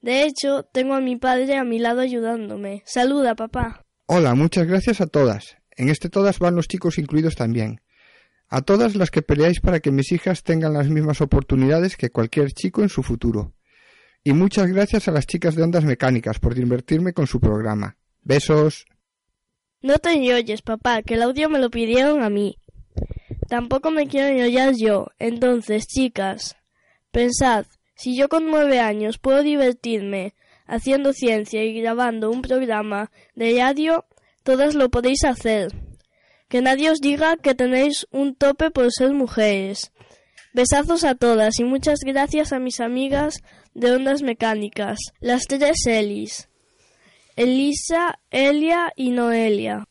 De 0.00 0.24
hecho, 0.24 0.64
tengo 0.64 0.94
a 0.94 1.00
mi 1.00 1.16
padre 1.16 1.56
a 1.56 1.64
mi 1.64 1.78
lado 1.78 2.00
ayudándome. 2.00 2.82
Saluda, 2.84 3.34
papá. 3.34 3.84
Hola, 4.06 4.34
muchas 4.34 4.66
gracias 4.66 5.00
a 5.00 5.06
todas. 5.06 5.56
En 5.76 5.88
este 5.88 6.08
todas 6.08 6.38
van 6.38 6.56
los 6.56 6.68
chicos 6.68 6.98
incluidos 6.98 7.36
también. 7.36 7.80
A 8.48 8.60
todas 8.62 8.96
las 8.96 9.10
que 9.10 9.22
peleáis 9.22 9.60
para 9.60 9.80
que 9.80 9.90
mis 9.90 10.12
hijas 10.12 10.42
tengan 10.42 10.74
las 10.74 10.88
mismas 10.88 11.20
oportunidades 11.20 11.96
que 11.96 12.10
cualquier 12.10 12.52
chico 12.52 12.82
en 12.82 12.88
su 12.88 13.02
futuro. 13.02 13.54
Y 14.22 14.32
muchas 14.32 14.68
gracias 14.68 15.08
a 15.08 15.12
las 15.12 15.26
chicas 15.26 15.54
de 15.54 15.62
ondas 15.62 15.84
mecánicas 15.84 16.38
por 16.38 16.54
divertirme 16.54 17.12
con 17.12 17.26
su 17.26 17.40
programa. 17.40 17.96
Besos. 18.22 18.86
No 19.80 19.98
te 19.98 20.10
oyes, 20.34 20.62
papá, 20.62 21.02
que 21.02 21.14
el 21.14 21.22
audio 21.22 21.48
me 21.48 21.58
lo 21.58 21.70
pidieron 21.70 22.22
a 22.22 22.30
mí. 22.30 22.58
Tampoco 23.48 23.90
me 23.90 24.06
quiero 24.06 24.28
enrollar 24.28 24.74
yo. 24.74 25.08
Entonces, 25.18 25.86
chicas, 25.86 26.56
pensad, 27.10 27.66
si 27.94 28.16
yo 28.16 28.28
con 28.28 28.46
nueve 28.46 28.80
años 28.80 29.18
puedo 29.18 29.42
divertirme 29.42 30.34
haciendo 30.66 31.12
ciencia 31.12 31.62
y 31.62 31.80
grabando 31.80 32.30
un 32.30 32.42
programa 32.42 33.10
de 33.34 33.58
radio, 33.58 34.06
todas 34.42 34.74
lo 34.74 34.90
podéis 34.90 35.24
hacer. 35.24 35.72
Que 36.48 36.62
nadie 36.62 36.90
os 36.90 37.00
diga 37.00 37.36
que 37.36 37.54
tenéis 37.54 38.06
un 38.10 38.34
tope 38.34 38.70
por 38.70 38.90
ser 38.92 39.12
mujeres. 39.12 39.92
Besazos 40.52 41.04
a 41.04 41.14
todas 41.14 41.58
y 41.58 41.64
muchas 41.64 42.00
gracias 42.04 42.52
a 42.52 42.60
mis 42.60 42.80
amigas 42.80 43.42
de 43.74 43.92
ondas 43.92 44.22
mecánicas, 44.22 44.98
las 45.20 45.46
tres 45.46 45.86
Elis. 45.86 46.48
Elisa, 47.36 48.20
Elia 48.30 48.92
y 48.94 49.10
Noelia. 49.10 49.88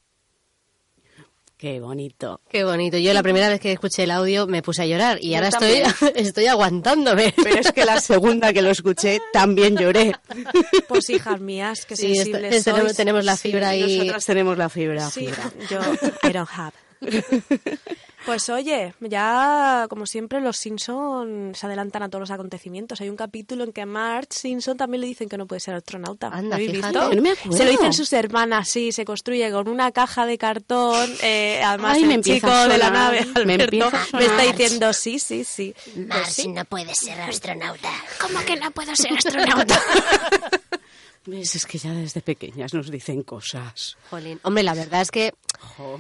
Qué 1.64 1.80
bonito. 1.80 2.42
Qué 2.50 2.66
bonito. 2.66 2.98
Yo 2.98 3.14
la 3.14 3.24
primera 3.24 3.48
vez 3.48 3.62
que 3.62 3.72
escuché 3.72 4.04
el 4.04 4.12
audio 4.12 4.48
me 4.48 4.62
puse 4.62 4.82
a 4.82 4.86
llorar 4.86 5.18
y 5.24 5.34
ahora 5.36 5.48
estoy, 5.48 5.82
estoy 6.16 6.48
aguantándome. 6.48 7.34
Pero 7.42 7.56
es 7.62 7.72
que 7.72 7.86
la 7.86 8.02
segunda 8.02 8.52
que 8.52 8.62
lo 8.62 8.70
escuché 8.70 9.22
también 9.32 9.78
lloré. 9.78 10.12
Pues 10.90 11.10
hijas 11.10 11.40
mías, 11.40 11.86
que 11.86 11.96
Sí, 11.96 12.16
sensibles 12.18 12.54
esto- 12.56 12.72
tenemos- 12.72 12.88
sois. 12.90 12.98
tenemos 12.98 13.24
la 13.24 13.38
fibra 13.38 13.70
ahí. 13.70 13.98
Nosotras 14.00 14.26
tenemos 14.26 14.58
la 14.58 14.68
fibra. 14.68 15.10
Sí, 15.10 15.22
fibra. 15.22 15.52
yo 15.70 15.80
I 16.30 16.34
don't 16.34 16.50
have. 16.52 16.74
Pues 18.26 18.48
oye, 18.50 18.94
ya 19.02 19.86
como 19.90 20.06
siempre 20.06 20.40
los 20.40 20.56
Simpson 20.58 21.52
se 21.56 21.66
adelantan 21.66 22.04
a 22.04 22.10
todos 22.10 22.22
los 22.22 22.32
acontecimientos. 22.32 23.02
Hay 23.02 23.10
un 23.10 23.18
capítulo 23.18 23.66
en 23.66 23.74
que 23.74 23.82
a 23.82 23.86
Marge 23.86 24.28
Simpson 24.32 24.78
también 24.78 25.02
le 25.02 25.08
dicen 25.08 25.28
que 25.28 25.38
no 25.38 25.46
puede 25.46 25.60
ser 25.60 25.76
astronauta. 25.76 26.28
Anda, 26.30 26.42
¿Lo 26.50 26.54
habéis 26.56 26.72
fíjate. 26.72 27.00
visto? 27.00 27.16
No 27.16 27.22
me 27.22 27.32
acuerdo. 27.32 27.58
Se 27.58 27.66
lo 27.66 27.72
dicen 27.72 27.92
sus 27.94 28.14
hermanas, 28.14 28.70
sí, 28.70 28.92
se 28.94 29.04
construye 29.04 29.52
con 29.52 29.68
una 29.68 29.92
caja 29.92 30.26
de 30.26 30.38
cartón. 30.38 31.10
eh, 31.22 31.62
además 31.66 31.98
Ay, 31.98 32.04
el 32.14 32.22
chico 32.22 32.48
de 32.68 32.78
la 32.78 32.90
nave, 32.92 33.26
me 33.26 33.42
Alberto, 33.56 33.92
me, 34.14 34.26
está 34.26 34.42
diciendo 34.44 34.94
sí, 34.94 35.20
sí, 35.20 35.44
sí. 35.44 35.76
Mars 36.08 36.48
no 36.48 36.64
puede 36.66 36.96
ser 36.96 37.20
astronauta. 37.20 37.90
¿Cómo 38.22 38.40
que 38.46 38.56
no 38.56 38.72
puedo 38.72 38.96
ser 38.96 39.12
astronauta? 39.14 39.80
¿Ves? 41.26 41.56
Es 41.56 41.66
que 41.66 41.78
ya 41.78 41.92
desde 41.92 42.22
pequeñas 42.22 42.74
nos 42.74 42.92
dicen 42.92 43.24
cosas. 43.24 43.96
Jolín. 44.10 44.40
Hombre, 44.44 44.64
la 44.64 44.74
verdad 44.74 45.02
es 45.02 45.10
que 45.12 45.34
Jo. 45.60 46.00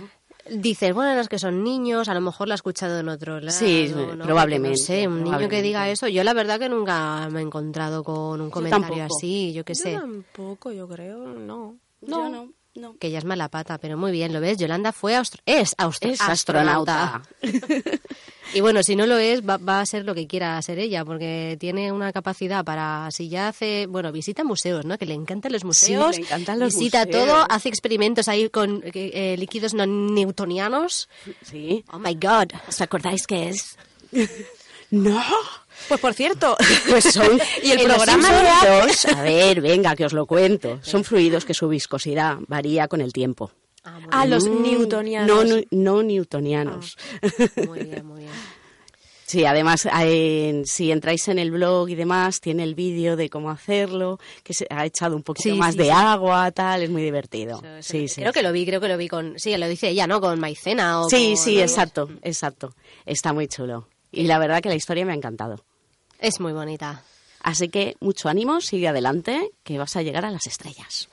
Dices, 0.49 0.93
bueno, 0.93 1.15
los 1.15 1.29
que 1.29 1.39
son 1.39 1.63
niños, 1.63 2.07
a 2.09 2.13
lo 2.13 2.21
mejor 2.21 2.47
lo 2.47 2.53
ha 2.53 2.55
escuchado 2.55 2.99
en 2.99 3.09
otro 3.09 3.39
lado. 3.39 3.57
Sí, 3.57 3.93
¿no? 3.95 4.23
probablemente, 4.23 4.79
No 4.79 4.85
sé, 4.85 5.07
un 5.07 5.23
niño 5.23 5.49
que 5.49 5.61
diga 5.61 5.89
eso. 5.89 6.07
Yo 6.07 6.23
la 6.23 6.33
verdad 6.33 6.59
que 6.59 6.69
nunca 6.69 7.27
me 7.29 7.39
he 7.39 7.43
encontrado 7.43 8.03
con 8.03 8.41
un 8.41 8.49
comentario 8.49 9.03
así, 9.05 9.53
yo 9.53 9.63
qué 9.63 9.75
sé. 9.75 9.93
Yo 9.93 10.01
tampoco, 10.01 10.71
yo 10.71 10.87
creo, 10.87 11.17
no. 11.19 11.77
Yo 12.01 12.29
no, 12.29 12.49
no. 12.75 12.95
Que 12.97 13.11
ya 13.11 13.19
es 13.19 13.25
mala 13.25 13.49
pata, 13.49 13.77
pero 13.77 13.97
muy 13.97 14.11
bien, 14.11 14.33
¿lo 14.33 14.39
ves? 14.41 14.57
Yolanda 14.57 14.91
fue 14.91 15.15
austro- 15.15 15.41
es, 15.45 15.75
austro- 15.77 16.09
Es 16.11 16.21
astronauta. 16.21 17.21
y 18.53 18.61
bueno, 18.61 18.83
si 18.83 18.95
no 18.95 19.05
lo 19.05 19.17
es, 19.17 19.41
va, 19.47 19.57
va 19.57 19.79
a 19.81 19.85
ser 19.85 20.05
lo 20.05 20.13
que 20.15 20.27
quiera 20.27 20.61
ser 20.61 20.79
ella, 20.79 21.05
porque 21.05 21.57
tiene 21.59 21.91
una 21.91 22.11
capacidad 22.11 22.63
para, 22.65 23.09
si 23.11 23.29
ya 23.29 23.47
hace, 23.49 23.85
bueno, 23.87 24.11
visita 24.11 24.43
museos, 24.43 24.85
¿no? 24.85 24.97
Que 24.97 25.05
le 25.05 25.13
encantan 25.13 25.51
los 25.51 25.61
Sí, 25.61 25.65
museos, 25.67 26.15
le 26.17 26.23
encantan 26.23 26.59
los 26.59 26.75
visita 26.75 27.05
museos. 27.05 27.25
todo, 27.27 27.45
hace 27.49 27.69
experimentos 27.69 28.27
ahí 28.27 28.49
con 28.49 28.81
eh, 28.85 28.91
eh, 28.93 29.35
líquidos 29.37 29.73
no 29.73 29.85
newtonianos. 29.85 31.09
Sí. 31.43 31.83
Oh 31.91 31.99
my 31.99 32.15
God. 32.15 32.49
¿Os 32.67 32.81
acordáis 32.81 33.27
que 33.27 33.49
es? 33.49 33.77
No. 34.91 35.23
Pues 35.87 35.99
por 35.99 36.13
cierto, 36.13 36.55
Pues 36.89 37.03
son. 37.05 37.39
Y 37.63 37.71
el 37.71 37.81
en 37.81 37.87
los 37.87 37.97
programa 37.97 38.27
fluidos- 38.29 39.05
A 39.17 39.21
ver, 39.21 39.61
venga, 39.61 39.95
que 39.95 40.05
os 40.05 40.13
lo 40.13 40.25
cuento. 40.25 40.79
Son 40.81 41.03
fluidos 41.03 41.45
que 41.45 41.53
su 41.53 41.67
viscosidad 41.67 42.37
varía 42.47 42.87
con 42.87 43.01
el 43.01 43.13
tiempo. 43.13 43.51
a 44.11 44.25
los 44.25 44.47
Mm, 44.47 44.61
newtonianos. 44.63 45.27
No, 45.27 45.43
no, 45.43 45.61
no 45.71 46.03
newtonianos. 46.03 46.97
Muy 47.67 47.79
bien, 47.83 48.05
muy 48.05 48.19
bien. 48.21 48.31
Sí, 49.25 49.45
además, 49.45 49.87
eh, 50.01 50.61
si 50.65 50.91
entráis 50.91 51.27
en 51.27 51.39
el 51.39 51.49
blog 51.49 51.89
y 51.89 51.95
demás, 51.95 52.39
tiene 52.39 52.61
el 52.63 52.75
vídeo 52.75 53.15
de 53.15 53.31
cómo 53.31 53.49
hacerlo, 53.49 54.19
que 54.43 54.53
se 54.53 54.67
ha 54.69 54.85
echado 54.85 55.15
un 55.15 55.23
poquito 55.23 55.49
Sí, 55.49 55.53
más 55.57 55.71
sí, 55.71 55.79
de 55.79 55.83
sí. 55.85 55.89
agua, 55.91 56.51
tal, 56.51 56.83
es 56.83 56.91
muy 56.91 57.01
divertido. 57.01 57.57
Eso, 57.57 57.67
eso 57.77 57.91
sí, 57.93 58.01
lo- 58.01 58.07
sí. 58.09 58.21
Creo 58.21 58.33
que 58.33 58.43
lo 58.43 58.51
vi, 58.51 58.65
creo 58.65 58.79
que 58.79 58.87
lo 58.89 58.97
vi 58.97 59.07
con... 59.07 59.39
Sí, 59.39 59.55
lo 59.57 59.67
dice 59.67 59.87
ella, 59.89 60.05
¿no? 60.05 60.21
Con 60.21 60.39
maicena 60.39 61.01
o 61.01 61.09
Sí, 61.09 61.29
con- 61.29 61.37
sí, 61.45 61.55
¿no? 61.55 61.61
exacto, 61.63 62.09
exacto. 62.21 62.75
Está 63.07 63.33
muy 63.33 63.47
chulo. 63.47 63.87
Y 64.11 64.23
la 64.27 64.37
verdad 64.37 64.61
que 64.61 64.69
la 64.69 64.75
historia 64.75 65.03
me 65.03 65.13
ha 65.13 65.15
encantado. 65.15 65.63
Es 66.23 66.39
muy 66.39 66.53
bonita. 66.53 67.03
Así 67.41 67.67
que 67.67 67.97
mucho 67.99 68.29
ánimo, 68.29 68.61
sigue 68.61 68.87
adelante, 68.87 69.51
que 69.61 69.77
vas 69.77 69.97
a 69.97 70.03
llegar 70.03 70.23
a 70.23 70.31
las 70.31 70.47
estrellas. 70.47 71.09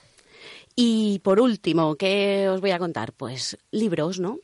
Y 0.77 1.19
por 1.25 1.41
último, 1.41 1.97
¿qué 1.97 2.49
os 2.49 2.61
voy 2.61 2.71
a 2.71 2.79
contar? 2.79 3.13
Pues 3.13 3.59
libros, 3.73 4.21
¿no? 4.21 4.39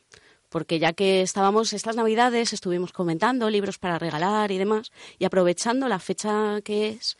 Porque 0.49 0.77
ya 0.77 0.91
que 0.91 1.21
estábamos 1.21 1.71
estas 1.71 1.95
navidades, 1.95 2.51
estuvimos 2.51 2.91
comentando 2.91 3.49
libros 3.49 3.77
para 3.77 3.97
regalar 3.97 4.51
y 4.51 4.57
demás, 4.57 4.91
y 5.17 5.23
aprovechando 5.23 5.87
la 5.87 5.99
fecha 5.99 6.59
que 6.65 6.89
es, 6.89 7.17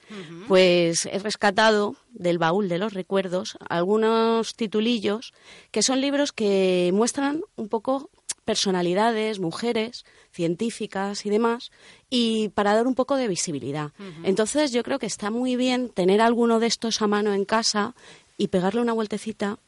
pues 0.49 1.05
he 1.05 1.17
rescatado 1.19 1.95
del 2.09 2.39
baúl 2.39 2.67
de 2.67 2.79
los 2.79 2.93
recuerdos 2.93 3.57
algunos 3.69 4.55
titulillos 4.55 5.33
que 5.71 5.83
son 5.83 6.01
libros 6.01 6.33
que 6.33 6.91
muestran 6.93 7.43
un 7.55 7.69
poco 7.69 8.09
personalidades, 8.47 9.39
mujeres, 9.39 10.05
científicas 10.31 11.25
y 11.25 11.29
demás, 11.29 11.69
y 12.09 12.49
para 12.49 12.73
dar 12.73 12.87
un 12.87 12.95
poco 12.95 13.15
de 13.17 13.27
visibilidad. 13.27 13.91
Entonces 14.23 14.71
yo 14.71 14.81
creo 14.83 14.97
que 14.97 15.05
está 15.05 15.29
muy 15.29 15.55
bien 15.55 15.89
tener 15.89 16.21
alguno 16.21 16.59
de 16.59 16.67
estos 16.67 17.01
a 17.03 17.07
mano 17.07 17.33
en 17.33 17.45
casa 17.45 17.93
y 18.37 18.47
pegarle 18.47 18.81
una 18.81 18.93
vueltecita 18.93 19.59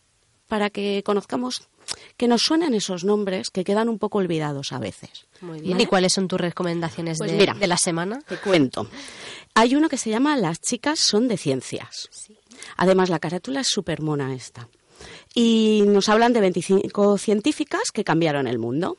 para 0.48 0.70
que 0.70 1.04
conozcamos, 1.06 1.68
que 2.18 2.28
nos 2.28 2.42
suenen 2.42 2.74
esos 2.74 3.04
nombres 3.04 3.50
que 3.50 3.64
quedan 3.64 3.90
un 3.90 4.00
poco 4.00 4.18
olvidados 4.20 4.72
a 4.72 4.80
veces. 4.80 5.28
Muy 5.42 5.60
bien. 5.60 5.74
¿Vale? 5.74 5.84
¿Y 5.84 5.86
cuáles 5.88 6.14
son 6.14 6.28
tus 6.28 6.40
recomendaciones 6.40 7.18
Pues 7.20 7.32
de, 7.32 7.38
mira. 7.38 7.54
de 7.54 7.68
la 7.68 7.78
semana? 7.78 8.22
Te 8.28 8.38
cuento. 8.38 8.88
Hay 9.56 9.76
uno 9.76 9.90
que 9.90 9.98
se 9.98 10.10
llama 10.10 10.38
Las 10.38 10.62
chicas 10.62 11.00
son 11.00 11.28
de 11.28 11.38
ciencias. 11.38 12.10
Además, 12.78 13.10
la 13.10 13.20
carátula 13.20 13.60
es 13.62 13.68
súper 13.68 14.02
mona 14.02 14.34
esta. 14.34 14.70
Y 15.34 15.84
nos 15.86 16.10
hablan 16.10 16.34
de 16.34 16.42
25 16.42 17.18
científicas 17.18 17.92
que 17.94 18.04
cambiaron 18.04 18.48
el 18.48 18.60
mundo. 18.60 18.98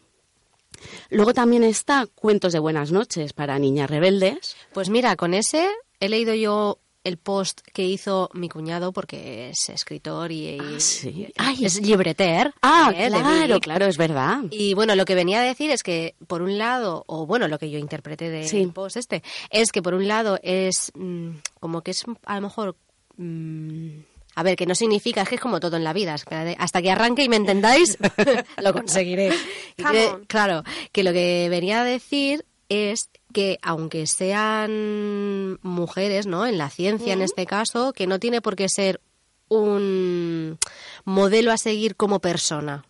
Luego 1.11 1.35
también 1.35 1.63
está 1.65 2.07
Cuentos 2.15 2.53
de 2.53 2.59
buenas 2.59 2.91
noches 2.93 3.33
para 3.33 3.59
niñas 3.59 3.91
rebeldes. 3.91 4.57
Pues 4.73 4.89
mira, 4.89 5.17
con 5.17 5.35
ese 5.35 5.69
he 6.01 6.09
leído 6.09 6.33
yo 6.35 6.79
el 7.03 7.17
post 7.17 7.63
que 7.73 7.83
hizo 7.85 8.29
mi 8.35 8.49
cuñado 8.51 8.93
porque 8.93 9.49
es 9.51 9.69
escritor 9.71 10.31
y, 10.33 10.59
Ah, 10.61 10.79
sí. 10.79 11.29
Ay. 11.39 11.65
es 11.65 11.81
libreter. 11.81 12.53
Ah, 12.61 12.93
eh, 12.95 13.09
claro, 13.09 13.59
claro, 13.61 13.87
es 13.87 13.97
verdad. 13.97 14.41
Y 14.51 14.75
bueno, 14.75 14.95
lo 14.95 15.07
que 15.07 15.15
venía 15.15 15.41
a 15.41 15.45
decir 15.45 15.71
es 15.71 15.83
que, 15.83 16.15
por 16.27 16.43
un 16.43 16.59
lado, 16.59 17.05
o 17.07 17.25
bueno, 17.27 17.49
lo 17.49 17.59
que 17.59 17.71
yo 17.71 17.79
interpreté 17.79 18.29
del 18.29 18.47
Sí. 18.49 18.67
post 18.67 18.97
este, 18.99 19.23
es 19.51 19.73
que 19.73 19.81
por 19.83 19.95
un 19.95 20.09
lado 20.09 20.39
es 20.43 20.93
mm, 20.95 21.31
como 21.59 21.81
que 21.83 21.93
es 21.93 22.05
a 22.27 22.35
lo 22.37 22.43
mejor. 22.43 22.77
mm, 23.17 24.01
a 24.35 24.43
ver, 24.43 24.57
que 24.57 24.67
no 24.67 24.75
significa, 24.75 25.23
es 25.23 25.29
que 25.29 25.35
es 25.35 25.41
como 25.41 25.61
todo 25.61 25.77
en 25.77 25.85
la 25.85 25.93
vida. 25.93 26.15
hasta 26.59 26.83
que 26.83 26.91
arranque 26.91 27.25
y 27.25 27.29
me 27.29 27.37
entendáis, 27.37 27.99
lo 28.63 28.73
conseguiré. 28.73 29.33
Y 29.77 29.85
on. 29.85 30.25
claro, 30.27 30.63
que 30.93 31.03
lo 31.03 31.13
que 31.13 31.49
venía 31.51 31.81
a 31.81 31.85
decir 31.85 32.45
es 32.69 33.11
que 33.33 33.59
aunque 33.63 34.07
sean 34.07 35.59
mujeres, 35.63 36.27
¿no? 36.27 36.47
En 36.47 36.59
la 36.59 36.71
ciencia, 36.71 37.13
en 37.13 37.23
este 37.23 37.47
caso, 37.47 37.93
que 37.93 38.07
no 38.07 38.19
tiene 38.19 38.41
por 38.41 38.57
qué 38.57 38.69
ser 38.69 39.01
un 39.49 40.59
modelo 41.05 41.51
a 41.51 41.59
seguir 41.59 41.97
como 41.97 42.21
persona. 42.21 42.85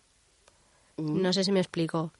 No 0.97 1.33
sé 1.33 1.43
si 1.43 1.51
me 1.51 1.59
explico. 1.59 2.13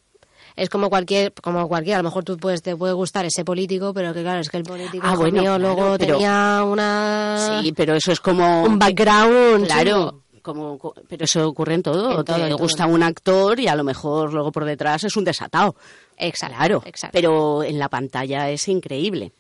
Es 0.56 0.70
como 0.70 0.89
cualquier, 0.89 1.34
como 1.34 1.68
cualquier, 1.68 1.95
a 1.95 1.99
lo 1.99 2.04
mejor 2.04 2.24
tú 2.24 2.38
puedes, 2.38 2.62
te 2.62 2.76
puede 2.76 2.93
gustar 2.93 3.26
ese 3.26 3.43
político, 3.45 3.93
pero 3.93 4.14
que 4.14 4.22
claro, 4.22 4.39
es 4.41 4.49
que 4.49 4.58
el 4.58 4.64
político 4.64 5.06
Ah, 5.08 5.16
bueno, 5.16 5.41
mío, 5.41 5.56
claro, 5.56 5.60
luego 5.60 5.95
pero- 5.97 6.16
tenía 6.18 6.64
una 6.66 7.60
Sí, 7.62 7.72
pero 7.74 7.95
eso 7.95 8.12
es 8.12 8.20
como... 8.20 8.64
un 8.64 8.78
background. 8.78 9.66
Claro, 9.66 10.22
como, 10.41 10.78
co- 10.78 10.93
pero 11.08 11.26
eso 11.26 11.47
ocurre 11.47 11.76
en 11.76 11.84
todo. 11.84 12.20
En 12.20 12.26
todo, 12.26 12.38
Te 12.38 12.47
en 12.47 12.58
gusta 12.58 12.86
un 12.88 13.04
actor 13.04 13.60
y 13.60 13.68
a 13.68 13.76
lo 13.76 13.84
mejor 13.84 14.34
luego 14.34 14.52
por 14.52 14.66
detrás 14.66 15.04
es 15.04 15.16
un 15.16 15.24
desatado. 15.24 15.76
Exacto, 16.18 16.56
Claro, 16.58 16.84
exacto. 16.86 17.14
pero 17.14 17.64
en 17.64 17.80
la 17.80 17.89
pantalla 17.89 18.49
es 18.49 18.68
increíble. 18.68 19.32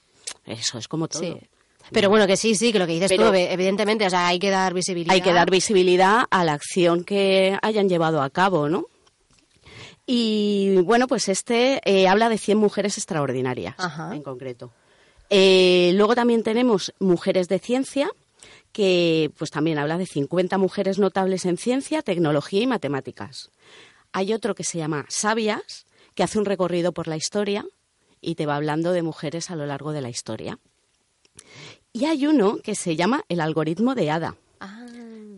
Eso 0.45 0.77
es 0.77 0.87
como 0.87 1.07
todo. 1.07 1.21
Sí. 1.21 1.35
Pero 1.91 2.09
bueno, 2.09 2.25
que 2.25 2.37
sí, 2.37 2.55
sí, 2.55 2.71
que 2.71 2.79
lo 2.79 2.87
que 2.87 2.93
dices 2.93 3.09
Pero- 3.11 3.29
tú, 3.31 3.35
evidentemente, 3.35 4.05
o 4.05 4.09
sea, 4.09 4.27
hay 4.27 4.39
que 4.39 4.49
dar 4.49 4.73
visibilidad. 4.73 5.13
Hay 5.13 5.21
que 5.21 5.33
dar 5.33 5.51
visibilidad 5.51 6.23
a 6.31 6.43
la 6.45 6.53
acción 6.53 7.03
que 7.03 7.57
hayan 7.61 7.89
llevado 7.89 8.21
a 8.21 8.29
cabo, 8.29 8.69
¿no? 8.69 8.85
Y 10.05 10.77
bueno, 10.81 11.07
pues 11.07 11.29
este 11.29 11.79
eh, 11.85 12.07
habla 12.07 12.29
de 12.29 12.37
100 12.37 12.57
mujeres 12.57 12.97
extraordinarias, 12.97 13.75
Ajá. 13.77 14.15
en 14.15 14.23
concreto. 14.23 14.71
Eh, 15.29 15.91
luego 15.95 16.15
también 16.15 16.43
tenemos 16.43 16.93
Mujeres 16.99 17.47
de 17.47 17.59
Ciencia, 17.59 18.09
que 18.73 19.31
pues 19.37 19.51
también 19.51 19.77
habla 19.77 19.97
de 19.97 20.05
50 20.05 20.57
mujeres 20.57 20.99
notables 20.99 21.45
en 21.45 21.57
ciencia, 21.57 22.01
tecnología 22.01 22.61
y 22.61 22.67
matemáticas. 22.67 23.49
Hay 24.11 24.33
otro 24.33 24.55
que 24.55 24.63
se 24.63 24.77
llama 24.77 25.05
Sabias, 25.07 25.85
que 26.15 26.23
hace 26.23 26.37
un 26.39 26.45
recorrido 26.45 26.91
por 26.91 27.07
la 27.07 27.15
historia 27.15 27.65
y 28.19 28.35
te 28.35 28.45
va 28.45 28.55
hablando 28.57 28.91
de 28.91 29.03
mujeres 29.03 29.49
a 29.51 29.55
lo 29.55 29.65
largo 29.65 29.93
de 29.93 30.01
la 30.01 30.09
historia. 30.09 30.59
Y 31.93 32.05
hay 32.05 32.27
uno 32.27 32.57
que 32.57 32.75
se 32.75 32.95
llama 32.95 33.23
El 33.29 33.41
algoritmo 33.41 33.95
de 33.95 34.11
Ada. 34.11 34.35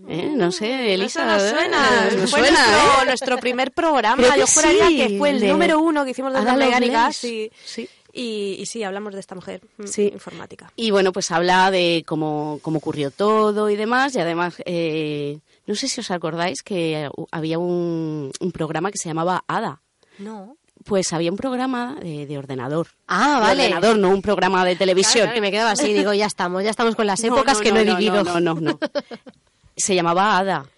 ¿Eh? 0.08 0.32
No 0.36 0.51
sé, 0.51 0.93
Elisa. 0.93 1.22
Eso 1.38 1.43
nos 1.45 1.49
suena. 1.60 2.08
¿eh? 2.12 2.18
Nos 2.18 2.32
fue 2.32 2.39
suena, 2.41 2.60
nuestro, 2.68 3.01
¿eh? 3.01 3.06
nuestro 3.06 3.38
primer 3.38 3.72
programa. 3.72 4.18
Creo 4.18 4.34
que 4.34 4.39
Yo 4.39 4.47
juraría 4.47 4.88
sí, 4.88 4.97
que 4.97 5.18
fue 5.18 5.30
el 5.32 5.39
de 5.39 5.47
número 5.49 5.80
uno 5.80 6.04
que 6.04 6.12
hicimos 6.12 6.34
de 6.34 6.39
Ada 6.39 6.54
Ondas 6.54 6.68
Mecánicas. 6.68 7.24
Y, 7.24 7.51
Sí. 7.66 7.88
y, 8.12 8.58
y 8.60 8.66
sí, 8.66 8.84
hablamos 8.84 9.14
de 9.14 9.20
esta 9.20 9.36
mujer 9.36 9.62
mm, 9.78 9.88
Sí. 9.88 10.10
informática. 10.14 10.72
Y 10.76 10.91
bueno, 10.91 11.12
pues 11.14 11.32
habla 11.32 11.72
de 11.72 12.04
cómo, 12.06 12.60
cómo 12.62 12.78
ocurrió 12.80 13.12
todo 13.12 13.70
y 13.70 13.76
demás. 13.76 14.14
Y 14.16 14.20
además, 14.20 14.56
eh, 14.66 15.39
no 15.68 15.76
sé 15.76 15.88
si 15.88 16.01
os 16.01 16.12
acordáis 16.12 16.64
que 16.64 17.10
había 17.32 17.58
un, 17.60 18.32
un 18.39 18.51
programa 18.51 18.91
que 18.91 18.97
se 18.97 19.10
llamaba 19.10 19.43
Ada. 19.47 19.82
No. 20.20 20.58
Pues 20.86 21.14
había 21.14 21.32
un 21.32 21.38
programa 21.38 21.95
de, 22.01 22.26
de 22.26 22.38
ordenador. 22.38 22.88
Ah, 23.08 23.36
De 23.36 23.39
vale. 23.39 23.64
ordenador, 23.68 23.97
no 23.99 24.10
un 24.10 24.22
programa 24.22 24.66
de 24.66 24.76
televisión. 24.76 25.30
Que 25.34 25.39
me 25.39 25.49
quedaba 25.49 25.72
así, 25.72 25.93
digo, 25.93 26.14
ya 26.14 26.26
estamos, 26.26 26.62
ya 26.62 26.72
estamos 26.72 26.95
con 26.97 27.08
las 27.08 27.22
No, 27.24 27.28
épocas 27.34 27.62
que 27.62 27.72
no, 27.72 27.80
he 27.80 27.86
vivido. 27.86 28.22
No, 28.22 28.39
no, 28.41 28.54
no, 28.56 28.60
no. 28.60 28.80
Se 29.76 29.96
llamaba 29.96 30.38
Ada. 30.38 30.70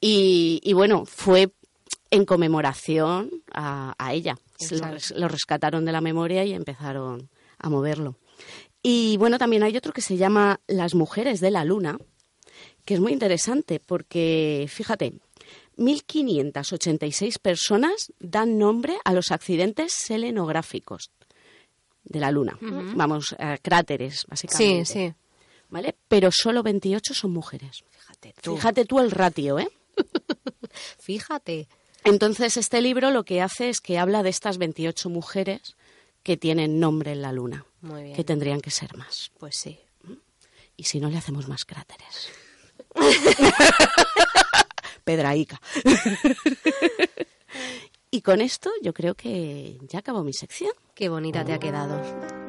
Y, 0.00 0.60
y 0.62 0.72
bueno, 0.72 1.04
fue 1.06 1.52
en 2.10 2.24
conmemoración 2.24 3.30
a, 3.52 3.94
a 3.98 4.12
ella. 4.12 4.36
Lo, 4.70 5.18
lo 5.18 5.28
rescataron 5.28 5.84
de 5.84 5.92
la 5.92 6.00
memoria 6.00 6.44
y 6.44 6.52
empezaron 6.52 7.28
a 7.58 7.68
moverlo. 7.68 8.16
Y 8.82 9.16
bueno, 9.16 9.38
también 9.38 9.62
hay 9.62 9.76
otro 9.76 9.92
que 9.92 10.02
se 10.02 10.16
llama 10.16 10.60
Las 10.66 10.94
mujeres 10.94 11.40
de 11.40 11.50
la 11.50 11.64
luna, 11.64 11.98
que 12.84 12.94
es 12.94 13.00
muy 13.00 13.12
interesante 13.12 13.80
porque, 13.80 14.66
fíjate, 14.68 15.14
1.586 15.76 17.38
personas 17.40 18.12
dan 18.20 18.58
nombre 18.58 18.98
a 19.04 19.12
los 19.12 19.30
accidentes 19.30 19.92
selenográficos 19.92 21.10
de 22.04 22.20
la 22.20 22.30
luna. 22.30 22.58
Vamos, 22.60 23.34
a 23.38 23.56
cráteres, 23.58 24.26
básicamente. 24.28 24.84
Sí, 24.84 24.92
sí. 24.92 25.14
¿Vale? 25.70 25.96
Pero 26.06 26.30
solo 26.30 26.62
28 26.62 27.14
son 27.14 27.32
mujeres. 27.32 27.82
Fíjate 28.24 28.42
tú. 28.42 28.56
Fíjate 28.56 28.84
tú 28.84 29.00
el 29.00 29.10
ratio, 29.10 29.58
¿eh? 29.58 29.68
Fíjate. 30.98 31.68
Entonces, 32.04 32.56
este 32.56 32.80
libro 32.80 33.10
lo 33.10 33.24
que 33.24 33.40
hace 33.42 33.68
es 33.68 33.80
que 33.80 33.98
habla 33.98 34.22
de 34.22 34.30
estas 34.30 34.58
28 34.58 35.08
mujeres 35.08 35.76
que 36.22 36.36
tienen 36.36 36.80
nombre 36.80 37.12
en 37.12 37.22
la 37.22 37.32
luna, 37.32 37.66
Muy 37.82 38.02
bien. 38.04 38.16
que 38.16 38.24
tendrían 38.24 38.60
que 38.60 38.70
ser 38.70 38.96
más. 38.96 39.30
Pues 39.38 39.56
sí. 39.56 39.78
Y 40.76 40.84
si 40.84 41.00
no, 41.00 41.08
le 41.08 41.18
hacemos 41.18 41.48
más 41.48 41.64
cráteres. 41.64 42.28
Pedraica. 45.04 45.60
y 48.10 48.22
con 48.22 48.40
esto 48.40 48.70
yo 48.82 48.92
creo 48.92 49.14
que 49.14 49.78
ya 49.88 50.00
acabó 50.00 50.24
mi 50.24 50.32
sección. 50.32 50.72
Qué 50.94 51.08
bonita 51.08 51.44
te 51.44 51.52
ha 51.52 51.58
quedado. 51.58 52.43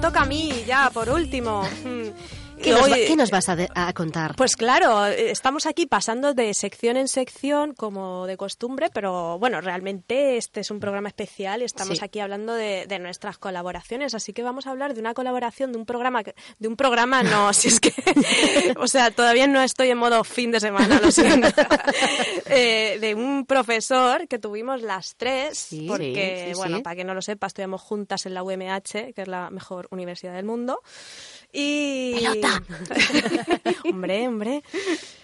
Toca 0.00 0.22
a 0.22 0.26
mí 0.26 0.64
ya, 0.66 0.90
por 0.92 1.08
último. 1.08 1.62
¿Qué, 2.62 2.70
nos, 2.72 2.90
va- 2.90 2.94
Hoy- 2.94 3.04
qué 3.06 3.16
nos 3.16 3.30
vas 3.30 3.48
a, 3.48 3.56
de- 3.56 3.68
a 3.74 3.92
contar? 3.92 4.34
Pues 4.36 4.56
claro, 4.56 5.06
eh, 5.06 5.30
estamos 5.30 5.66
aquí 5.66 5.86
pasando 5.86 6.34
de 6.34 6.52
sección 6.54 6.96
en 6.96 7.08
sección 7.08 7.74
como 7.74 8.26
de 8.26 8.36
costumbre, 8.36 8.88
pero 8.92 9.38
bueno, 9.38 9.60
realmente 9.60 10.36
este 10.36 10.60
es 10.60 10.70
un 10.70 10.80
programa 10.80 11.08
especial 11.08 11.62
y 11.62 11.64
estamos 11.64 11.98
Sí. 11.98 12.04
aquí 12.04 12.20
hablando 12.20 12.54
de, 12.54 12.86
de 12.86 12.98
nuestras 12.98 13.38
colaboraciones, 13.38 14.14
así 14.14 14.32
que 14.32 14.42
vamos 14.42 14.66
a 14.66 14.70
hablar 14.70 14.94
de 14.94 15.00
una 15.00 15.14
colaboración 15.14 15.72
de 15.72 15.78
un 15.78 15.86
programa, 15.86 16.22
de 16.58 16.68
un 16.68 16.76
programa 16.76 17.22
no, 17.22 17.52
si 17.52 17.68
es 17.68 17.80
que, 17.80 17.92
o 18.78 18.86
sea, 18.86 19.10
todavía 19.10 19.46
no 19.46 19.62
estoy 19.62 19.90
en 19.90 19.98
modo 19.98 20.22
fin 20.24 20.50
de 20.50 20.60
semana, 20.60 21.00
lo 21.00 21.10
siento, 21.10 21.48
Eh, 22.52 22.98
de 23.00 23.14
un 23.14 23.46
profesor 23.46 24.26
que 24.26 24.38
tuvimos 24.40 24.82
las 24.82 25.14
tres, 25.16 25.56
Sí, 25.56 25.86
porque 25.86 26.48
sí, 26.52 26.54
bueno, 26.56 26.82
para 26.82 26.96
que 26.96 27.04
no 27.04 27.14
lo 27.14 27.22
sepa, 27.22 27.46
estudiamos 27.46 27.80
juntas 27.80 28.26
en 28.26 28.34
la 28.34 28.42
UMH, 28.42 29.12
que 29.14 29.22
es 29.22 29.28
la 29.28 29.50
mejor 29.50 29.86
universidad 29.90 30.34
del 30.34 30.44
mundo. 30.46 30.80
Y. 31.52 32.14
¡Pelota! 32.14 32.62
hombre, 33.88 34.28
hombre. 34.28 34.62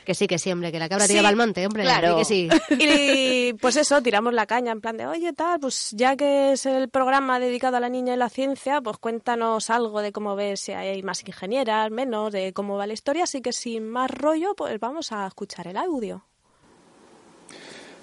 Que 0.05 0.15
sí, 0.15 0.27
que 0.27 0.39
sí, 0.39 0.51
hombre, 0.53 0.71
que 0.73 0.79
la 0.79 0.89
cabra 0.89 1.05
Sí, 1.07 1.13
tiraba 1.13 1.29
al 1.29 1.37
monte, 1.37 1.67
hombre. 1.67 1.83
claro. 1.83 2.17
que 2.19 2.25
sí. 2.25 2.49
Y 2.79 3.53
pues 3.55 3.77
eso, 3.77 4.03
tiramos 4.03 4.33
la 4.35 4.47
caña 4.47 4.73
en 4.73 4.81
plan 4.81 4.97
de, 4.97 5.07
oye, 5.07 5.33
tal, 5.33 5.61
pues 5.61 5.91
ya 5.93 6.17
que 6.17 6.53
es 6.53 6.67
el 6.67 6.89
programa 6.89 7.39
dedicado 7.41 7.77
a 7.77 7.81
la 7.81 7.89
niña 7.89 8.15
y 8.15 8.17
la 8.17 8.29
ciencia, 8.29 8.81
pues 8.81 8.99
cuéntanos 8.99 9.71
algo 9.71 10.01
de 10.03 10.13
cómo 10.13 10.37
ves 10.37 10.61
si 10.61 10.73
hay 10.73 11.03
más 11.03 11.23
ingenieras, 11.27 11.91
menos, 11.91 12.33
de 12.33 12.53
cómo 12.53 12.77
va 12.77 12.87
la 12.87 12.93
historia. 12.93 13.25
Así 13.25 13.41
que 13.41 13.53
sin 13.53 13.89
más 13.89 14.11
rollo, 14.11 14.55
pues 14.57 14.79
vamos 14.81 15.13
a 15.13 15.27
escuchar 15.27 15.67
el 15.69 15.77
audio. 15.77 16.25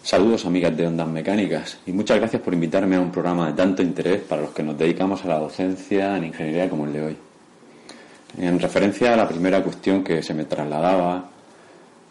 Saludos 0.02 0.46
amigas 0.46 0.76
de 0.76 0.86
Ondas 0.88 1.08
Mecánicas 1.08 1.78
y 1.86 1.94
muchas 1.94 2.18
gracias 2.20 2.42
por 2.42 2.54
invitarme 2.54 2.98
a 2.98 3.00
un 3.00 3.10
programa 3.10 3.48
de 3.48 3.54
tanto 3.54 3.82
interés 3.82 4.22
para 4.22 4.42
los 4.42 4.52
que 4.52 4.62
nos 4.62 4.78
dedicamos 4.78 5.24
a 5.24 5.30
la 5.30 5.40
docencia 5.40 6.18
en 6.18 6.26
ingeniería 6.26 6.70
como 6.70 6.86
el 6.86 6.92
de 6.92 7.02
hoy. 7.02 7.18
En 8.38 8.60
referencia 8.60 9.14
a 9.14 9.18
la 9.18 9.28
primera 9.28 9.62
cuestión 9.62 10.04
que 10.04 10.24
se 10.24 10.34
me 10.34 10.46
trasladaba 10.46 11.30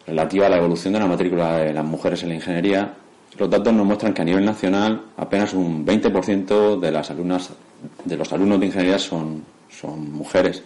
relativa 0.07 0.47
a 0.47 0.49
la 0.49 0.57
evolución 0.57 0.93
de 0.93 0.99
la 0.99 1.07
matrícula 1.07 1.57
de 1.57 1.73
las 1.73 1.85
mujeres 1.85 2.23
en 2.23 2.29
la 2.29 2.35
ingeniería, 2.35 2.93
los 3.37 3.49
datos 3.49 3.73
nos 3.73 3.85
muestran 3.85 4.13
que 4.13 4.21
a 4.21 4.25
nivel 4.25 4.45
nacional 4.45 5.01
apenas 5.17 5.53
un 5.53 5.85
20% 5.85 6.79
de 6.79 6.91
las 6.91 7.09
alumnas 7.09 7.49
de 8.05 8.15
los 8.15 8.31
alumnos 8.31 8.59
de 8.59 8.67
ingeniería 8.67 8.99
son, 8.99 9.43
son 9.69 10.11
mujeres. 10.11 10.63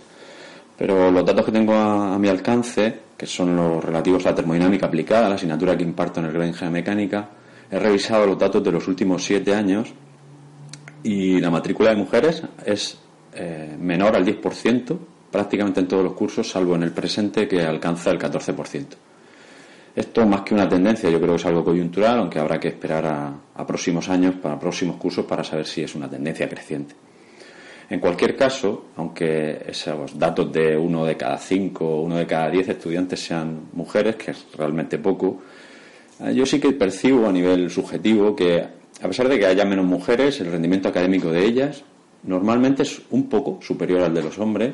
Pero 0.78 1.10
los 1.10 1.26
datos 1.26 1.46
que 1.46 1.52
tengo 1.52 1.74
a, 1.74 2.20
mi 2.20 2.28
alcance, 2.28 3.00
que 3.18 3.26
son 3.26 3.56
los 3.56 3.84
relativos 3.84 4.26
a 4.26 4.30
la 4.30 4.36
termodinámica 4.36 4.86
aplicada, 4.86 5.30
la 5.30 5.36
asignatura 5.36 5.76
que 5.76 5.84
imparto 5.84 6.20
en 6.20 6.28
el 6.28 6.32
grado 6.32 6.44
de 6.44 6.50
Ingeniería 6.50 6.82
Mecánica, 6.82 7.30
he 7.72 7.80
revisado 7.80 8.28
los 8.28 8.38
datos 8.38 8.64
de 8.64 8.72
los 8.72 8.88
últimos 8.88 9.24
siete 9.24 9.56
años 9.56 9.92
y 11.04 11.40
la 11.40 11.50
matrícula 11.50 11.90
de 11.90 11.96
mujeres 11.96 12.44
es 12.64 13.00
eh, 13.34 13.76
menor 13.80 14.16
al 14.16 14.26
10% 14.26 14.98
prácticamente 15.38 15.80
en 15.82 15.88
todos 15.88 16.04
los 16.04 16.14
cursos, 16.14 16.50
salvo 16.50 16.74
en 16.74 16.82
el 16.82 16.92
presente 16.92 17.48
que 17.48 17.62
alcanza 17.62 18.10
el 18.10 18.18
14%. 18.18 18.86
Esto 19.96 20.26
más 20.26 20.42
que 20.42 20.56
una 20.56 20.68
tendencia, 20.68 21.12
yo 21.12 21.20
creo 21.20 21.34
que 21.34 21.42
es 21.42 21.46
algo 21.46 21.64
coyuntural, 21.64 22.18
aunque 22.18 22.40
habrá 22.40 22.60
que 22.60 22.70
esperar 22.70 23.06
a, 23.06 23.68
próximos 23.68 24.10
años, 24.10 24.34
para 24.42 24.58
próximos 24.58 24.96
cursos, 24.96 25.26
para 25.26 25.44
saber 25.44 25.68
si 25.68 25.84
es 25.84 25.94
una 25.94 26.10
tendencia 26.10 26.50
creciente. 26.50 26.96
En 27.88 28.00
cualquier 28.00 28.36
caso, 28.36 28.86
aunque 28.96 29.62
esos 29.68 30.18
datos 30.18 30.52
de 30.52 30.76
uno 30.76 31.06
de 31.06 31.16
cada 31.16 31.38
cinco, 31.38 32.02
uno 32.02 32.16
de 32.16 32.26
cada 32.26 32.50
diez 32.50 32.68
estudiantes 32.70 33.20
sean 33.20 33.70
mujeres, 33.74 34.16
que 34.16 34.32
es 34.32 34.48
realmente 34.58 34.98
poco, 34.98 35.44
eh, 36.20 36.34
yo 36.34 36.48
sí 36.48 36.60
que 36.60 36.72
percibo 36.72 37.28
a 37.28 37.32
nivel 37.32 37.70
subjetivo 37.70 38.36
que, 38.36 38.60
a 38.60 39.08
pesar 39.08 39.30
de 39.30 39.38
que 39.38 39.46
haya 39.46 39.66
menos 39.66 39.86
mujeres, 39.86 40.42
el 40.42 40.52
rendimiento 40.52 40.90
académico 40.90 41.32
de 41.32 41.46
ellas 41.46 41.84
normalmente 42.24 42.82
es 42.82 43.02
un 43.12 43.30
poco 43.30 43.60
superior 43.62 44.02
al 44.02 44.16
de 44.16 44.24
los 44.24 44.40
hombres. 44.40 44.74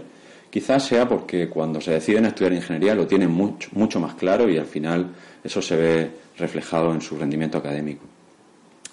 Quizás 0.54 0.86
sea 0.86 1.10
porque 1.10 1.50
cuando 1.50 1.82
se 1.82 1.90
deciden 1.90 2.26
a 2.26 2.28
estudiar 2.28 2.54
ingeniería 2.54 2.94
lo 2.94 3.08
tienen 3.08 3.32
mucho, 3.32 3.70
mucho 3.72 4.00
más 4.00 4.14
claro 4.14 4.48
y 4.48 4.60
al 4.60 4.68
final 4.68 5.10
eso 5.44 5.64
se 5.64 5.76
ve 5.76 6.12
reflejado 6.38 6.94
en 6.94 7.02
su 7.02 7.18
rendimiento 7.18 7.58
académico. 7.58 8.04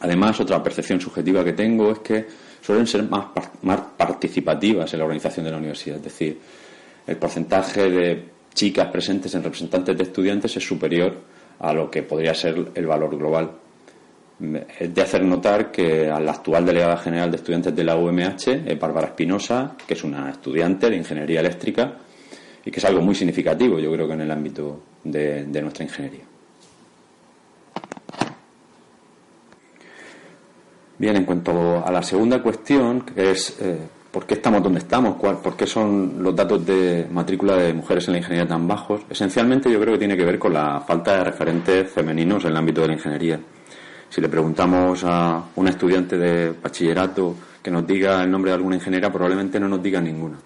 Además, 0.01 0.41
otra 0.41 0.63
percepción 0.63 1.03
subjetiva 1.03 1.45
que 1.45 1.53
tengo 1.53 1.93
es 1.93 1.99
que 1.99 2.27
suelen 2.63 2.87
ser 2.87 3.03
más, 3.03 3.27
más 3.61 3.79
participativas 3.95 4.91
en 4.95 5.01
la 5.01 5.05
organización 5.05 5.45
de 5.45 5.51
la 5.51 5.59
universidad. 5.59 5.99
Es 5.99 6.05
decir, 6.05 6.39
el 7.07 7.17
porcentaje 7.19 7.91
de 7.91 8.25
chicas 8.55 8.89
presentes 8.89 9.35
en 9.35 9.43
representantes 9.43 9.99
de 9.99 10.05
estudiantes 10.05 10.57
es 10.57 10.67
superior 10.67 11.15
a 11.59 11.75
lo 11.75 11.91
que 11.91 12.03
podría 12.03 12.33
ser 12.33 12.71
el 12.75 12.87
valor 12.87 13.19
global. 13.19 13.51
Es 14.79 14.95
de 14.95 15.03
hacer 15.03 15.23
notar 15.23 15.71
que 15.71 16.09
a 16.09 16.19
la 16.19 16.33
actual 16.33 16.65
delegada 16.65 16.97
general 16.97 17.31
de 17.31 17.37
estudiantes 17.37 17.77
de 17.77 17.85
la 17.85 17.97
UMH, 17.97 18.49
es 18.67 18.79
Bárbara 18.79 19.09
Espinosa, 19.09 19.77
que 19.87 19.95
es 19.95 20.03
una 20.03 20.31
estudiante 20.31 20.89
de 20.89 20.97
ingeniería 20.97 21.41
eléctrica 21.41 21.95
y 22.65 22.71
que 22.71 22.79
es 22.79 22.85
algo 22.85 23.03
muy 23.03 23.15
significativo, 23.15 23.79
yo 23.79 23.93
creo 23.93 24.07
que 24.07 24.15
en 24.15 24.21
el 24.23 24.31
ámbito 24.31 24.83
de, 25.05 25.45
de 25.45 25.63
nuestra 25.63 25.85
ingeniería. 25.85 26.25
Bien, 30.97 31.17
en 31.17 31.25
cuanto 31.25 31.83
a 31.87 31.91
la 31.91 32.03
segunda 32.03 32.43
cuestión, 32.43 33.03
que 33.03 33.31
es 33.31 33.57
eh, 33.61 33.79
por 34.11 34.27
qué 34.27 34.35
estamos 34.35 34.63
donde 34.63 34.81
estamos, 34.81 35.17
cuál, 35.17 35.39
por 35.39 35.57
qué 35.57 35.67
son 35.67 36.23
los 36.23 36.37
datos 36.37 36.65
de 36.67 37.07
matrícula 37.11 37.57
de 37.57 37.73
mujeres 37.73 38.07
en 38.09 38.13
la 38.13 38.19
ingeniería 38.19 38.49
tan 38.49 38.69
bajos, 38.69 39.03
esencialmente 39.09 39.71
yo 39.71 39.81
creo 39.81 39.95
que 39.95 39.99
tiene 39.99 40.17
que 40.17 40.25
ver 40.25 40.39
con 40.39 40.53
la 40.53 40.81
falta 40.81 41.17
de 41.17 41.25
referentes 41.25 41.91
femeninos 41.91 42.45
en 42.45 42.51
el 42.51 42.57
ámbito 42.59 42.83
de 42.83 42.89
la 42.89 42.93
ingeniería. 42.93 43.41
Si 44.11 44.21
le 44.21 44.29
preguntamos 44.29 45.03
a 45.05 45.43
un 45.57 45.69
estudiante 45.69 46.19
de 46.19 46.51
bachillerato 46.51 47.37
que 47.63 47.71
nos 47.71 47.87
diga 47.87 48.23
el 48.23 48.31
nombre 48.31 48.51
de 48.51 48.57
alguna 48.57 48.77
ingeniera, 48.77 49.11
probablemente 49.11 49.59
no 49.59 49.69
nos 49.69 49.83
diga 49.83 50.01
ninguna. 50.01 50.37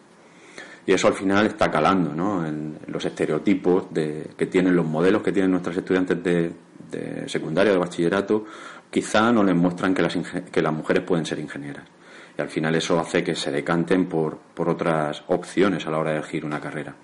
Y 0.86 0.92
eso 0.92 1.08
al 1.08 1.14
final 1.14 1.46
está 1.46 1.70
calando 1.70 2.14
¿no? 2.14 2.46
en 2.46 2.78
los 2.88 3.04
estereotipos 3.04 3.92
de, 3.92 4.28
que 4.36 4.46
tienen 4.46 4.76
los 4.76 4.84
modelos 4.84 5.22
que 5.22 5.32
tienen 5.32 5.50
nuestros 5.50 5.76
estudiantes 5.76 6.22
de, 6.22 6.52
de 6.90 7.28
secundaria, 7.28 7.72
de 7.72 7.78
bachillerato, 7.78 8.44
quizá 8.90 9.32
no 9.32 9.42
les 9.42 9.56
muestran 9.56 9.94
que 9.94 10.02
las, 10.02 10.16
que 10.52 10.62
las 10.62 10.72
mujeres 10.72 11.02
pueden 11.02 11.26
ser 11.26 11.38
ingenieras. 11.38 11.84
Y 12.36 12.40
al 12.40 12.48
final 12.48 12.74
eso 12.74 12.98
hace 12.98 13.22
que 13.22 13.34
se 13.34 13.50
decanten 13.50 14.06
por, 14.06 14.38
otras 14.56 15.22
opciones 15.28 15.86
a 15.86 15.90
la 15.90 15.98
hora 15.98 16.10
de 16.10 16.18
elegir 16.18 16.44
una 16.44 16.60
carrera. 16.60 16.94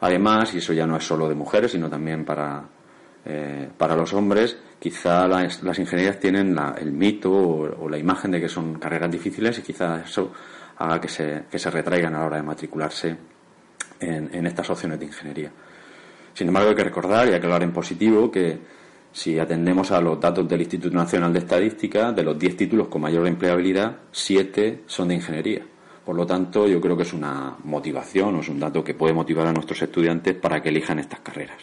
Además, 0.00 0.54
y 0.54 0.58
eso 0.58 0.72
ya 0.72 0.86
no 0.86 0.96
es 0.96 1.04
solo 1.04 1.28
de 1.28 1.34
mujeres, 1.34 1.72
sino 1.72 1.90
también 1.90 2.24
para, 2.24 2.64
eh, 3.24 3.68
para 3.76 3.94
los 3.94 4.12
hombres, 4.14 4.56
quizá 4.80 5.28
las, 5.28 5.62
ingenierías 5.78 6.18
tienen 6.18 6.54
la- 6.56 6.74
el 6.80 6.90
mito 6.90 7.30
o, 7.32 7.88
la 7.88 7.98
imagen 7.98 8.32
de 8.32 8.40
que 8.40 8.48
son 8.48 8.74
carreras 8.80 9.10
difíciles 9.10 9.58
y 9.58 9.62
quizá 9.62 10.00
eso 10.02 10.32
haga 10.78 11.00
que 11.00 11.08
se, 11.08 11.44
retraigan 11.70 12.14
a 12.16 12.20
la 12.20 12.26
hora 12.26 12.36
de 12.38 12.42
matricularse 12.42 13.16
en, 14.00 14.30
en 14.34 14.46
estas 14.46 14.68
opciones 14.70 14.98
de 14.98 15.04
ingeniería. 15.06 15.52
Sin 16.34 16.48
embargo, 16.48 16.70
hay 16.70 16.74
que 16.76 16.84
recordar, 16.84 17.28
y 17.28 17.34
hablar 17.34 17.62
en 17.62 17.72
positivo, 17.72 18.30
que 18.30 18.58
si 19.12 19.38
atendemos 19.38 19.90
a 19.90 20.00
los 20.00 20.18
datos 20.18 20.48
del 20.48 20.60
Instituto 20.62 20.96
Nacional 20.96 21.32
de 21.32 21.40
Estadística, 21.40 22.12
de 22.12 22.22
los 22.22 22.38
10 22.38 22.56
títulos 22.56 22.88
con 22.88 23.02
mayor 23.02 23.26
empleabilidad, 23.26 23.96
7 24.12 24.84
son 24.86 25.08
de 25.08 25.16
ingeniería. 25.16 25.62
Por 26.04 26.16
lo 26.16 26.24
tanto, 26.26 26.66
yo 26.66 26.80
creo 26.80 26.96
que 26.96 27.02
es 27.02 27.12
una 27.12 27.56
motivación 27.64 28.36
o 28.36 28.40
es 28.40 28.48
un 28.48 28.58
dato 28.60 28.82
que 28.82 28.94
puede 28.94 29.12
motivar 29.12 29.46
a 29.48 29.52
nuestros 29.52 29.82
estudiantes 29.82 30.34
para 30.36 30.62
que 30.62 30.70
elijan 30.70 30.98
estas 30.98 31.20
carreras. 31.20 31.58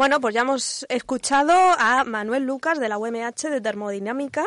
Bueno, 0.00 0.18
pues 0.18 0.34
ya 0.34 0.40
hemos 0.40 0.86
escuchado 0.88 1.52
a 1.52 2.04
Manuel 2.04 2.44
Lucas 2.44 2.80
de 2.80 2.88
la 2.88 2.96
UMH 2.96 3.50
de 3.50 3.60
Termodinámica 3.60 4.46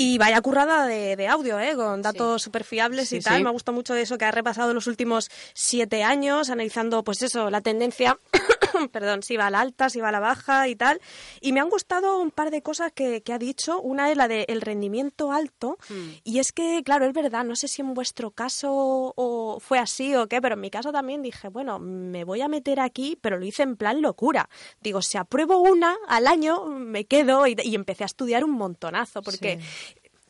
y 0.00 0.16
vaya 0.16 0.40
currada 0.40 0.86
de, 0.86 1.16
de 1.16 1.26
audio, 1.26 1.58
¿eh? 1.58 1.74
con 1.74 2.02
datos 2.02 2.40
súper 2.40 2.62
fiables 2.62 3.12
y 3.12 3.18
tal. 3.20 3.38
sí. 3.38 3.42
Me 3.42 3.48
ha 3.48 3.52
gustado 3.52 3.74
mucho 3.74 3.96
eso 3.96 4.16
que 4.16 4.24
ha 4.24 4.30
repasado 4.30 4.72
los 4.72 4.86
últimos 4.86 5.28
siete 5.54 6.04
años, 6.04 6.50
analizando, 6.50 7.02
pues 7.02 7.20
eso, 7.22 7.50
la 7.50 7.62
tendencia, 7.62 8.16
perdón, 8.92 9.24
si 9.24 9.36
va 9.36 9.48
a 9.48 9.50
la 9.50 9.58
alta, 9.58 9.90
si 9.90 10.00
va 10.00 10.10
a 10.10 10.12
la 10.12 10.20
baja 10.20 10.68
y 10.68 10.76
tal. 10.76 11.00
Y 11.40 11.50
me 11.50 11.58
han 11.58 11.68
gustado 11.68 12.20
un 12.20 12.30
par 12.30 12.52
de 12.52 12.62
cosas 12.62 12.92
que, 12.92 13.22
que 13.22 13.32
ha 13.32 13.38
dicho. 13.38 13.80
Una 13.80 14.08
es 14.12 14.16
la 14.16 14.28
del 14.28 14.60
rendimiento 14.60 15.32
alto. 15.32 15.78
Y 16.22 16.38
es 16.38 16.52
que, 16.52 16.82
claro, 16.84 17.04
es 17.04 17.12
verdad, 17.12 17.42
no 17.42 17.56
sé 17.56 17.66
si 17.66 17.82
en 17.82 17.92
vuestro 17.94 18.30
caso 18.30 19.14
o 19.16 19.58
fue 19.58 19.80
así 19.80 20.14
o 20.14 20.28
qué, 20.28 20.40
pero 20.40 20.54
en 20.54 20.60
mi 20.60 20.70
caso 20.70 20.92
también 20.92 21.22
dije, 21.22 21.48
bueno, 21.48 21.80
me 21.80 22.22
voy 22.22 22.40
a 22.40 22.46
meter 22.46 22.78
aquí, 22.78 23.18
pero 23.20 23.36
lo 23.36 23.44
hice 23.44 23.64
en 23.64 23.76
plan 23.76 24.00
locura. 24.00 24.48
Digo, 24.80 25.02
si 25.02 25.18
apruebo 25.18 25.58
una 25.58 25.96
al 26.06 26.28
año, 26.28 26.66
me 26.66 27.04
quedo 27.04 27.48
y, 27.48 27.56
y 27.64 27.74
empecé 27.74 28.04
a 28.04 28.06
estudiar 28.06 28.44
un 28.44 28.52
montonazo, 28.52 29.22
porque 29.22 29.58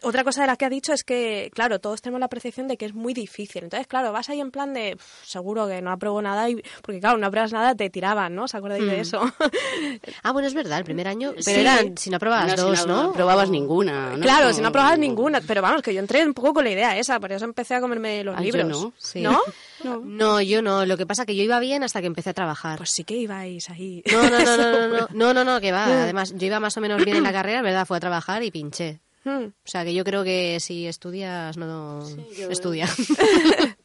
otra 0.02 0.24
cosa 0.24 0.42
de 0.42 0.46
las 0.46 0.58
que 0.58 0.64
ha 0.64 0.70
dicho 0.70 0.92
es 0.92 1.04
que, 1.04 1.50
claro, 1.54 1.78
todos 1.80 2.02
tenemos 2.02 2.20
la 2.20 2.28
percepción 2.28 2.68
de 2.68 2.76
que 2.76 2.86
es 2.86 2.94
muy 2.94 3.14
difícil. 3.14 3.64
Entonces, 3.64 3.86
claro, 3.86 4.12
vas 4.12 4.28
ahí 4.28 4.40
en 4.40 4.50
plan 4.50 4.74
de, 4.74 4.96
seguro 5.24 5.66
que 5.66 5.82
no 5.82 5.90
apruebo 5.90 6.22
nada, 6.22 6.48
y, 6.48 6.62
porque 6.82 7.00
claro, 7.00 7.18
no 7.18 7.26
apruebas 7.26 7.52
nada, 7.52 7.74
te 7.74 7.90
tiraban, 7.90 8.34
¿no? 8.34 8.48
¿Se 8.48 8.56
acordáis 8.56 8.84
de 8.84 8.98
mm. 8.98 9.00
eso? 9.00 9.20
ah, 10.22 10.32
bueno, 10.32 10.48
es 10.48 10.54
verdad, 10.54 10.78
el 10.78 10.84
primer 10.84 11.08
año, 11.08 11.32
pero 11.44 11.60
eran, 11.60 11.96
si 11.96 12.10
no 12.10 12.16
aprobabas 12.16 12.56
dos, 12.56 12.86
¿no? 12.86 13.04
¿no? 13.04 13.10
Aprobabas 13.10 13.50
ninguna. 13.50 14.16
Claro, 14.20 14.52
si 14.52 14.60
no 14.60 14.68
aprobabas 14.68 14.98
ninguna, 14.98 15.40
pero 15.40 15.62
vamos, 15.62 15.82
que 15.82 15.94
yo 15.94 16.00
entré 16.00 16.24
un 16.24 16.34
poco 16.34 16.54
con 16.54 16.64
la 16.64 16.70
idea 16.70 16.96
esa, 16.96 17.18
por 17.20 17.32
eso 17.32 17.44
empecé 17.44 17.74
a 17.74 17.80
comerme 17.80 18.24
los 18.24 18.36
ah, 18.36 18.40
libros. 18.40 18.92
Yo 19.14 19.22
no, 19.22 19.40
¿No? 19.84 20.00
no, 20.04 20.40
yo 20.40 20.62
no, 20.62 20.86
lo 20.86 20.96
que 20.96 21.06
pasa 21.06 21.22
es 21.22 21.26
que 21.26 21.36
yo 21.36 21.42
iba 21.42 21.58
bien 21.60 21.82
hasta 21.82 22.00
que 22.00 22.06
empecé 22.06 22.30
a 22.30 22.34
trabajar. 22.34 22.78
Pues 22.78 22.90
sí 22.90 23.04
que 23.04 23.16
ibais 23.16 23.70
ahí. 23.70 24.02
No, 24.10 24.30
no, 24.30 24.38
no, 24.38 24.56
no, 24.56 24.88
no, 24.88 25.08
no, 25.12 25.34
no, 25.34 25.44
no, 25.44 25.60
que 25.60 25.72
va, 25.72 25.84
además, 25.84 26.34
yo 26.36 26.46
iba 26.46 26.60
más 26.60 26.76
o 26.76 26.80
menos 26.80 27.04
bien 27.04 27.16
en 27.16 27.22
la 27.22 27.32
carrera, 27.32 27.62
¿verdad? 27.62 27.86
Fue 27.86 27.96
a 27.96 28.00
trabajar 28.00 28.42
y 28.42 28.50
pinché. 28.50 29.00
Hmm. 29.24 29.46
O 29.46 29.52
sea, 29.64 29.84
que 29.84 29.94
yo 29.94 30.04
creo 30.04 30.24
que 30.24 30.58
si 30.60 30.86
estudias, 30.86 31.56
no 31.56 32.06
estudia. 32.50 32.88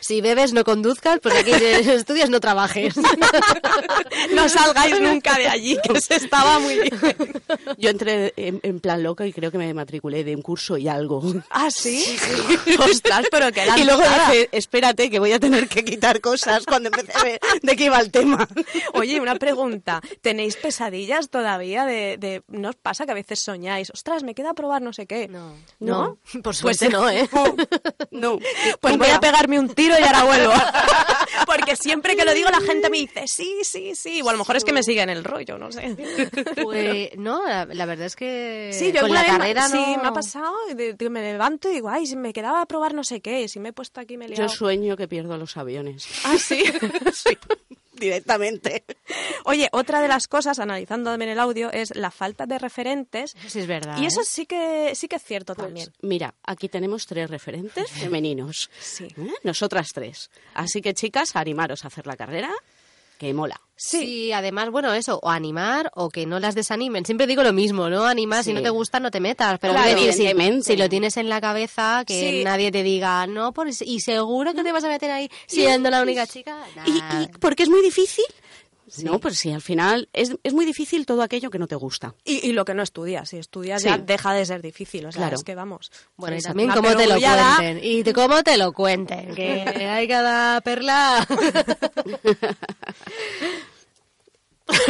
si 0.00 0.20
bebes, 0.20 0.52
no 0.52 0.64
conduzcas, 0.64 1.18
pues 1.20 1.34
aquí 1.34 1.50
estudias, 1.52 2.30
no 2.30 2.40
trabajes. 2.40 2.94
no 4.34 4.48
salgáis 4.48 5.00
nunca 5.00 5.36
de 5.36 5.48
allí, 5.48 5.78
que 5.82 6.00
se 6.00 6.16
estaba 6.16 6.58
muy 6.58 6.78
bien. 6.78 6.98
Yo 7.78 7.90
entré 7.90 8.32
en, 8.36 8.60
en 8.62 8.80
plan 8.80 9.02
loca 9.02 9.26
y 9.26 9.32
creo 9.32 9.50
que 9.50 9.58
me 9.58 9.72
matriculé 9.74 10.24
de 10.24 10.34
un 10.34 10.42
curso 10.42 10.76
y 10.76 10.88
algo. 10.88 11.22
¿Ah, 11.50 11.70
sí? 11.70 12.04
Ostras, 12.78 13.26
pero 13.30 13.52
que 13.52 13.66
Y 13.76 13.84
luego 13.84 14.02
dije, 14.02 14.48
espérate, 14.52 15.10
que 15.10 15.18
voy 15.18 15.32
a 15.32 15.40
tener 15.40 15.68
que 15.68 15.84
quitar 15.84 16.20
cosas 16.20 16.64
cuando 16.64 16.88
empecé 16.88 17.12
a 17.18 17.22
ver 17.22 17.40
de 17.62 17.76
qué 17.76 17.84
iba 17.84 18.00
el 18.00 18.10
tema. 18.10 18.48
Oye, 18.94 19.20
una 19.20 19.36
pregunta. 19.36 20.00
¿Tenéis 20.20 20.56
pesadillas 20.56 21.28
todavía 21.28 21.84
de, 21.84 22.16
de... 22.18 22.42
¿No 22.48 22.70
os 22.70 22.76
pasa 22.76 23.06
que 23.06 23.12
a 23.12 23.14
veces 23.14 23.40
soñáis? 23.40 23.90
Ostras, 23.90 24.22
me 24.22 24.34
queda 24.34 24.54
probar 24.54 24.82
no 24.82 24.92
sé 24.92 25.06
qué. 25.06 25.28
No, 25.28 25.54
¿No? 25.80 26.18
no, 26.32 26.42
por 26.42 26.54
suerte 26.54 26.88
no, 26.88 27.08
¿eh? 27.08 27.28
No. 28.10 28.38
Pues 28.80 28.96
voy 28.96 29.08
a 29.08 29.20
pegarme 29.20 29.57
un 29.58 29.68
tiro 29.74 29.94
y 29.98 30.02
ahora 30.02 30.24
vuelvo. 30.24 30.52
Porque 31.46 31.76
siempre 31.76 32.16
que 32.16 32.24
lo 32.24 32.34
digo 32.34 32.48
la 32.50 32.60
gente 32.60 32.90
me 32.90 32.98
dice, 32.98 33.26
sí, 33.26 33.58
sí, 33.62 33.92
sí. 33.94 34.20
O 34.22 34.28
a 34.28 34.32
lo 34.32 34.38
mejor 34.38 34.56
es 34.56 34.64
que 34.64 34.72
me 34.72 34.82
siguen 34.82 35.08
el 35.10 35.24
rollo, 35.24 35.58
no 35.58 35.70
sé. 35.72 35.96
Pues 36.62 37.10
no, 37.16 37.46
la, 37.46 37.64
la 37.66 37.86
verdad 37.86 38.06
es 38.06 38.16
que 38.16 38.70
Sí, 38.72 38.92
yo 38.92 39.02
con 39.02 39.12
la 39.12 39.22
me- 39.22 39.26
carrera 39.28 39.68
sí, 39.68 39.76
no... 39.96 40.02
me 40.02 40.08
ha 40.08 40.12
pasado, 40.12 40.54
y 40.70 40.74
de- 40.74 40.94
de- 40.94 41.10
me 41.10 41.22
levanto 41.22 41.68
y 41.70 41.74
digo, 41.74 41.88
ay, 41.88 42.06
si 42.06 42.16
me 42.16 42.32
quedaba 42.32 42.62
a 42.62 42.66
probar 42.66 42.94
no 42.94 43.04
sé 43.04 43.20
qué, 43.20 43.48
si 43.48 43.60
me 43.60 43.70
he 43.70 43.72
puesto 43.72 44.00
aquí 44.00 44.16
me 44.16 44.26
he 44.26 44.28
Yo 44.28 44.34
liado. 44.34 44.48
sueño 44.50 44.96
que 44.96 45.08
pierdo 45.08 45.36
los 45.38 45.56
aviones. 45.56 46.06
Ah, 46.24 46.36
sí. 46.38 46.64
Sí, 47.12 47.36
directamente. 47.98 48.84
Oye, 49.44 49.68
otra 49.72 50.00
de 50.00 50.08
las 50.08 50.28
cosas, 50.28 50.58
analizando 50.58 51.10
también 51.10 51.30
el 51.30 51.38
audio, 51.38 51.70
es 51.72 51.94
la 51.96 52.10
falta 52.10 52.46
de 52.46 52.58
referentes. 52.58 53.34
Sí, 53.46 53.60
es 53.60 53.66
verdad. 53.66 53.98
Y 53.98 54.06
eso 54.06 54.20
¿eh? 54.20 54.24
sí 54.26 54.46
que 54.46 54.92
sí 54.94 55.08
que 55.08 55.16
es 55.16 55.22
cierto 55.22 55.54
también. 55.54 55.92
Mira, 56.02 56.34
aquí 56.42 56.68
tenemos 56.68 57.06
tres 57.06 57.30
referentes 57.30 57.90
femeninos. 57.90 58.70
Sí. 58.80 59.08
¿Eh? 59.16 59.32
Nosotras 59.42 59.88
tres. 59.92 60.30
Así 60.54 60.80
que, 60.82 60.94
chicas, 60.94 61.36
animaros 61.36 61.84
a 61.84 61.88
hacer 61.88 62.06
la 62.06 62.16
carrera, 62.16 62.52
que 63.18 63.34
mola. 63.34 63.60
Sí. 63.80 64.32
además, 64.32 64.70
bueno, 64.70 64.92
eso, 64.92 65.20
o 65.22 65.30
animar 65.30 65.92
o 65.94 66.08
que 66.08 66.26
no 66.26 66.40
las 66.40 66.56
desanimen. 66.56 67.04
Siempre 67.04 67.28
digo 67.28 67.44
lo 67.44 67.52
mismo, 67.52 67.88
¿no? 67.88 68.06
Animar, 68.06 68.42
si 68.42 68.52
no 68.52 68.60
te 68.60 68.70
gusta, 68.70 68.98
no 68.98 69.12
te 69.12 69.20
metas. 69.20 69.60
Pero 69.60 69.72
Claro, 69.72 69.86
quiero 69.96 70.00
decir, 70.02 70.62
si- 70.64 70.76
lo 70.76 70.88
tienes 70.88 71.16
en 71.16 71.28
la 71.28 71.40
cabeza, 71.40 72.02
que 72.04 72.30
Sí. 72.38 72.44
nadie 72.44 72.72
te 72.72 72.82
diga, 72.82 73.24
no, 73.28 73.52
pues, 73.52 73.80
y 73.82 74.00
seguro 74.00 74.52
que 74.52 74.64
te 74.64 74.72
vas 74.72 74.82
a 74.82 74.88
meter 74.88 75.12
ahí 75.12 75.30
siendo 75.46 75.90
la 75.90 76.02
única 76.02 76.26
chica. 76.26 76.58
¿Y, 76.86 76.90
Nah. 76.98 77.22
y 77.22 77.28
por 77.38 77.54
qué 77.54 77.62
es 77.62 77.68
muy 77.68 77.80
difícil? 77.82 78.24
No, 79.02 79.18
pues 79.18 79.36
sí, 79.38 79.52
al 79.52 79.60
final 79.62 80.08
es, 80.12 80.34
es 80.42 80.52
muy 80.54 80.64
difícil 80.64 81.06
todo 81.06 81.22
aquello 81.22 81.50
que 81.50 81.58
no 81.58 81.66
te 81.66 81.74
gusta. 81.76 82.14
Y, 82.24 82.46
y 82.46 82.52
lo 82.52 82.64
que 82.64 82.74
no 82.74 82.82
estudias, 82.82 83.28
si 83.28 83.38
estudias 83.38 83.82
Sí. 83.82 83.88
ya 83.88 83.98
deja 83.98 84.32
de 84.32 84.46
ser 84.46 84.62
difícil, 84.62 85.06
o 85.06 85.12
sea, 85.12 85.22
Claro. 85.22 85.36
es 85.36 85.44
que 85.44 85.54
vamos. 85.54 85.90
Bueno, 86.16 86.36
y 86.36 86.38
Esa- 86.38 86.48
también 86.50 86.70
cómo 86.70 86.94
te 86.96 87.06
lo 87.06 87.14
cuenten. 87.20 87.80
Y 87.84 88.02
de 88.02 88.12
cómo 88.12 88.42
te 88.42 88.56
lo 88.56 88.72
cuenten. 88.72 89.34
Que 89.34 89.62
hay 89.90 90.08
cada 90.08 90.60
perla. 90.60 91.26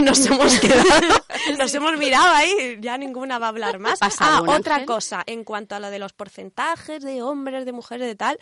nos 0.02 0.26
hemos 0.26 0.58
quedado, 0.58 1.24
nos 1.58 1.72
hemos 1.74 1.96
mirado 1.98 2.34
ahí, 2.34 2.78
ya 2.80 2.98
ninguna 2.98 3.38
va 3.38 3.46
a 3.46 3.48
hablar 3.50 3.78
más. 3.78 3.98
¿Pasa 4.00 4.38
Ah, 4.38 4.42
otra 4.42 4.74
ángel? 4.76 4.86
cosa, 4.86 5.22
en 5.26 5.44
cuanto 5.44 5.76
a 5.76 5.80
lo 5.80 5.90
de 5.90 5.98
los 6.00 6.12
porcentajes 6.12 7.02
de 7.02 7.22
hombres, 7.22 7.64
de 7.64 7.72
mujeres, 7.72 8.06
de 8.08 8.14
tal, 8.16 8.38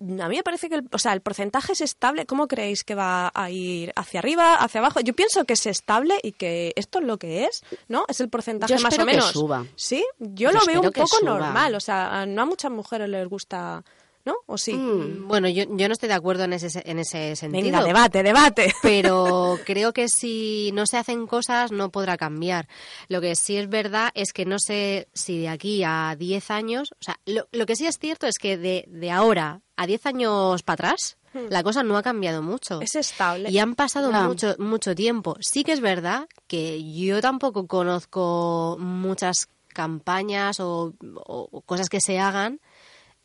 a 0.00 0.28
mí 0.28 0.36
me 0.36 0.42
parece 0.42 0.68
que 0.68 0.76
el, 0.76 0.88
o 0.92 0.98
sea, 0.98 1.12
el 1.12 1.20
porcentaje 1.20 1.72
es 1.72 1.80
estable. 1.80 2.26
¿Cómo 2.26 2.48
creéis 2.48 2.84
que 2.84 2.94
va 2.94 3.30
a 3.34 3.50
ir 3.50 3.92
hacia 3.96 4.20
arriba, 4.20 4.54
hacia 4.54 4.80
abajo? 4.80 5.00
Yo 5.00 5.14
pienso 5.14 5.44
que 5.44 5.52
es 5.52 5.66
estable 5.66 6.18
y 6.22 6.32
que 6.32 6.72
esto 6.76 7.00
es 7.00 7.04
lo 7.04 7.18
que 7.18 7.44
es, 7.44 7.62
¿no? 7.88 8.04
Es 8.08 8.20
el 8.20 8.28
porcentaje 8.28 8.74
Yo 8.74 8.80
más 8.80 8.84
o 8.84 8.88
espero 8.88 9.06
que 9.06 9.12
menos. 9.12 9.30
suba. 9.32 9.66
Sí, 9.76 10.04
yo, 10.18 10.50
Yo 10.50 10.58
lo 10.58 10.64
veo 10.66 10.80
un 10.80 10.92
poco 10.92 11.20
normal. 11.22 11.74
O 11.74 11.80
sea, 11.80 12.24
no 12.26 12.42
a 12.42 12.46
muchas 12.46 12.70
mujeres 12.70 13.08
les 13.08 13.28
gusta, 13.28 13.84
¿no? 14.24 14.34
¿O 14.46 14.58
sí? 14.58 14.74
Mm. 14.74 15.28
Bueno, 15.28 15.48
yo, 15.48 15.64
yo 15.76 15.88
no 15.88 15.92
estoy 15.92 16.08
de 16.08 16.14
acuerdo 16.14 16.44
en 16.44 16.52
ese, 16.52 16.82
en 16.84 16.98
ese 16.98 17.36
sentido. 17.36 17.64
Venga, 17.64 17.84
debate, 17.84 18.22
debate. 18.22 18.74
pero 18.82 19.58
creo 19.64 19.92
que 19.92 20.08
si 20.08 20.70
no 20.74 20.86
se 20.86 20.98
hacen 20.98 21.26
cosas 21.26 21.72
no 21.72 21.90
podrá 21.90 22.16
cambiar. 22.16 22.68
Lo 23.08 23.20
que 23.20 23.34
sí 23.36 23.56
es 23.56 23.68
verdad 23.68 24.10
es 24.14 24.32
que 24.32 24.44
no 24.44 24.58
sé 24.58 25.08
si 25.14 25.40
de 25.40 25.48
aquí 25.48 25.82
a 25.84 26.16
10 26.18 26.50
años, 26.50 26.92
o 26.92 27.02
sea, 27.02 27.18
lo, 27.26 27.48
lo 27.52 27.66
que 27.66 27.76
sí 27.76 27.86
es 27.86 27.98
cierto 27.98 28.26
es 28.26 28.38
que 28.38 28.56
de, 28.56 28.84
de 28.88 29.10
ahora 29.10 29.60
a 29.76 29.86
10 29.86 30.06
años 30.06 30.62
para 30.62 30.74
atrás, 30.74 31.16
la 31.32 31.62
cosa 31.62 31.82
no 31.82 31.96
ha 31.96 32.02
cambiado 32.02 32.42
mucho. 32.42 32.80
Es 32.80 32.96
estable. 32.96 33.50
Y 33.50 33.58
han 33.58 33.74
pasado 33.74 34.10
mucho, 34.12 34.56
mucho 34.58 34.94
tiempo. 34.94 35.36
Sí 35.40 35.62
que 35.62 35.72
es 35.72 35.80
verdad 35.80 36.28
que 36.48 36.82
yo 36.92 37.20
tampoco 37.20 37.66
conozco 37.66 38.76
muchas 38.80 39.48
campañas 39.68 40.58
o 40.58 40.92
cosas 41.64 41.88
que 41.88 42.00
se 42.00 42.18
hagan 42.18 42.60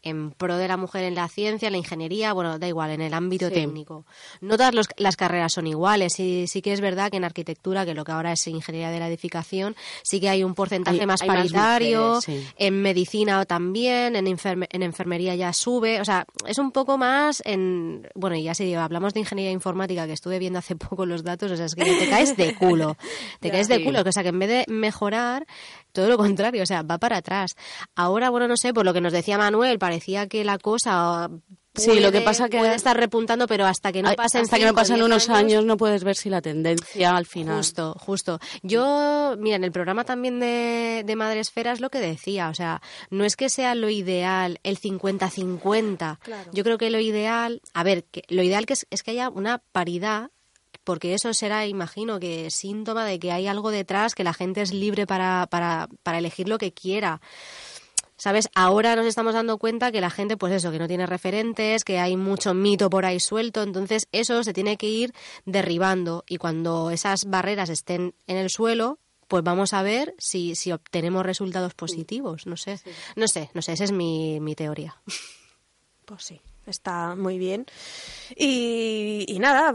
en 0.06 0.32
pro 0.32 0.56
de 0.58 0.68
la 0.70 0.78
mujer 0.78 1.04
en 1.04 1.16
la 1.16 1.28
ciencia, 1.28 1.68
en 1.68 1.74
la 1.74 1.78
ingeniería, 1.80 2.32
bueno, 2.32 2.58
da 2.58 2.68
igual, 2.68 2.92
en 2.92 3.02
el 3.02 3.14
ámbito 3.14 3.50
Sí. 3.50 3.54
técnico. 3.56 4.06
No 4.40 4.56
todas 4.56 4.74
los- 4.74 4.88
las 4.96 5.18
carreras 5.18 5.52
son 5.54 5.68
iguales. 5.68 6.14
Sí, 6.14 6.46
sí 6.48 6.62
que 6.62 6.72
es 6.72 6.80
verdad 6.80 7.12
que 7.12 7.18
en 7.18 7.26
arquitectura, 7.26 7.86
que 7.86 7.94
lo 7.94 8.06
que 8.06 8.14
ahora 8.14 8.32
es 8.32 8.48
ingeniería 8.48 8.92
de 8.92 9.00
la 9.00 9.08
edificación, 9.10 9.76
sí 10.04 10.20
que 10.22 10.30
hay 10.30 10.44
un 10.44 10.56
porcentaje 10.56 11.02
Hay- 11.02 11.06
más 11.06 11.22
hay 11.22 11.28
más 11.28 11.38
paritario. 11.38 12.16
mujeres, 12.16 12.24
sí. 12.46 12.48
En 12.58 12.82
medicina 12.82 13.44
también, 13.46 14.16
en, 14.16 14.26
enferme- 14.28 14.68
en 14.72 14.84
enfermería 14.84 15.36
ya 15.36 15.52
sube. 15.52 16.00
O 16.00 16.06
sea, 16.06 16.26
es 16.48 16.58
un 16.60 16.72
poco 16.72 16.98
más 16.98 17.42
en. 17.46 18.08
Bueno, 18.16 18.36
y 18.36 18.44
ya 18.44 18.54
si 18.54 18.74
hablamos 18.76 19.14
de 19.14 19.22
ingeniería 19.22 19.52
informática, 19.52 20.06
que 20.08 20.14
estuve 20.14 20.40
viendo 20.40 20.60
hace 20.60 20.76
poco 20.96 21.06
los 21.06 21.24
datos, 21.24 21.52
o 21.52 21.58
sea, 21.58 21.66
es 21.66 21.76
que 21.76 21.84
te 21.84 22.10
caes 22.10 22.38
de 22.38 22.54
culo. 22.56 22.96
Te 23.40 23.50
caes 23.52 23.68
de 23.68 23.78
Sí. 23.78 23.84
culo. 23.84 24.02
O 24.06 24.12
sea, 24.12 24.22
que 24.24 24.30
en 24.30 24.40
vez 24.40 24.50
de 24.50 24.66
mejorar, 24.72 25.46
todo 25.96 26.08
lo 26.10 26.18
contrario, 26.18 26.62
o 26.62 26.66
sea, 26.68 26.84
va 26.84 27.00
para 27.00 27.18
atrás. 27.18 27.56
Ahora, 27.96 28.30
bueno, 28.30 28.48
no 28.48 28.58
sé, 28.58 28.72
por 28.74 28.86
lo 28.86 28.94
que 28.94 29.02
nos 29.02 29.14
decía 29.14 29.40
Manuel, 29.40 29.80
parecía 29.80 30.28
que 30.28 30.44
la 30.44 30.60
cosa 30.60 31.32
Sí, 31.78 31.88
lo 32.00 32.10
que 32.10 32.20
puede- 32.20 32.22
pasa 32.22 32.48
que- 32.48 32.58
puede 32.58 32.74
estar 32.76 32.96
repuntando, 32.96 33.48
pero 33.48 33.66
hasta 33.66 33.92
que 33.92 34.02
no 34.02 34.14
pasen 34.14 34.44
hasta 34.44 34.58
que 34.58 34.66
no 34.66 34.74
pasen 34.74 35.02
unos 35.04 35.30
años 35.30 35.66
no 35.66 35.76
puedes 35.76 36.06
ver 36.06 36.16
si 36.16 36.30
la 36.30 36.42
tendencia 36.42 37.18
al 37.18 37.26
final. 37.26 37.58
Justo, 37.58 37.94
justo. 38.00 38.40
Yo, 38.64 39.36
mira, 39.38 39.58
en 39.58 39.66
el 39.66 39.74
programa 39.74 40.06
también 40.06 40.40
de, 40.40 41.04
de 41.06 41.16
Madre 41.18 41.42
Esfera 41.42 41.74
es 41.74 41.82
lo 41.82 41.90
que 41.90 42.00
decía, 42.00 42.48
o 42.48 42.54
sea, 42.54 42.82
no 43.10 43.26
es 43.26 43.36
que 43.36 43.50
sea 43.50 43.76
lo 43.76 43.90
ideal 43.90 44.60
el 44.64 44.78
50-50. 44.78 46.20
Claro. 46.22 46.50
Yo 46.54 46.64
creo 46.64 46.78
que 46.78 46.90
lo 46.90 47.00
ideal, 47.00 47.62
a 47.74 47.84
ver, 47.84 48.06
que 48.06 48.24
lo 48.30 48.42
ideal 48.44 48.66
que 48.66 48.74
es, 48.74 48.88
es 48.90 49.04
que 49.04 49.12
haya 49.12 49.30
una 49.30 49.62
paridad 49.74 50.30
porque 50.86 51.14
eso 51.14 51.34
será, 51.34 51.66
imagino, 51.68 52.20
que 52.20 52.50
síntoma 52.50 53.04
de 53.06 53.20
que 53.20 53.34
hay 53.34 53.48
algo 53.48 53.72
detrás, 53.72 54.16
que 54.16 54.24
la 54.24 54.34
gente 54.34 54.62
es 54.62 54.74
libre 54.74 55.06
para, 55.06 55.48
para, 55.50 55.90
para 56.04 56.20
elegir 56.20 56.48
lo 56.48 56.58
que 56.58 56.72
quiera. 56.72 57.20
¿Sabes? 58.18 58.50
Ahora 58.56 58.96
nos 58.96 59.08
estamos 59.08 59.34
dando 59.34 59.58
cuenta 59.58 59.92
que 59.92 60.00
la 60.00 60.10
gente, 60.10 60.38
pues 60.38 60.54
eso, 60.54 60.72
que 60.72 60.80
no 60.80 60.88
tiene 60.88 61.06
referentes, 61.06 61.84
que 61.84 62.00
hay 62.00 62.16
mucho 62.16 62.54
mito 62.54 62.90
por 62.90 63.06
ahí 63.06 63.20
suelto, 63.20 63.62
entonces 63.62 64.08
eso 64.14 64.42
se 64.44 64.54
tiene 64.54 64.78
que 64.78 64.88
ir 64.88 65.14
derribando 65.44 66.24
y 66.26 66.38
cuando 66.38 66.92
esas 66.92 67.26
barreras 67.26 67.70
estén 67.70 68.16
en 68.28 68.38
el 68.38 68.50
suelo, 68.50 69.00
pues 69.28 69.44
vamos 69.44 69.74
a 69.74 69.82
ver 69.82 70.16
si, 70.18 70.56
si 70.56 70.72
obtenemos 70.72 71.26
resultados 71.26 71.74
positivos, 71.74 72.46
no 72.46 72.56
sé. 72.56 72.80
No 73.18 73.28
sé, 73.28 73.50
no 73.54 73.62
sé, 73.62 73.74
esa 73.74 73.84
es 73.84 73.92
mi, 73.92 74.40
mi 74.40 74.56
teoría. 74.56 74.96
Pues 76.06 76.24
sí, 76.24 76.40
está 76.68 77.16
muy 77.16 77.38
bien. 77.38 77.66
Y, 78.36 79.26
y 79.28 79.40
nada, 79.40 79.74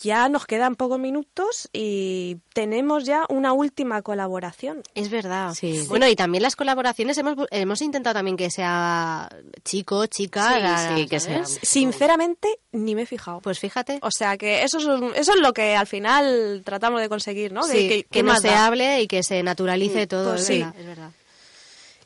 ya 0.00 0.28
nos 0.28 0.46
quedan 0.46 0.76
pocos 0.76 0.98
minutos 0.98 1.68
y 1.72 2.38
tenemos 2.54 3.04
ya 3.04 3.24
una 3.28 3.52
última 3.52 4.02
colaboración. 4.02 4.82
Es 4.94 5.10
verdad. 5.10 5.54
Sí. 5.54 5.84
Bueno, 5.88 6.08
y 6.08 6.16
también 6.16 6.42
las 6.42 6.56
colaboraciones 6.56 7.18
hemos, 7.18 7.36
hemos 7.50 7.82
intentado 7.82 8.14
también 8.14 8.36
que 8.36 8.50
sea 8.50 9.28
chico, 9.64 10.06
chica. 10.06 10.54
Sí, 10.54 10.60
la- 10.62 10.96
sí, 10.96 11.06
que 11.06 11.20
sea- 11.20 11.44
Sinceramente, 11.44 12.48
ni 12.72 12.94
me 12.94 13.02
he 13.02 13.06
fijado. 13.06 13.40
Pues 13.40 13.58
fíjate. 13.58 13.98
O 14.02 14.10
sea 14.10 14.36
que 14.36 14.62
eso 14.62 14.78
es, 14.78 14.84
un- 14.86 15.12
eso 15.14 15.34
es 15.34 15.40
lo 15.40 15.52
que 15.52 15.76
al 15.76 15.86
final 15.86 16.62
tratamos 16.64 17.00
de 17.00 17.08
conseguir, 17.08 17.52
¿no? 17.52 17.62
Que, 17.66 17.88
que, 17.88 18.06
¿qué 18.10 18.22
no 18.22 18.32
más 18.32 18.40
se 18.42 18.48
da? 18.48 18.66
hable 18.66 19.02
y 19.02 19.06
que 19.06 19.22
se 19.22 19.42
naturalice 19.42 20.06
todo. 20.06 20.30
pues 20.30 20.42
es, 20.42 20.46
sí. 20.46 20.58
verdad, 20.60 20.74
es 20.80 20.86
verdad. 20.86 21.10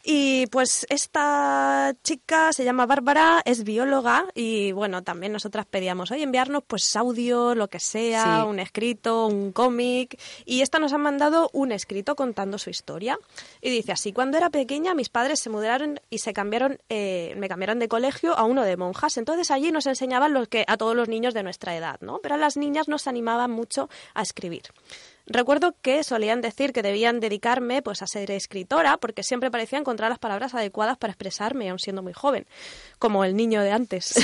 Y 0.09 0.47
pues 0.47 0.87
esta 0.89 1.93
chica 2.05 2.53
se 2.53 2.63
llama 2.63 2.87
Bárbara, 2.87 3.43
es 3.45 3.65
bióloga 3.65 4.27
y 4.37 4.71
bueno, 4.71 5.03
también 5.03 5.33
nosotras 5.33 5.67
pedíamos, 5.67 6.13
oye, 6.13 6.23
enviarnos 6.23 6.63
pues 6.65 6.95
audio, 6.95 7.57
lo 7.57 7.67
que 7.67 7.81
sea, 7.81 8.43
Sí. 8.43 8.49
un 8.49 8.61
escrito, 8.61 9.27
un 9.27 9.51
cómic. 9.51 10.17
Y 10.45 10.61
esta 10.61 10.79
nos 10.79 10.93
ha 10.93 10.99
mandado 10.99 11.51
un 11.53 11.73
escrito 11.73 12.15
contando 12.15 12.57
su 12.57 12.71
historia. 12.71 13.19
Y 13.61 13.71
dice 13.71 13.91
así, 13.91 14.13
cuando 14.13 14.39
era 14.39 14.49
pequeña 14.51 14.95
mis 14.95 15.09
padres 15.09 15.41
se 15.41 15.51
mudaron 15.51 15.99
y 16.09 16.19
se 16.19 16.33
cambiaron, 16.33 16.79
eh, 16.89 17.35
me 17.37 17.49
cambiaron 17.49 17.81
de 17.81 17.89
colegio 17.89 18.39
a 18.39 18.45
uno 18.45 18.63
de 18.63 18.77
monjas. 18.77 19.17
Entonces 19.17 19.51
allí 19.51 19.73
nos 19.73 19.87
enseñaban 19.87 20.33
lo 20.33 20.47
que 20.47 20.65
a 20.69 20.77
todos 20.77 20.95
los 20.95 21.09
niños 21.09 21.35
de 21.35 21.43
nuestra 21.43 21.75
edad, 21.77 21.99
¿no? 22.01 22.21
Pero 22.23 22.37
a 22.37 22.39
las 22.39 22.57
niñas 22.57 22.87
nos 22.87 23.09
animaban 23.09 23.51
mucho 23.51 23.89
a 24.15 24.23
escribir. 24.23 24.63
Recuerdo 25.27 25.75
que 25.83 26.05
solían 26.05 26.41
decir 26.41 26.73
que 26.73 26.83
debían 26.83 27.19
dedicarme 27.19 27.83
pues 27.83 28.01
a 28.01 28.07
ser 28.07 28.31
escritora 28.31 28.97
porque 28.99 29.25
siempre 29.25 29.51
parecía 29.51 29.79
encontrar 29.79 30.09
las 30.09 30.21
palabras 30.21 30.55
adecuadas 30.55 30.97
para 30.99 31.11
expresarme 31.11 31.69
aun 31.69 31.81
siendo 31.81 32.01
muy 32.03 32.13
joven, 32.13 32.47
como 33.01 33.25
el 33.25 33.35
niño 33.35 33.61
de 33.61 33.73
antes. 33.73 34.15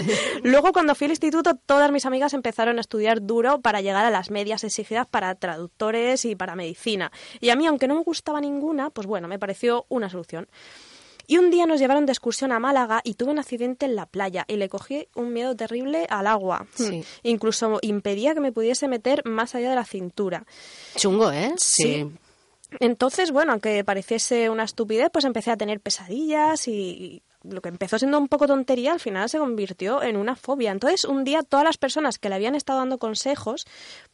Luego 0.42 0.72
cuando 0.72 0.96
fui 0.96 1.04
al 1.04 1.12
instituto 1.12 1.54
todas 1.54 1.92
mis 1.92 2.06
amigas 2.06 2.34
empezaron 2.34 2.78
a 2.78 2.80
estudiar 2.80 3.22
duro 3.22 3.60
para 3.60 3.80
llegar 3.80 4.04
a 4.04 4.10
las 4.10 4.30
medias 4.30 4.64
exigidas 4.64 5.06
para 5.06 5.32
traductores 5.36 6.24
y 6.24 6.34
para 6.34 6.56
medicina. 6.56 7.12
Y 7.40 7.50
a 7.50 7.56
mí 7.56 7.66
aunque 7.66 7.86
no 7.86 7.94
me 7.94 8.02
gustaba 8.02 8.40
ninguna, 8.40 8.90
pues 8.90 9.06
bueno, 9.06 9.28
me 9.28 9.38
pareció 9.38 9.86
una 9.88 10.10
solución. 10.10 10.48
Y 11.30 11.36
un 11.36 11.50
día 11.50 11.66
nos 11.66 11.78
llevaron 11.78 12.06
de 12.06 12.12
excursión 12.12 12.52
a 12.52 12.58
Málaga 12.58 13.02
y 13.04 13.14
tuve 13.14 13.30
un 13.30 13.38
accidente 13.38 13.84
en 13.84 13.94
la 13.94 14.06
playa 14.06 14.46
y 14.48 14.56
le 14.56 14.70
cogí 14.70 15.08
un 15.14 15.34
miedo 15.34 15.54
terrible 15.54 16.06
al 16.08 16.26
agua. 16.26 16.66
Sí. 16.74 17.04
Incluso 17.22 17.78
impedía 17.82 18.32
que 18.32 18.40
me 18.40 18.50
pudiese 18.50 18.88
meter 18.88 19.22
más 19.26 19.54
allá 19.54 19.68
de 19.68 19.76
la 19.76 19.84
cintura. 19.84 20.46
Chungo, 20.96 21.30
¿eh? 21.30 21.52
Sí. 21.58 22.10
Entonces, 22.80 23.30
bueno, 23.30 23.52
aunque 23.52 23.84
pareciese 23.84 24.48
una 24.48 24.64
estupidez, 24.64 25.10
pues 25.12 25.26
empecé 25.26 25.50
a 25.50 25.58
tener 25.58 25.80
pesadillas 25.80 26.66
y 26.66 27.22
lo 27.42 27.60
que 27.60 27.68
empezó 27.68 27.98
siendo 27.98 28.18
un 28.18 28.28
poco 28.28 28.46
tontería 28.46 28.92
al 28.92 29.00
final 29.00 29.28
se 29.28 29.38
convirtió 29.38 30.02
en 30.02 30.16
una 30.16 30.34
fobia. 30.34 30.70
Entonces, 30.70 31.04
un 31.04 31.24
día 31.24 31.42
todas 31.42 31.64
las 31.64 31.76
personas 31.76 32.18
que 32.18 32.30
le 32.30 32.36
habían 32.36 32.54
estado 32.54 32.78
dando 32.78 32.96
consejos, 32.96 33.66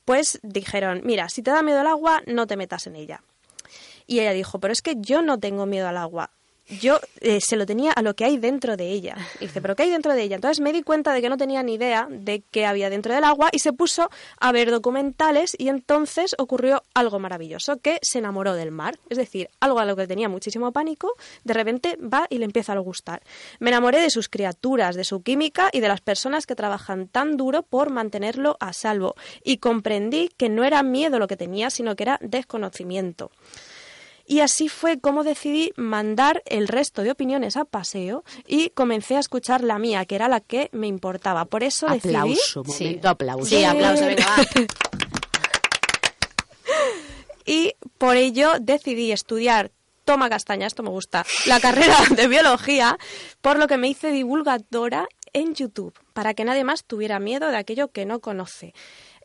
pues 0.04 0.40
dijeron, 0.42 1.02
mira, 1.04 1.28
si 1.28 1.42
te 1.42 1.52
da 1.52 1.62
miedo 1.62 1.80
el 1.80 1.86
agua, 1.86 2.22
no 2.26 2.48
te 2.48 2.56
metas 2.56 2.88
en 2.88 2.96
ella. 2.96 3.22
Y 4.04 4.18
ella 4.18 4.32
dijo, 4.32 4.58
pero 4.58 4.72
es 4.72 4.82
que 4.82 4.96
yo 4.98 5.22
no 5.22 5.38
tengo 5.38 5.64
miedo 5.64 5.86
al 5.86 5.96
agua. 5.96 6.32
Yo 6.66 6.98
eh, 7.20 7.40
se 7.40 7.56
lo 7.56 7.66
tenía 7.66 7.92
a 7.92 8.00
lo 8.00 8.14
que 8.14 8.24
hay 8.24 8.38
dentro 8.38 8.76
de 8.76 8.90
ella. 8.90 9.16
Y 9.38 9.46
dice, 9.46 9.60
¿pero 9.60 9.76
qué 9.76 9.82
hay 9.82 9.90
dentro 9.90 10.14
de 10.14 10.22
ella? 10.22 10.36
Entonces 10.36 10.60
me 10.60 10.72
di 10.72 10.82
cuenta 10.82 11.12
de 11.12 11.20
que 11.20 11.28
no 11.28 11.36
tenía 11.36 11.62
ni 11.62 11.74
idea 11.74 12.08
de 12.10 12.42
qué 12.50 12.64
había 12.64 12.88
dentro 12.88 13.14
del 13.14 13.24
agua 13.24 13.50
y 13.52 13.58
se 13.58 13.72
puso 13.72 14.10
a 14.40 14.52
ver 14.52 14.70
documentales 14.70 15.54
y 15.58 15.68
entonces 15.68 16.34
ocurrió 16.38 16.82
algo 16.94 17.18
maravilloso, 17.18 17.76
que 17.78 17.98
se 18.02 18.18
enamoró 18.18 18.54
del 18.54 18.70
mar. 18.70 18.98
Es 19.10 19.18
decir, 19.18 19.50
algo 19.60 19.78
a 19.78 19.84
lo 19.84 19.94
que 19.94 20.06
tenía 20.06 20.30
muchísimo 20.30 20.72
pánico, 20.72 21.12
de 21.44 21.54
repente 21.54 21.96
va 21.96 22.26
y 22.30 22.38
le 22.38 22.46
empieza 22.46 22.72
a 22.72 22.78
gustar. 22.78 23.22
Me 23.60 23.70
enamoré 23.70 24.00
de 24.00 24.10
sus 24.10 24.28
criaturas, 24.28 24.96
de 24.96 25.04
su 25.04 25.22
química 25.22 25.68
y 25.70 25.80
de 25.80 25.88
las 25.88 26.00
personas 26.00 26.46
que 26.46 26.56
trabajan 26.56 27.08
tan 27.08 27.36
duro 27.36 27.62
por 27.62 27.90
mantenerlo 27.90 28.56
a 28.60 28.72
salvo. 28.72 29.14
Y 29.42 29.58
comprendí 29.58 30.30
que 30.36 30.48
no 30.48 30.64
era 30.64 30.82
miedo 30.82 31.18
lo 31.18 31.28
que 31.28 31.36
tenía, 31.36 31.70
sino 31.70 31.94
que 31.94 32.04
era 32.04 32.18
desconocimiento. 32.22 33.30
Y 34.26 34.40
así 34.40 34.68
fue 34.68 34.98
como 34.98 35.22
decidí 35.22 35.72
mandar 35.76 36.42
el 36.46 36.68
resto 36.68 37.02
de 37.02 37.10
opiniones 37.10 37.56
a 37.56 37.64
paseo 37.64 38.24
y 38.46 38.70
comencé 38.70 39.16
a 39.16 39.20
escuchar 39.20 39.62
la 39.62 39.78
mía, 39.78 40.04
que 40.06 40.14
era 40.14 40.28
la 40.28 40.40
que 40.40 40.70
me 40.72 40.86
importaba. 40.86 41.44
Por 41.44 41.62
eso 41.62 41.86
decidí... 41.86 42.16
Aplauso, 42.16 42.64
momento 42.64 43.08
aplauso. 43.08 43.46
Sí, 43.46 43.64
aplauso, 43.64 44.06
venga, 44.06 44.24
va. 44.26 44.44
y 47.44 47.74
por 47.98 48.16
ello 48.16 48.52
decidí 48.60 49.12
estudiar 49.12 49.70
toma 50.04 50.28
castaña, 50.28 50.66
esto 50.66 50.82
me 50.82 50.90
gusta, 50.90 51.24
la 51.46 51.60
carrera 51.60 51.96
de 52.10 52.28
biología, 52.28 52.98
por 53.40 53.58
lo 53.58 53.66
que 53.66 53.78
me 53.78 53.88
hice 53.88 54.10
divulgadora 54.10 55.08
en 55.32 55.54
YouTube, 55.54 55.98
para 56.12 56.34
que 56.34 56.44
nadie 56.44 56.64
más 56.64 56.84
tuviera 56.84 57.18
miedo 57.18 57.48
de 57.48 57.56
aquello 57.56 57.88
que 57.88 58.06
no 58.06 58.20
conoce. 58.20 58.72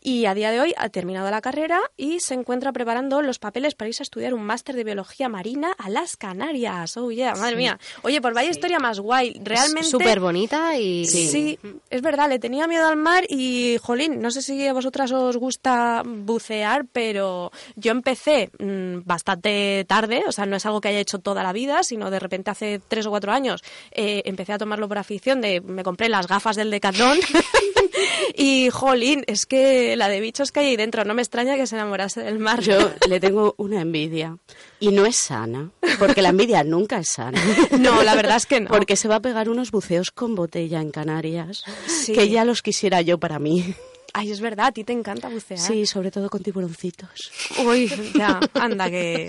Y 0.02 0.26
a 0.26 0.34
día 0.34 0.52
de 0.52 0.60
hoy 0.60 0.74
ha 0.78 0.90
terminado 0.90 1.30
la 1.30 1.42
carrera 1.42 1.80
y 1.98 2.20
se 2.20 2.34
encuentra 2.34 2.72
preparando 2.72 3.22
los 3.22 3.40
papeles 3.40 3.76
para 3.76 3.90
irse 3.90 4.04
a 4.04 4.06
estudiar 4.06 4.34
un 4.34 4.44
máster 4.44 4.76
de 4.76 4.84
biología 4.84 5.30
marina 5.30 5.74
a 5.78 5.90
las 5.90 6.16
Canarias. 6.16 6.96
Oh, 6.98 7.12
yeah, 7.12 7.36
madre 7.36 7.56
mía. 7.56 7.80
Oye, 8.02 8.22
pues 8.22 8.34
vaya 8.34 8.50
historia 8.50 8.80
más 8.80 9.00
guay. 9.00 9.40
Realmente. 9.44 9.90
Súper 9.90 10.20
bonita 10.20 10.78
y... 10.78 11.06
Sí. 11.06 11.60
es 11.90 12.02
verdad, 12.02 12.30
le 12.30 12.40
tenía 12.40 12.68
miedo 12.68 12.88
al 12.88 12.98
mar 12.98 13.26
y, 13.28 13.78
jolín, 13.82 14.22
no 14.22 14.32
sé 14.32 14.42
si 14.42 14.66
a 14.68 14.74
vosotras 14.74 15.12
os 15.12 15.38
gusta 15.38 16.04
bucear, 16.06 16.86
pero 16.92 17.52
yo 17.76 17.92
empecé 17.92 18.52
mm, 18.60 19.00
bastante 19.06 19.86
tarde, 19.88 20.24
o 20.28 20.32
sea, 20.32 20.46
no 20.46 20.56
es 20.56 20.66
algo 20.66 20.82
que 20.82 20.90
haya 20.90 21.00
hecho 21.00 21.20
toda 21.20 21.44
la 21.44 21.54
vida, 21.54 21.84
sino 21.84 22.10
de 22.10 22.20
repente 22.20 22.52
hace 22.52 22.80
tres 22.88 23.06
o 23.06 23.10
cuatro 23.10 23.32
años 23.32 23.64
eh, 23.92 24.22
empecé 24.26 24.54
a 24.54 24.58
tomarlo 24.58 24.88
por 24.88 24.98
afición, 24.98 25.42
de 25.42 25.62
me 25.62 25.84
compré 25.84 26.10
las 26.10 26.28
gafas 26.28 26.56
del 26.56 26.72
Decathlon 26.72 27.20
y, 28.36 28.70
jolín, 28.70 29.24
es 29.28 29.46
que 29.46 29.89
la 29.96 30.08
de 30.10 30.20
bichos 30.20 30.52
que 30.52 30.60
hay 30.62 30.66
ahí 30.68 30.76
dentro, 30.78 31.04
no 31.06 31.14
me 31.14 31.22
extraña 31.22 31.56
que 31.56 31.68
se 31.68 31.76
enamorase 31.76 32.22
del 32.22 32.40
mar. 32.40 32.62
Yo 32.62 32.78
le 33.10 33.20
tengo 33.20 33.56
una 33.58 33.82
envidia. 33.82 34.38
Y 34.80 34.90
no 34.90 35.06
es 35.06 35.16
sana, 35.18 35.70
porque 36.00 36.22
la 36.22 36.30
envidia 36.30 36.64
nunca 36.64 37.00
es 37.00 37.10
sana. 37.10 37.42
No, 37.80 38.04
la 38.04 38.16
verdad 38.16 38.38
es 38.38 38.46
que 38.46 38.60
no. 38.62 38.70
Porque 38.70 38.96
se 38.96 39.08
va 39.08 39.16
a 39.16 39.20
pegar 39.22 39.50
unos 39.50 39.72
buceos 39.72 40.12
con 40.12 40.36
botella 40.36 40.82
en 40.82 40.92
Canarias, 40.92 41.64
Sí. 41.88 42.14
que 42.14 42.30
ya 42.30 42.46
los 42.46 42.62
quisiera 42.62 43.02
yo 43.02 43.18
para 43.20 43.40
mí. 43.40 43.74
Ay, 44.12 44.32
es 44.32 44.42
verdad, 44.42 44.68
a 44.68 44.72
ti 44.72 44.84
te 44.84 44.92
encanta 44.92 45.30
bucear. 45.30 45.60
Sí, 45.60 45.86
sobre 45.86 46.10
todo 46.10 46.32
con 46.32 46.42
tiburoncitos. 46.42 47.32
Uy, 47.64 47.88
ya, 48.18 48.40
anda 48.56 48.90
que... 48.90 49.28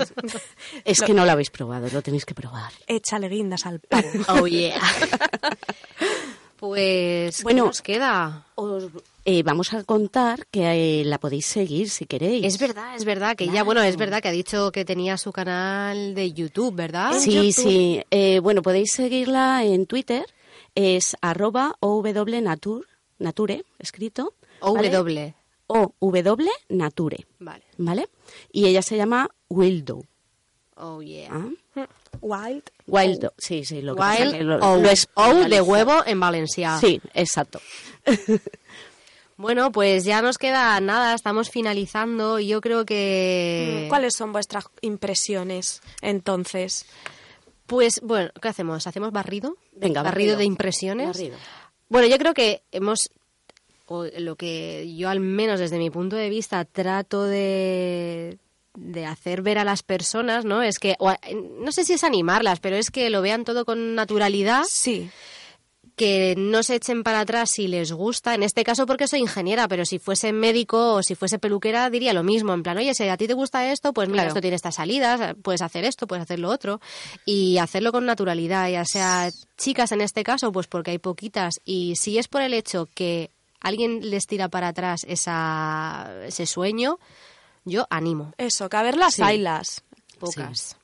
Es 0.87 1.01
Lo- 1.01 1.07
que 1.07 1.13
no 1.13 1.27
lo 1.27 1.33
habéis 1.33 1.51
probado, 1.51 1.87
lo 1.93 2.01
tenéis 2.01 2.25
que 2.25 2.35
probar. 2.35 2.73
Échale 2.87 3.29
guindas 3.29 3.67
al 3.67 3.81
pavo. 3.81 4.09
Oh, 4.29 4.47
yeah. 4.47 4.81
Pues, 6.59 7.43
Bueno, 7.43 7.63
bueno, 7.63 7.67
nos 7.69 7.81
queda? 7.83 8.45
Os 8.55 8.85
eh, 9.31 9.45
vamos 9.45 9.72
a 9.72 9.85
contar 9.85 10.47
que 10.47 11.01
eh, 11.01 11.05
la 11.05 11.20
podéis 11.20 11.47
seguir 11.47 11.89
si 11.89 12.05
queréis. 12.05 12.45
Es 12.45 12.59
verdad, 12.59 12.97
es 12.97 13.05
verdad 13.05 13.37
que 13.37 13.45
ella, 13.45 13.62
bueno, 13.62 13.81
es 13.81 13.97
verdad 13.97 14.20
que 14.20 14.26
ha 14.26 14.33
dicho 14.33 14.72
que 14.72 14.85
tenía 14.85 15.16
su 15.18 15.31
canal 15.31 16.16
de 16.16 16.33
YouTube, 16.33 16.74
¿verdad? 16.74 17.12
Sí, 17.16 17.53
sí. 17.53 18.03
Eh, 18.11 18.41
bueno, 18.41 18.61
podéis 18.61 18.91
seguirla 18.93 19.62
en 19.64 19.87
Twitter. 19.87 20.26
Es 20.74 21.16
arroba 21.20 21.76
ownatur, 21.78 22.89
nature, 23.20 23.64
escrito. 23.78 24.35
¿vale? 24.61 25.35
OW. 25.68 25.95
OW 26.01 26.49
nature, 26.68 27.26
Vale. 27.39 27.64
¿vale? 27.78 28.09
Y 28.51 28.66
ella 28.66 28.83
se 28.83 28.97
llama 28.97 29.28
Wildo. 29.49 30.03
Oh, 30.74 31.03
yeah. 31.03 31.31
¿ah? 31.31 31.87
Wild. 32.20 32.64
Wildo, 32.87 33.33
sí, 33.39 33.64
sí. 33.64 33.81
Lo 33.81 33.95
que 33.95 33.99
pasa 34.01 34.22
Wild 34.22 34.33
que 34.33 34.43
lo, 34.43 34.57
O, 34.57 34.76
lo 34.78 34.91
es 34.91 35.09
O 35.14 35.35
de 35.35 35.61
huevo 35.61 36.03
en 36.05 36.18
Valencia. 36.18 36.78
Sí, 36.81 37.01
exacto. 37.14 37.61
Bueno, 39.41 39.72
pues 39.72 40.05
ya 40.05 40.20
nos 40.20 40.36
queda 40.36 40.78
nada, 40.80 41.14
estamos 41.14 41.49
finalizando 41.49 42.38
y 42.38 42.49
yo 42.49 42.61
creo 42.61 42.84
que... 42.84 43.86
¿Cuáles 43.88 44.12
son 44.14 44.32
vuestras 44.32 44.66
impresiones 44.82 45.80
entonces? 46.03 46.84
Pues 47.66 48.01
bueno, 48.03 48.30
¿qué 48.43 48.49
hacemos? 48.49 48.86
¿Hacemos 48.86 49.12
barrido? 49.12 49.57
Venga, 49.72 50.03
barrido. 50.03 50.32
barrido. 50.32 50.36
de 50.36 50.45
impresiones. 50.45 51.07
Barrido. 51.07 51.36
Bueno, 51.88 52.07
yo 52.09 52.18
creo 52.18 52.34
que 52.34 52.62
hemos, 52.70 52.99
o 53.86 54.05
lo 54.18 54.36
que 54.36 54.95
yo 54.95 55.09
al 55.09 55.20
menos 55.20 55.59
desde 55.59 55.78
mi 55.78 55.88
punto 55.88 56.16
de 56.16 56.28
vista 56.28 56.64
trato 56.66 57.24
de, 57.24 58.36
de 58.74 59.07
hacer 59.07 59.41
ver 59.41 59.57
a 59.59 59.64
las 59.64 59.82
personas, 59.82 60.45
¿no? 60.45 60.62
Es 60.62 60.78
que, 60.78 60.97
o 60.99 61.09
a- 61.09 61.18
no 61.61 61.72
sé 61.72 61.84
si 61.84 61.95
es 61.95 62.05
animarlas, 62.05 62.61
pero 62.61 62.76
es 62.76 62.91
que 62.91 63.09
lo 63.09 63.22
vean 63.22 63.45
todo 63.45 63.64
con 63.64 63.95
naturalidad. 63.95 64.64
Sí. 64.68 65.09
Que 66.01 66.35
no 66.39 66.63
se 66.63 66.77
echen 66.77 67.03
para 67.03 67.21
atrás 67.21 67.51
si 67.53 67.69
les 67.69 67.93
gusta. 67.93 68.35
En 68.35 68.43
este 68.43 68.65
caso 68.65 68.87
porque 68.87 69.07
soy 69.07 69.21
ingeniera, 69.21 69.69
pero 69.69 69.85
si 69.85 69.99
fuese 69.99 70.33
médico 70.33 70.95
o 70.95 71.03
si 71.03 71.15
fuese 71.15 71.39
peluquera 71.39 71.91
diría 71.91 72.15
lo 72.15 72.23
mismo. 72.23 72.55
En 72.55 72.63
plan, 72.63 72.79
oye, 72.79 72.95
si 72.95 73.07
a 73.07 73.17
ti 73.19 73.27
te 73.27 73.35
gusta 73.35 73.71
esto, 73.71 73.93
pues 73.93 74.09
mira, 74.09 74.23
Claro. 74.23 74.29
esto 74.29 74.41
tiene 74.41 74.57
estas 74.57 74.77
salidas, 74.77 75.35
puedes 75.43 75.61
hacer 75.61 75.85
esto, 75.85 76.07
puedes 76.07 76.23
hacer 76.23 76.39
lo 76.39 76.49
otro. 76.49 76.81
Y 77.27 77.59
hacerlo 77.59 77.93
con 77.93 78.07
naturalidad, 78.07 78.71
ya 78.71 78.85
sea 78.87 79.31
chicas 79.59 79.93
en 79.93 80.01
este 80.01 80.25
caso, 80.25 80.51
pues 80.53 80.67
porque 80.69 80.93
hay 80.93 80.99
poquitas. 80.99 81.61
Y 81.67 81.97
si 81.97 82.17
es 82.19 82.29
por 82.29 82.41
el 82.41 82.55
hecho 82.55 82.89
que 82.95 83.31
alguien 83.61 84.09
les 84.09 84.27
tira 84.27 84.49
para 84.49 84.69
atrás 84.69 85.05
esa, 85.07 86.11
ese 86.25 86.47
sueño, 86.47 86.99
yo 87.67 87.87
animo. 87.91 88.33
Eso, 88.39 88.71
que 88.71 88.77
a 88.79 88.83
ver 88.83 88.97
las 88.97 89.15
Sí. 89.17 89.23
Pocas. 90.19 90.59
Sí. 90.59 90.77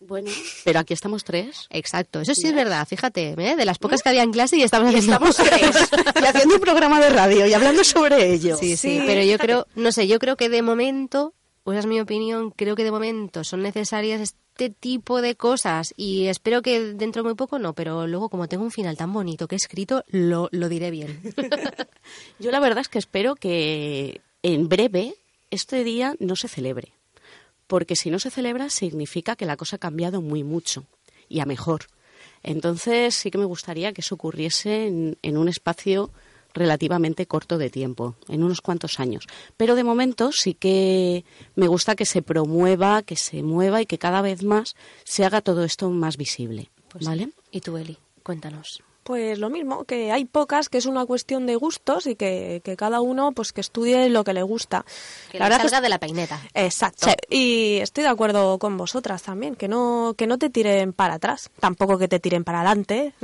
Bueno, 0.00 0.30
pero 0.64 0.78
aquí 0.78 0.94
estamos 0.94 1.24
tres. 1.24 1.66
Exacto, 1.70 2.20
eso 2.20 2.34
sí 2.34 2.46
es 2.46 2.54
verdad, 2.54 2.86
fíjate, 2.86 3.30
¿eh? 3.30 3.56
de 3.56 3.64
las 3.64 3.78
pocas 3.78 4.02
que 4.02 4.08
había 4.08 4.22
en 4.22 4.32
clase 4.32 4.56
y 4.56 4.62
estamos 4.62 4.94
haciendo 4.94 5.12
Estamos 5.12 5.36
tres 5.36 5.88
y 6.22 6.24
haciendo 6.24 6.54
un 6.54 6.60
programa 6.60 7.00
de 7.00 7.10
radio 7.10 7.46
y 7.46 7.52
hablando 7.54 7.82
sobre 7.84 8.32
ello. 8.32 8.56
Sí, 8.56 8.76
sí, 8.76 8.98
Sí, 8.98 9.02
pero 9.06 9.22
yo 9.22 9.38
creo, 9.38 9.66
no 9.74 9.92
sé, 9.92 10.06
yo 10.06 10.18
creo 10.18 10.36
que 10.36 10.48
de 10.48 10.62
momento, 10.62 11.34
o 11.64 11.72
esa 11.72 11.80
es 11.80 11.86
mi 11.86 12.00
opinión, 12.00 12.50
creo 12.50 12.76
que 12.76 12.84
de 12.84 12.92
momento 12.92 13.44
son 13.44 13.62
necesarias 13.62 14.20
este 14.20 14.70
tipo 14.70 15.20
de 15.20 15.34
cosas 15.36 15.92
y 15.96 16.26
espero 16.26 16.62
que 16.62 16.80
dentro 16.94 17.22
de 17.22 17.28
muy 17.28 17.34
poco 17.36 17.58
no, 17.58 17.74
pero 17.74 18.06
luego 18.06 18.28
como 18.28 18.48
tengo 18.48 18.64
un 18.64 18.70
final 18.70 18.96
tan 18.96 19.12
bonito 19.12 19.48
que 19.48 19.54
he 19.54 19.58
escrito, 19.58 20.04
lo, 20.08 20.48
lo 20.52 20.68
diré 20.68 20.90
bien. 20.90 21.20
Yo 22.38 22.50
la 22.50 22.60
verdad 22.60 22.80
es 22.80 22.88
que 22.88 22.98
espero 22.98 23.34
que 23.34 24.20
en 24.42 24.68
breve 24.68 25.14
este 25.50 25.84
día 25.84 26.14
no 26.18 26.36
se 26.36 26.48
celebre, 26.48 26.92
porque 27.68 27.94
si 27.94 28.10
no 28.10 28.18
se 28.18 28.30
celebra 28.30 28.70
significa 28.70 29.36
que 29.36 29.46
la 29.46 29.56
cosa 29.56 29.76
ha 29.76 29.78
cambiado 29.78 30.20
muy 30.20 30.42
mucho 30.42 30.84
y 31.28 31.38
a 31.38 31.46
mejor. 31.46 31.86
Entonces 32.42 33.14
sí 33.14 33.30
que 33.30 33.38
me 33.38 33.44
gustaría 33.44 33.92
que 33.92 34.00
eso 34.00 34.16
ocurriese 34.16 34.86
en, 34.86 35.16
en 35.22 35.36
un 35.36 35.48
espacio 35.48 36.10
relativamente 36.54 37.26
corto 37.26 37.58
de 37.58 37.70
tiempo, 37.70 38.16
en 38.28 38.42
unos 38.42 38.60
cuantos 38.60 39.00
años. 39.00 39.26
Pero 39.56 39.74
de 39.74 39.84
momento 39.84 40.30
sí 40.32 40.54
que 40.54 41.24
me 41.54 41.68
gusta 41.68 41.94
que 41.94 42.06
se 42.06 42.22
promueva, 42.22 43.02
que 43.02 43.16
se 43.16 43.42
mueva 43.42 43.82
y 43.82 43.86
que 43.86 43.98
cada 43.98 44.22
vez 44.22 44.42
más 44.42 44.74
se 45.04 45.24
haga 45.24 45.40
todo 45.40 45.64
esto 45.64 45.90
más 45.90 46.16
visible. 46.16 46.70
¿Vale? 47.00 47.30
¿Y 47.52 47.60
tú, 47.60 47.76
Eli? 47.76 47.98
Cuéntanos. 48.22 48.82
Pues 49.08 49.38
lo 49.38 49.48
mismo, 49.48 49.84
que 49.84 50.12
hay 50.12 50.26
pocas, 50.26 50.68
que 50.68 50.76
es 50.76 50.84
una 50.84 51.06
cuestión 51.06 51.46
de 51.46 51.56
gustos 51.56 52.06
y 52.06 52.14
que, 52.14 52.60
que 52.62 52.76
cada 52.76 53.00
uno 53.00 53.32
pues 53.32 53.54
que 53.54 53.62
estudie 53.62 54.10
lo 54.10 54.22
que 54.22 54.34
le 54.34 54.42
gusta. 54.42 54.84
Que 55.32 55.38
La 55.38 55.46
le 55.46 55.48
verdad 55.54 55.62
salga 55.64 55.78
es- 55.78 55.82
de 55.84 55.88
la 55.88 55.98
peineta. 55.98 56.38
Exacto. 56.52 57.06
Y 57.30 57.78
estoy 57.80 58.04
de 58.04 58.10
acuerdo 58.10 58.58
con 58.58 58.76
vosotras 58.76 59.22
también, 59.22 59.54
que 59.56 59.66
no, 59.66 60.12
que 60.18 60.26
no 60.26 60.36
te 60.36 60.50
tiren 60.50 60.92
para 60.92 61.14
atrás, 61.14 61.48
tampoco 61.58 61.96
que 61.96 62.06
te 62.06 62.20
tiren 62.20 62.44
para 62.44 62.60
adelante. 62.60 63.14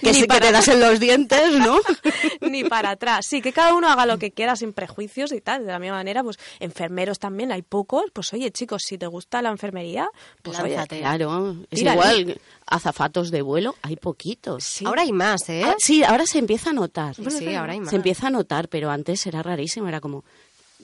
Que 0.00 0.12
Ni 0.12 0.14
sí 0.14 0.26
que 0.28 0.40
te 0.40 0.52
das 0.52 0.68
en 0.68 0.78
los 0.80 1.00
dientes, 1.00 1.52
¿no? 1.58 1.78
ni 2.40 2.62
para 2.64 2.90
atrás. 2.90 3.26
Sí, 3.26 3.42
que 3.42 3.52
cada 3.52 3.74
uno 3.74 3.88
haga 3.88 4.06
lo 4.06 4.18
que 4.18 4.30
quiera 4.30 4.54
sin 4.54 4.72
prejuicios 4.72 5.32
y 5.32 5.40
tal. 5.40 5.66
De 5.66 5.72
la 5.72 5.78
misma 5.80 5.96
manera, 5.96 6.22
pues 6.22 6.38
enfermeros 6.60 7.18
también 7.18 7.50
hay 7.52 7.62
pocos. 7.62 8.04
Pues 8.12 8.32
oye, 8.32 8.50
chicos, 8.52 8.82
si 8.86 8.96
te 8.96 9.06
gusta 9.08 9.42
la 9.42 9.50
enfermería, 9.50 10.08
pues 10.42 10.58
oye, 10.60 10.74
Lánzate. 10.76 11.00
Claro, 11.00 11.56
es 11.70 11.80
Tírale. 11.80 12.20
igual. 12.20 12.40
Azafatos 12.70 13.30
de 13.30 13.42
vuelo, 13.42 13.74
hay 13.82 13.96
poquitos. 13.96 14.80
Ahora 14.86 15.02
hay 15.02 15.12
más, 15.12 15.48
¿eh? 15.48 15.62
Ah, 15.66 15.74
sí, 15.78 16.02
ahora 16.04 16.24
se 16.24 16.38
empieza 16.38 16.70
a 16.70 16.72
notar. 16.72 17.14
Sí, 17.16 17.24
sí, 17.30 17.54
ahora 17.54 17.72
hay 17.74 17.80
más. 17.80 17.90
Se 17.90 17.96
empieza 17.96 18.28
a 18.28 18.30
notar, 18.30 18.68
pero 18.68 18.90
antes 18.90 19.26
era 19.26 19.42
rarísimo, 19.42 19.88
era 19.88 20.00
como, 20.00 20.24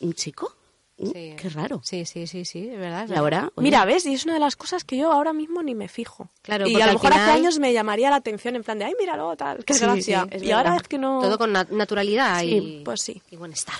¿un 0.01 0.13
chico? 0.13 0.53
Sí. 0.99 1.35
Qué 1.37 1.49
raro. 1.51 1.81
Sí, 1.85 2.07
sí, 2.07 2.27
sí, 2.27 2.45
sí, 2.47 2.69
es 2.71 2.79
verdad. 2.79 3.05
es 3.05 3.11
Y 3.11 3.13
verdad. 3.13 3.19
ahora, 3.19 3.53
oye, 3.55 3.65
Mira, 3.65 3.85
¿ves? 3.85 4.05
Y 4.07 4.15
es 4.15 4.25
una 4.25 4.35
de 4.35 4.41
las 4.41 4.57
cosas 4.57 4.83
que 4.83 4.97
yo 4.97 5.13
ahora 5.13 5.33
mismo 5.35 5.63
ni 5.63 5.75
me 5.75 5.89
fijo. 5.89 6.31
Claro, 6.43 6.67
y 6.67 6.75
a 6.81 6.87
lo 6.87 6.93
mejor 6.95 7.13
hace 7.13 7.21
final- 7.21 7.37
años 7.37 7.59
me 7.59 7.73
llamaría 7.73 8.09
la 8.11 8.17
atención 8.17 8.57
en 8.57 8.65
plan 8.65 8.79
de, 8.79 8.87
ay, 8.87 8.95
míralo, 8.99 9.37
tal, 9.37 9.63
qué 9.65 9.75
Sí, 9.75 9.81
gracia. 9.81 10.27
sí, 10.39 10.47
y 10.47 10.51
ahora 10.53 10.75
es 10.77 10.89
que 10.89 10.97
no... 10.99 11.21
Todo 11.21 11.37
con 11.39 11.53
nat- 11.55 11.69
naturalidad 11.69 12.41
Sí, 12.41 12.79
y, 12.81 12.83
pues 12.85 13.03
sí. 13.03 13.21
y 13.31 13.37
buen 13.37 13.53
estar. 13.53 13.75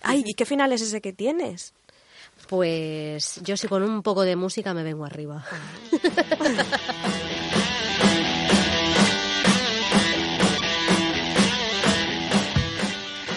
Ay, 0.00 0.22
¿y 0.24 0.32
qué 0.34 0.46
final 0.46 0.72
es 0.72 0.80
ese 0.80 1.00
que 1.00 1.12
tienes? 1.12 1.74
Pues 2.48 3.40
yo 3.44 3.56
sí 3.56 3.68
con 3.68 3.82
un 3.82 4.02
poco 4.02 4.22
de 4.22 4.34
música 4.36 4.72
me 4.72 4.82
vengo 4.82 5.04
arriba. 5.04 5.44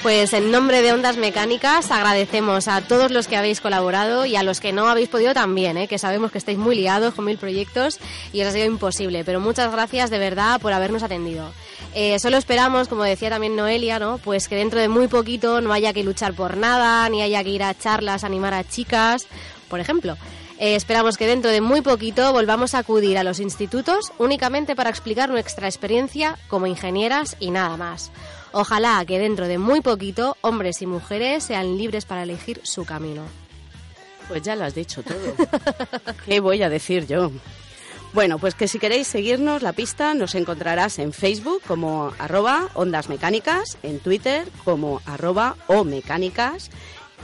Pues 0.03 0.33
en 0.33 0.51
nombre 0.51 0.81
de 0.81 0.91
Ondas 0.91 1.15
Mecánicas 1.15 1.89
agradecemos 1.89 2.67
a 2.67 2.81
todos 2.81 3.09
los 3.09 3.29
que 3.29 3.37
habéis 3.37 3.61
colaborado 3.61 4.25
y 4.25 4.35
a 4.35 4.43
los 4.43 4.59
que 4.59 4.73
no 4.73 4.89
habéis 4.89 5.07
podido 5.07 5.33
también, 5.33 5.77
¿eh? 5.77 5.87
que 5.87 5.97
sabemos 5.97 6.29
que 6.29 6.39
estáis 6.39 6.57
muy 6.57 6.75
liados 6.75 7.13
con 7.13 7.23
mil 7.23 7.37
proyectos 7.37 7.99
y 8.33 8.41
os 8.41 8.47
ha 8.49 8.51
sido 8.51 8.65
imposible, 8.65 9.23
pero 9.23 9.39
muchas 9.39 9.71
gracias 9.71 10.09
de 10.09 10.19
verdad 10.19 10.59
por 10.59 10.73
habernos 10.73 11.03
atendido. 11.03 11.53
Eh, 11.95 12.19
solo 12.19 12.35
esperamos, 12.35 12.89
como 12.89 13.03
decía 13.03 13.29
también 13.29 13.55
Noelia, 13.55 13.97
¿no? 13.97 14.17
pues 14.17 14.49
que 14.49 14.57
dentro 14.57 14.81
de 14.81 14.89
muy 14.89 15.07
poquito 15.07 15.61
no 15.61 15.71
haya 15.71 15.93
que 15.93 16.03
luchar 16.03 16.33
por 16.33 16.57
nada, 16.57 17.07
ni 17.07 17.21
haya 17.21 17.41
que 17.41 17.51
ir 17.51 17.63
a 17.63 17.73
charlas, 17.73 18.25
animar 18.25 18.53
a 18.53 18.65
chicas, 18.65 19.25
por 19.69 19.79
ejemplo. 19.79 20.17
Eh, 20.63 20.75
esperamos 20.77 21.17
que 21.17 21.27
dentro 21.27 21.51
de 21.51 21.59
muy 21.59 21.81
poquito 21.81 22.31
volvamos 22.31 22.73
a 22.73 22.77
acudir 22.77 23.17
a 23.17 23.25
los 23.25 23.41
institutos 23.41 24.13
únicamente 24.17 24.77
para 24.77 24.89
explicar 24.89 25.29
nuestra 25.29 25.67
experiencia 25.67 26.39
como 26.47 26.67
ingenieras 26.67 27.35
y 27.41 27.51
nada 27.51 27.75
más. 27.75 28.11
Ojalá 28.53 29.03
que 29.03 29.19
dentro 29.19 29.49
de 29.49 29.57
muy 29.57 29.81
poquito 29.81 30.37
hombres 30.39 30.81
y 30.81 30.85
mujeres 30.85 31.43
sean 31.43 31.77
libres 31.77 32.05
para 32.05 32.23
elegir 32.23 32.61
su 32.63 32.85
camino. 32.85 33.23
pues 34.29 34.41
ya 34.41 34.55
lo 34.55 34.63
has 34.63 34.73
dicho 34.73 35.03
todo. 35.03 35.19
¿Qué 36.25 36.39
voy 36.39 36.63
a 36.63 36.69
decir 36.69 37.07
yo? 37.07 37.29
Bueno, 38.13 38.39
pues 38.39 38.55
que 38.55 38.69
si 38.69 38.79
queréis 38.79 39.07
seguirnos 39.07 39.63
la 39.63 39.73
pista 39.73 40.13
nos 40.13 40.33
encontrarás 40.33 40.97
en 40.97 41.11
Facebook 41.11 41.61
como 41.67 42.13
arroba 42.19 42.69
ondas 42.73 43.09
mecánicas, 43.09 43.77
en 43.83 43.99
Twitter 43.99 44.47
como 44.63 45.01
arroba 45.05 45.57
o 45.67 45.83
mecánicas 45.83 46.69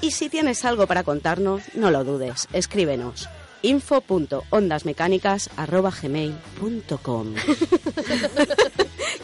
y 0.01 0.11
si 0.11 0.29
tienes 0.29 0.65
algo 0.65 0.87
para 0.87 1.03
contarnos, 1.03 1.63
no 1.75 1.91
lo 1.91 2.03
dudes, 2.03 2.47
escríbenos 2.53 3.29
info.ondasmecánicas 3.61 5.49
arroba 5.57 5.91
gmail.com 5.91 7.35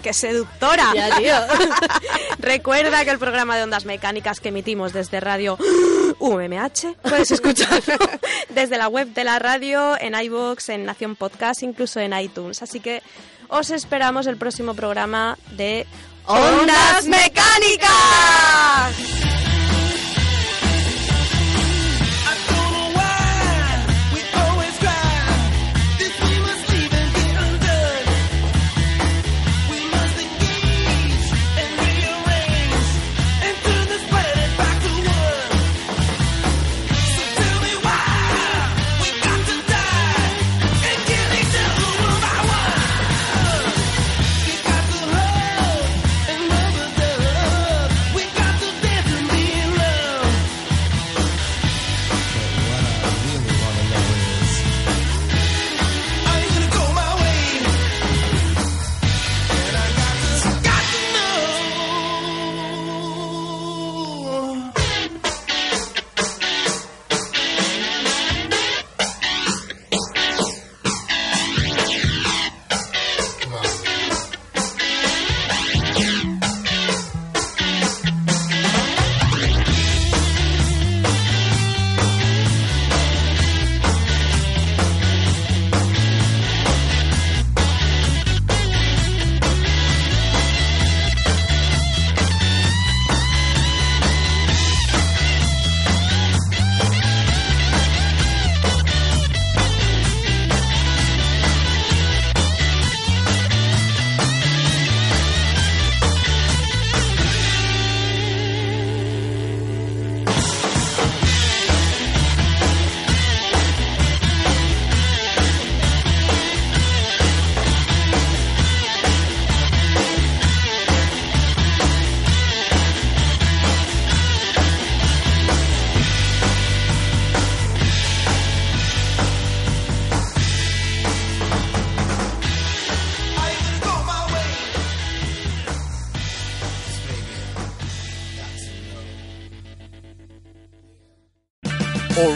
¡Qué 0.02 0.14
seductora! 0.14 0.92
Ya, 0.94 1.18
tío. 1.18 1.34
Recuerda 2.40 3.04
que 3.06 3.12
el 3.12 3.18
programa 3.18 3.58
de 3.58 3.64
ondas 3.64 3.86
mecánicas 3.86 4.40
que 4.40 4.50
emitimos 4.50 4.94
desde 4.94 5.20
radio 5.20 5.58
UMH 6.20 6.96
puedes 7.02 7.32
escuchar 7.32 7.82
desde 8.50 8.78
la 8.78 8.88
web 8.88 9.08
de 9.14 9.24
la 9.24 9.40
radio, 9.40 10.00
en 10.00 10.14
iVoox, 10.14 10.70
en 10.70 10.86
Nación 10.86 11.16
Podcast, 11.16 11.64
incluso 11.64 12.00
en 12.00 12.14
iTunes. 12.14 12.62
Así 12.62 12.82
que 12.82 13.02
os 13.48 13.72
esperamos 13.72 14.28
el 14.28 14.38
próximo 14.38 14.76
programa 14.76 15.40
de 15.52 15.88
¡Ondas 16.28 17.08
Mecánicas! 17.08 17.96